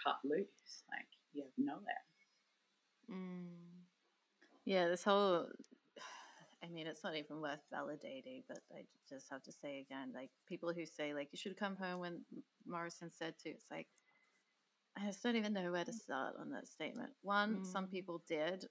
cut 0.03 0.17
loose, 0.23 0.83
like 0.89 1.07
you 1.33 1.43
have 1.43 1.51
nowhere. 1.57 2.03
Mm. 3.11 3.65
Yeah, 4.65 4.87
this 4.87 5.03
whole. 5.03 5.47
I 6.65 6.71
mean, 6.71 6.87
it's 6.87 7.03
not 7.03 7.15
even 7.15 7.41
worth 7.41 7.59
validating, 7.73 8.43
but 8.47 8.59
I 8.73 8.81
just 9.09 9.27
have 9.31 9.43
to 9.43 9.51
say 9.51 9.85
again, 9.87 10.11
like 10.13 10.29
people 10.47 10.73
who 10.73 10.85
say 10.85 11.13
like 11.13 11.29
you 11.31 11.37
should 11.37 11.57
come 11.57 11.75
home 11.75 11.99
when 11.99 12.21
Morrison 12.65 13.11
said 13.11 13.35
to, 13.43 13.49
it's 13.49 13.67
like 13.69 13.87
I 14.97 15.05
just 15.05 15.21
don't 15.21 15.35
even 15.35 15.53
know 15.53 15.71
where 15.71 15.83
to 15.85 15.93
start 15.93 16.35
on 16.39 16.49
that 16.51 16.67
statement. 16.67 17.11
One, 17.21 17.57
mm. 17.57 17.65
some 17.65 17.87
people 17.87 18.23
did 18.27 18.65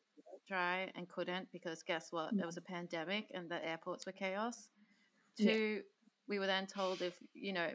try 0.49 0.91
and 0.97 1.09
couldn't 1.09 1.49
because 1.53 1.83
guess 1.83 2.09
what? 2.11 2.35
Mm. 2.35 2.39
There 2.39 2.47
was 2.47 2.57
a 2.57 2.63
pandemic 2.63 3.27
and 3.35 3.51
the 3.51 3.65
airports 3.65 4.07
were 4.07 4.13
chaos. 4.13 4.69
Two, 5.39 5.45
yeah 5.45 5.83
we 6.29 6.39
were 6.39 6.47
then 6.47 6.67
told 6.67 7.03
if 7.03 7.15
you 7.35 7.53
know 7.53 7.69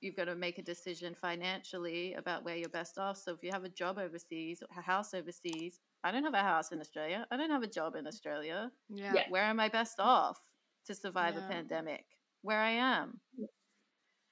you've 0.00 0.16
got 0.16 0.24
to 0.24 0.34
make 0.34 0.58
a 0.58 0.62
decision 0.62 1.14
financially 1.14 2.14
about 2.14 2.42
where 2.42 2.56
you're 2.56 2.70
best 2.70 2.96
off. 2.96 3.18
So 3.18 3.34
if 3.34 3.42
you 3.42 3.50
have 3.52 3.64
a 3.64 3.68
job 3.68 3.98
overseas, 3.98 4.62
a 4.74 4.80
house 4.80 5.12
overseas, 5.12 5.78
I 6.02 6.12
don't 6.12 6.24
have 6.24 6.34
a 6.34 6.42
house 6.42 6.72
in 6.72 6.80
Australia. 6.80 7.26
I 7.30 7.36
don't 7.36 7.50
have 7.50 7.62
a 7.62 7.66
job 7.66 7.94
in 7.94 8.06
Australia. 8.06 8.70
Yeah. 8.88 9.12
yeah. 9.14 9.24
Where 9.28 9.44
am 9.44 9.60
I 9.60 9.68
best 9.68 10.00
off 10.00 10.40
to 10.86 10.94
survive 10.94 11.34
yeah. 11.34 11.44
a 11.44 11.48
pandemic? 11.48 12.04
Where 12.42 12.58
I 12.58 12.70
am. 12.70 13.20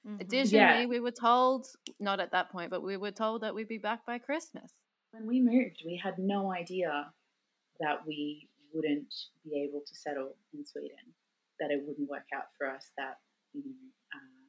Mm-hmm. 0.07 0.21
Additionally, 0.21 0.81
yeah. 0.81 0.85
we 0.85 0.99
were 0.99 1.11
told, 1.11 1.67
not 1.99 2.19
at 2.19 2.31
that 2.31 2.51
point, 2.51 2.71
but 2.71 2.81
we 2.81 2.97
were 2.97 3.11
told 3.11 3.41
that 3.41 3.53
we'd 3.53 3.67
be 3.67 3.77
back 3.77 4.05
by 4.05 4.17
Christmas. 4.17 4.73
When 5.11 5.27
we 5.27 5.39
moved, 5.39 5.83
we 5.85 5.99
had 6.01 6.17
no 6.17 6.51
idea 6.51 7.11
that 7.79 8.05
we 8.07 8.47
wouldn't 8.73 9.13
be 9.43 9.67
able 9.69 9.81
to 9.85 9.95
settle 9.95 10.35
in 10.53 10.65
Sweden, 10.65 11.13
that 11.59 11.71
it 11.71 11.81
wouldn't 11.85 12.09
work 12.09 12.27
out 12.33 12.45
for 12.57 12.67
us, 12.69 12.91
that 12.97 13.17
you 13.53 13.61
know, 13.61 13.71
uh, 14.15 14.39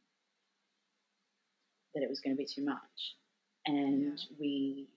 that 1.94 2.02
it 2.02 2.08
was 2.08 2.20
going 2.20 2.36
to 2.36 2.38
be 2.38 2.46
too 2.46 2.64
much. 2.64 3.16
And 3.66 4.18
yeah. 4.18 4.36
we, 4.38 4.88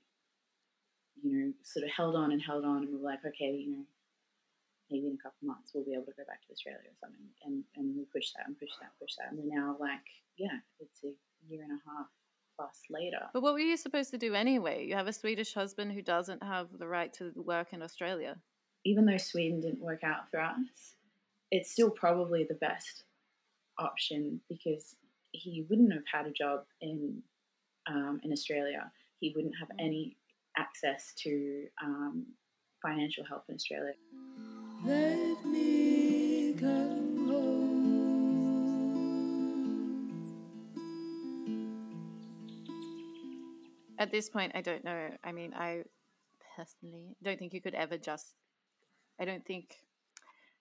you 1.23 1.31
know, 1.31 1.53
sort 1.63 1.85
of 1.85 1.91
held 1.91 2.15
on 2.15 2.31
and 2.31 2.41
held 2.41 2.65
on, 2.65 2.83
and 2.83 2.89
we 2.89 2.97
were 2.97 3.09
like, 3.09 3.25
okay, 3.25 3.51
you 3.51 3.71
know, 3.71 3.85
maybe 4.91 5.07
in 5.07 5.17
a 5.17 5.23
couple 5.23 5.47
months 5.47 5.71
we'll 5.73 5.85
be 5.85 5.93
able 5.93 6.05
to 6.05 6.17
go 6.17 6.23
back 6.27 6.45
to 6.45 6.51
Australia 6.51 6.91
or 6.91 6.97
something. 6.99 7.25
And 7.45 7.63
and 7.75 7.95
we 7.95 8.05
pushed 8.13 8.35
that 8.35 8.47
and 8.47 8.59
pushed 8.59 8.77
that 8.79 8.91
and 8.91 8.99
pushed 8.99 9.17
that, 9.17 9.31
and 9.31 9.39
we're 9.39 9.55
now 9.55 9.77
like, 9.79 10.05
yeah, 10.37 10.59
it's 10.79 11.03
a 11.03 11.15
year 11.47 11.63
and 11.63 11.71
a 11.71 11.81
half 11.89 12.07
plus 12.55 12.81
later. 12.89 13.23
But 13.33 13.41
what 13.41 13.53
were 13.53 13.59
you 13.59 13.77
supposed 13.77 14.11
to 14.11 14.17
do 14.17 14.35
anyway? 14.35 14.85
You 14.85 14.95
have 14.95 15.07
a 15.07 15.13
Swedish 15.13 15.53
husband 15.53 15.91
who 15.91 16.01
doesn't 16.01 16.43
have 16.43 16.67
the 16.77 16.87
right 16.87 17.11
to 17.13 17.31
work 17.35 17.73
in 17.73 17.81
Australia. 17.81 18.37
Even 18.85 19.05
though 19.05 19.17
Sweden 19.17 19.61
didn't 19.61 19.81
work 19.81 20.03
out 20.03 20.29
for 20.29 20.41
us, 20.41 20.95
it's 21.51 21.71
still 21.71 21.89
probably 21.89 22.43
the 22.43 22.55
best 22.55 23.05
option 23.77 24.41
because 24.49 24.95
he 25.31 25.65
wouldn't 25.69 25.93
have 25.93 26.03
had 26.11 26.27
a 26.27 26.31
job 26.31 26.65
in 26.81 27.23
um, 27.87 28.19
in 28.23 28.31
Australia. 28.31 28.91
He 29.19 29.33
wouldn't 29.35 29.55
have 29.59 29.69
mm. 29.69 29.85
any 29.85 30.17
access 30.57 31.13
to 31.23 31.67
um, 31.83 32.25
financial 32.81 33.25
help 33.25 33.43
in 33.49 33.55
Australia. 33.55 33.93
Let 34.85 35.45
me 35.45 36.53
come 36.59 37.27
home. 37.27 37.73
At 43.97 44.11
this 44.11 44.29
point, 44.29 44.51
I 44.55 44.61
don't 44.61 44.83
know. 44.83 45.09
I 45.23 45.31
mean, 45.31 45.53
I 45.53 45.83
personally 46.55 47.15
don't 47.23 47.39
think 47.39 47.53
you 47.53 47.61
could 47.61 47.75
ever 47.75 47.97
just. 47.97 48.33
I 49.19 49.25
don't 49.25 49.45
think 49.45 49.75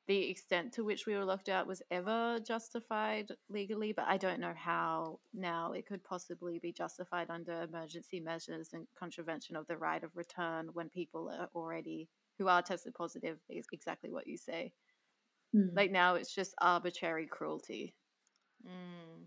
the 0.09 0.31
extent 0.31 0.73
to 0.73 0.85
which 0.85 1.07
we 1.07 1.15
were 1.15 1.25
locked 1.25 1.49
out 1.49 1.67
was 1.67 1.83
ever 1.91 2.39
justified 2.45 3.31
legally, 3.49 3.93
but 3.93 4.07
I 4.09 4.17
don't 4.17 4.41
know 4.41 4.55
how 4.57 5.21
now 5.33 5.73
it 5.73 5.87
could 5.87 6.03
possibly 6.03 6.59
be 6.59 6.73
justified 6.73 7.31
under 7.31 7.63
emergency 7.63 8.19
measures 8.19 8.71
and 8.73 8.87
contravention 8.99 9.55
of 9.55 9.67
the 9.69 9.77
right 9.77 10.03
of 10.03 10.17
return 10.17 10.71
when 10.73 10.89
people 10.89 11.29
are 11.29 11.49
already 11.55 12.09
who 12.39 12.49
are 12.49 12.63
tested 12.63 12.95
positive 12.95 13.39
is 13.49 13.67
exactly 13.73 14.11
what 14.11 14.27
you 14.27 14.37
say. 14.37 14.73
Mm. 15.55 15.77
Like 15.77 15.93
now 15.93 16.17
it's 16.17 16.35
just 16.35 16.55
arbitrary 16.61 17.27
cruelty. 17.27 17.95
Mm. 18.67 19.27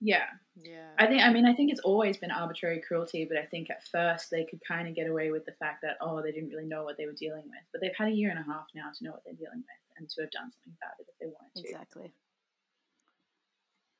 Yeah. 0.00 0.24
Yeah. 0.56 0.88
I 0.98 1.06
think 1.06 1.22
I 1.22 1.32
mean 1.32 1.46
I 1.46 1.54
think 1.54 1.70
it's 1.70 1.80
always 1.80 2.16
been 2.16 2.30
arbitrary 2.30 2.80
cruelty, 2.86 3.26
but 3.28 3.38
I 3.38 3.44
think 3.44 3.70
at 3.70 3.86
first 3.86 4.30
they 4.30 4.44
could 4.44 4.60
kind 4.66 4.88
of 4.88 4.94
get 4.94 5.08
away 5.08 5.30
with 5.30 5.44
the 5.44 5.52
fact 5.52 5.82
that 5.82 5.96
oh 6.00 6.22
they 6.22 6.32
didn't 6.32 6.50
really 6.50 6.66
know 6.66 6.84
what 6.84 6.96
they 6.96 7.06
were 7.06 7.12
dealing 7.12 7.44
with. 7.44 7.64
But 7.72 7.80
they've 7.80 7.96
had 7.96 8.08
a 8.08 8.14
year 8.14 8.30
and 8.30 8.38
a 8.38 8.42
half 8.42 8.66
now 8.74 8.90
to 8.96 9.04
know 9.04 9.12
what 9.12 9.22
they're 9.24 9.34
dealing 9.34 9.58
with 9.58 9.80
and 9.98 10.08
to 10.08 10.22
have 10.22 10.30
done 10.30 10.50
something 10.50 10.74
about 10.80 10.94
it 10.98 11.06
if 11.08 11.18
they 11.20 11.26
wanted 11.26 11.62
to. 11.62 11.68
Exactly. 11.68 12.12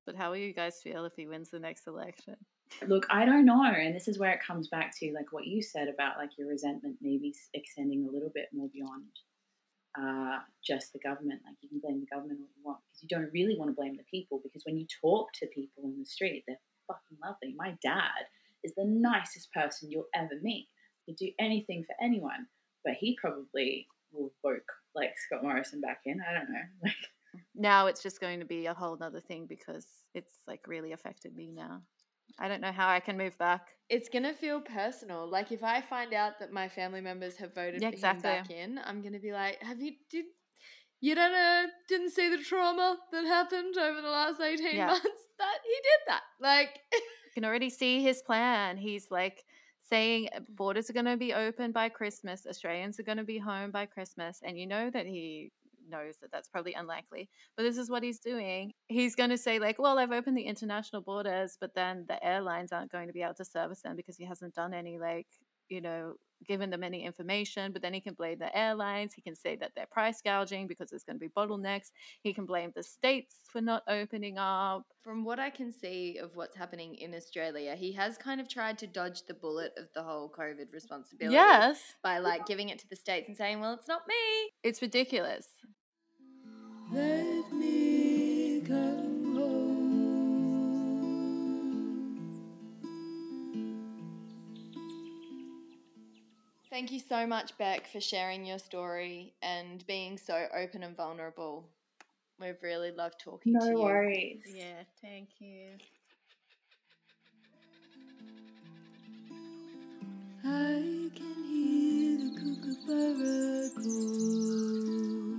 But 0.07 0.17
how 0.17 0.31
will 0.31 0.39
you 0.39 0.53
guys 0.53 0.81
feel 0.83 1.05
if 1.05 1.15
he 1.15 1.27
wins 1.27 1.51
the 1.51 1.61
next 1.61 1.87
election? 1.87 2.37
Look, 2.87 3.07
I 3.11 3.25
don't 3.25 3.45
know, 3.45 3.65
and 3.65 3.95
this 3.95 4.09
is 4.09 4.19
where 4.19 4.33
it 4.33 4.41
comes 4.45 4.69
back 4.69 4.97
to 4.99 5.13
like 5.13 5.33
what 5.33 5.47
you 5.47 5.61
said 5.61 5.89
about 5.89 6.19
like 6.19 6.31
your 6.39 6.49
resentment 6.49 6.97
maybe 7.01 7.35
extending 7.53 8.07
a 8.07 8.11
little 8.11 8.31
bit 8.35 8.49
more 8.53 8.69
beyond 8.73 9.05
uh, 9.99 10.39
just 10.65 10.93
the 10.93 10.99
government. 11.01 11.41
Like 11.45 11.57
you 11.61 11.69
can 11.69 11.81
blame 11.81 12.01
the 12.01 12.15
government 12.15 12.41
all 12.41 12.53
you 12.57 12.63
want 12.65 12.79
because 12.87 13.03
you 13.03 13.09
don't 13.09 13.33
really 13.33 13.57
want 13.59 13.71
to 13.71 13.75
blame 13.75 13.97
the 13.97 14.11
people 14.11 14.41
because 14.43 14.63
when 14.65 14.77
you 14.77 14.87
talk 15.01 15.33
to 15.35 15.47
people 15.47 15.85
in 15.85 15.99
the 15.99 16.07
street, 16.07 16.45
they're 16.47 16.61
fucking 16.87 17.19
lovely. 17.25 17.55
My 17.57 17.77
dad 17.83 18.27
is 18.63 18.75
the 18.77 18.85
nicest 18.85 19.53
person 19.53 19.91
you'll 19.91 20.11
ever 20.15 20.39
meet. 20.43 20.69
He'd 21.07 21.17
do 21.17 21.31
anything 21.39 21.85
for 21.85 21.95
anyone, 22.05 22.47
but 22.85 22.95
he 22.95 23.17
probably 23.21 23.87
will 24.13 24.33
vote 24.43 24.63
like 24.95 25.13
Scott 25.27 25.43
Morrison 25.43 25.81
back 25.81 26.01
in. 26.05 26.21
I 26.21 26.33
don't 26.35 26.51
know. 26.51 26.61
Like 26.83 26.95
now 27.55 27.87
it's 27.87 28.03
just 28.03 28.21
going 28.21 28.41
to 28.41 28.45
be 28.45 28.67
a 28.67 28.75
whole 28.75 28.99
other 29.01 29.21
thing 29.21 29.47
because 29.47 29.87
it's 30.15 30.35
like 30.49 30.67
really 30.67 30.91
affected 30.91 31.37
me 31.37 31.53
now. 31.53 31.83
I 32.39 32.49
don't 32.49 32.61
know 32.61 32.73
how 32.73 32.89
I 32.89 33.01
can 33.01 33.17
move 33.19 33.37
back. 33.39 33.69
It's 33.89 34.09
gonna 34.09 34.33
feel 34.35 34.61
personal. 34.61 35.27
Like 35.29 35.51
if 35.53 35.63
I 35.65 35.81
find 35.81 36.15
out 36.15 36.39
that 36.39 36.53
my 36.53 36.69
family 36.69 37.01
members 37.01 37.37
have 37.37 37.55
voted 37.55 37.83
Yeah, 37.83 37.89
for 37.89 37.95
exactly. 37.95 38.31
him 38.31 38.37
back 38.37 38.51
in, 38.51 38.79
I'm 38.85 39.03
gonna 39.03 39.19
be 39.19 39.33
like, 39.33 39.61
"Have 39.63 39.81
you 39.81 39.93
did 40.09 40.27
you 41.01 41.15
don't 41.15 41.35
uh, 41.35 41.67
didn't 41.89 42.11
see 42.11 42.29
the 42.29 42.43
trauma 42.43 42.99
that 43.13 43.25
happened 43.25 43.77
over 43.79 44.01
the 44.01 44.09
last 44.11 44.41
eighteen 44.41 44.77
Yeah. 44.77 44.87
months? 44.87 45.07
That 45.41 45.59
he 45.65 45.71
did 45.71 46.01
that. 46.09 46.23
Like 46.39 46.81
You 46.93 47.31
can 47.33 47.45
already 47.47 47.71
see 47.71 48.03
his 48.03 48.23
plan. 48.23 48.77
He's 48.77 49.11
like 49.11 49.45
saying 49.83 50.29
uh, 50.35 50.41
borders 50.51 50.91
are 50.91 50.93
going 50.93 51.07
to 51.07 51.17
be 51.17 51.33
open 51.33 51.73
by 51.73 51.89
Christmas, 51.89 52.47
Australians 52.47 53.01
are 53.01 53.05
going 53.05 53.19
to 53.19 53.25
be 53.25 53.39
home 53.39 53.71
by 53.71 53.87
Christmas, 53.87 54.41
and 54.45 54.59
you 54.59 54.67
know 54.67 54.91
that 54.91 55.07
he 55.07 55.51
knows 55.91 56.17
that 56.23 56.31
that's 56.33 56.49
probably 56.49 56.75
unlikely. 56.75 57.29
But 57.57 57.65
this 57.65 57.77
is 57.77 57.91
what 57.91 58.03
he's 58.03 58.19
doing. 58.21 58.73
He's 58.89 59.15
going 59.15 59.31
to 59.31 59.39
say 59.39 59.59
like, 59.59 59.79
"Well, 59.79 59.99
I've 59.99 60.13
opened 60.13 60.37
the 60.39 60.43
international 60.43 61.03
borders, 61.03 61.57
but 61.61 61.75
then 61.75 62.05
the 62.09 62.23
airlines 62.25 62.73
aren't 62.73 62.93
going 62.93 63.09
to 63.09 63.13
be 63.13 63.23
able 63.23 63.35
to 63.35 63.45
service 63.45 63.83
them 63.83 63.97
because 63.97 64.17
he 64.17 64.25
hasn't 64.25 64.55
done 64.55 64.73
any 64.75 64.99
like, 64.99 65.27
you 65.69 65.81
know, 65.81 66.15
given 66.49 66.71
them 66.71 66.83
any 66.83 67.05
information, 67.05 67.71
but 67.71 67.83
then 67.83 67.93
he 67.93 68.01
can 68.01 68.15
blame 68.15 68.39
the 68.39 68.57
airlines. 68.57 69.13
He 69.13 69.21
can 69.21 69.37
say 69.37 69.57
that 69.57 69.73
they're 69.77 69.87
price 69.87 70.23
gouging 70.23 70.67
because 70.67 70.89
there's 70.89 71.05
going 71.05 71.19
to 71.19 71.21
be 71.21 71.29
bottlenecks. 71.29 71.91
He 72.23 72.33
can 72.33 72.47
blame 72.47 72.73
the 72.75 72.83
states 72.83 73.37
for 73.53 73.61
not 73.61 73.83
opening 73.87 74.39
up. 74.39 74.87
from 75.03 75.25
what 75.25 75.39
I 75.39 75.51
can 75.51 75.71
see 75.71 76.19
of 76.19 76.37
what's 76.37 76.57
happening 76.57 76.95
in 76.95 77.15
Australia, 77.15 77.75
he 77.77 77.93
has 77.93 78.17
kind 78.17 78.41
of 78.41 78.49
tried 78.49 78.79
to 78.79 78.87
dodge 78.87 79.27
the 79.29 79.35
bullet 79.35 79.73
of 79.77 79.89
the 79.95 80.03
whole 80.03 80.31
COVID 80.31 80.73
responsibility. 80.73 81.35
Yes, 81.35 81.79
By 82.03 82.19
like 82.19 82.47
giving 82.47 82.71
it 82.71 82.79
to 82.81 82.89
the 82.89 82.97
states 82.97 83.29
and 83.29 83.37
saying, 83.37 83.61
"Well, 83.61 83.75
it's 83.75 83.89
not 83.89 84.03
me." 84.09 84.15
it's 84.63 84.81
ridiculous. 84.83 85.47
Let 86.93 87.53
me 87.53 88.63
come 88.67 89.37
home. 89.37 89.81
Thank 96.69 96.91
you 96.91 96.99
so 97.01 97.27
much, 97.27 97.57
Beck, 97.59 97.87
for 97.87 98.01
sharing 98.01 98.45
your 98.45 98.59
story 98.59 99.35
and 99.43 99.87
being 99.87 100.19
so 100.19 100.47
open 100.57 100.83
and 100.83 100.97
vulnerable. 100.97 101.69
We've 102.41 102.61
really 102.63 102.91
loved 102.91 103.21
talking 103.21 103.53
to 103.59 103.67
you. 103.67 103.73
No 103.73 103.79
you. 103.79 103.85
worries. 103.85 104.41
Yeah, 104.53 104.83
thank 105.03 105.29
you. 105.39 105.77
I 110.43 111.11
can 111.15 111.45
hear 111.47 112.19
the 112.19 112.31
kookaburra 112.41 113.71
call 113.77 114.51
and 114.89 115.21
the 115.21 115.30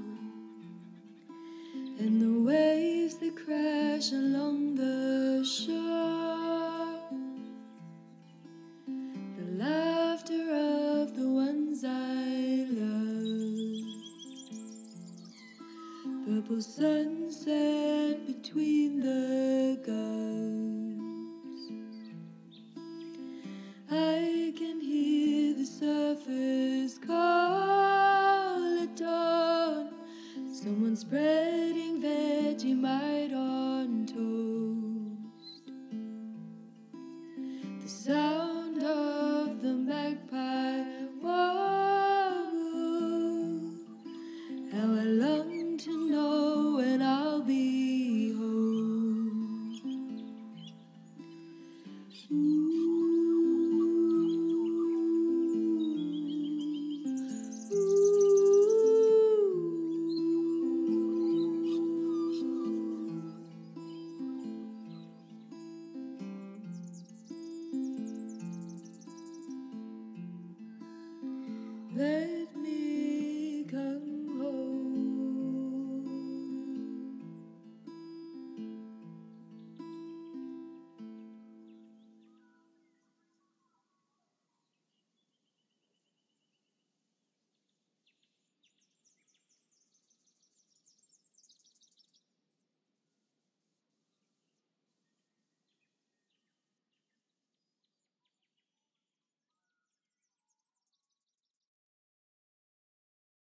waves 2.51 3.15
that 3.15 3.35
crash 3.45 4.11
along 4.11 4.75
the 4.75 5.43
shore. 5.45 6.99
The 9.39 9.47
laughter 9.63 10.45
of 10.99 11.15
the 11.15 11.29
ones 11.45 11.83
I 11.85 12.65
love. 12.81 13.87
Purple 16.25 16.61
sunset 16.61 18.15
between 18.27 18.99
the 18.99 19.79
gulls. 19.85 20.50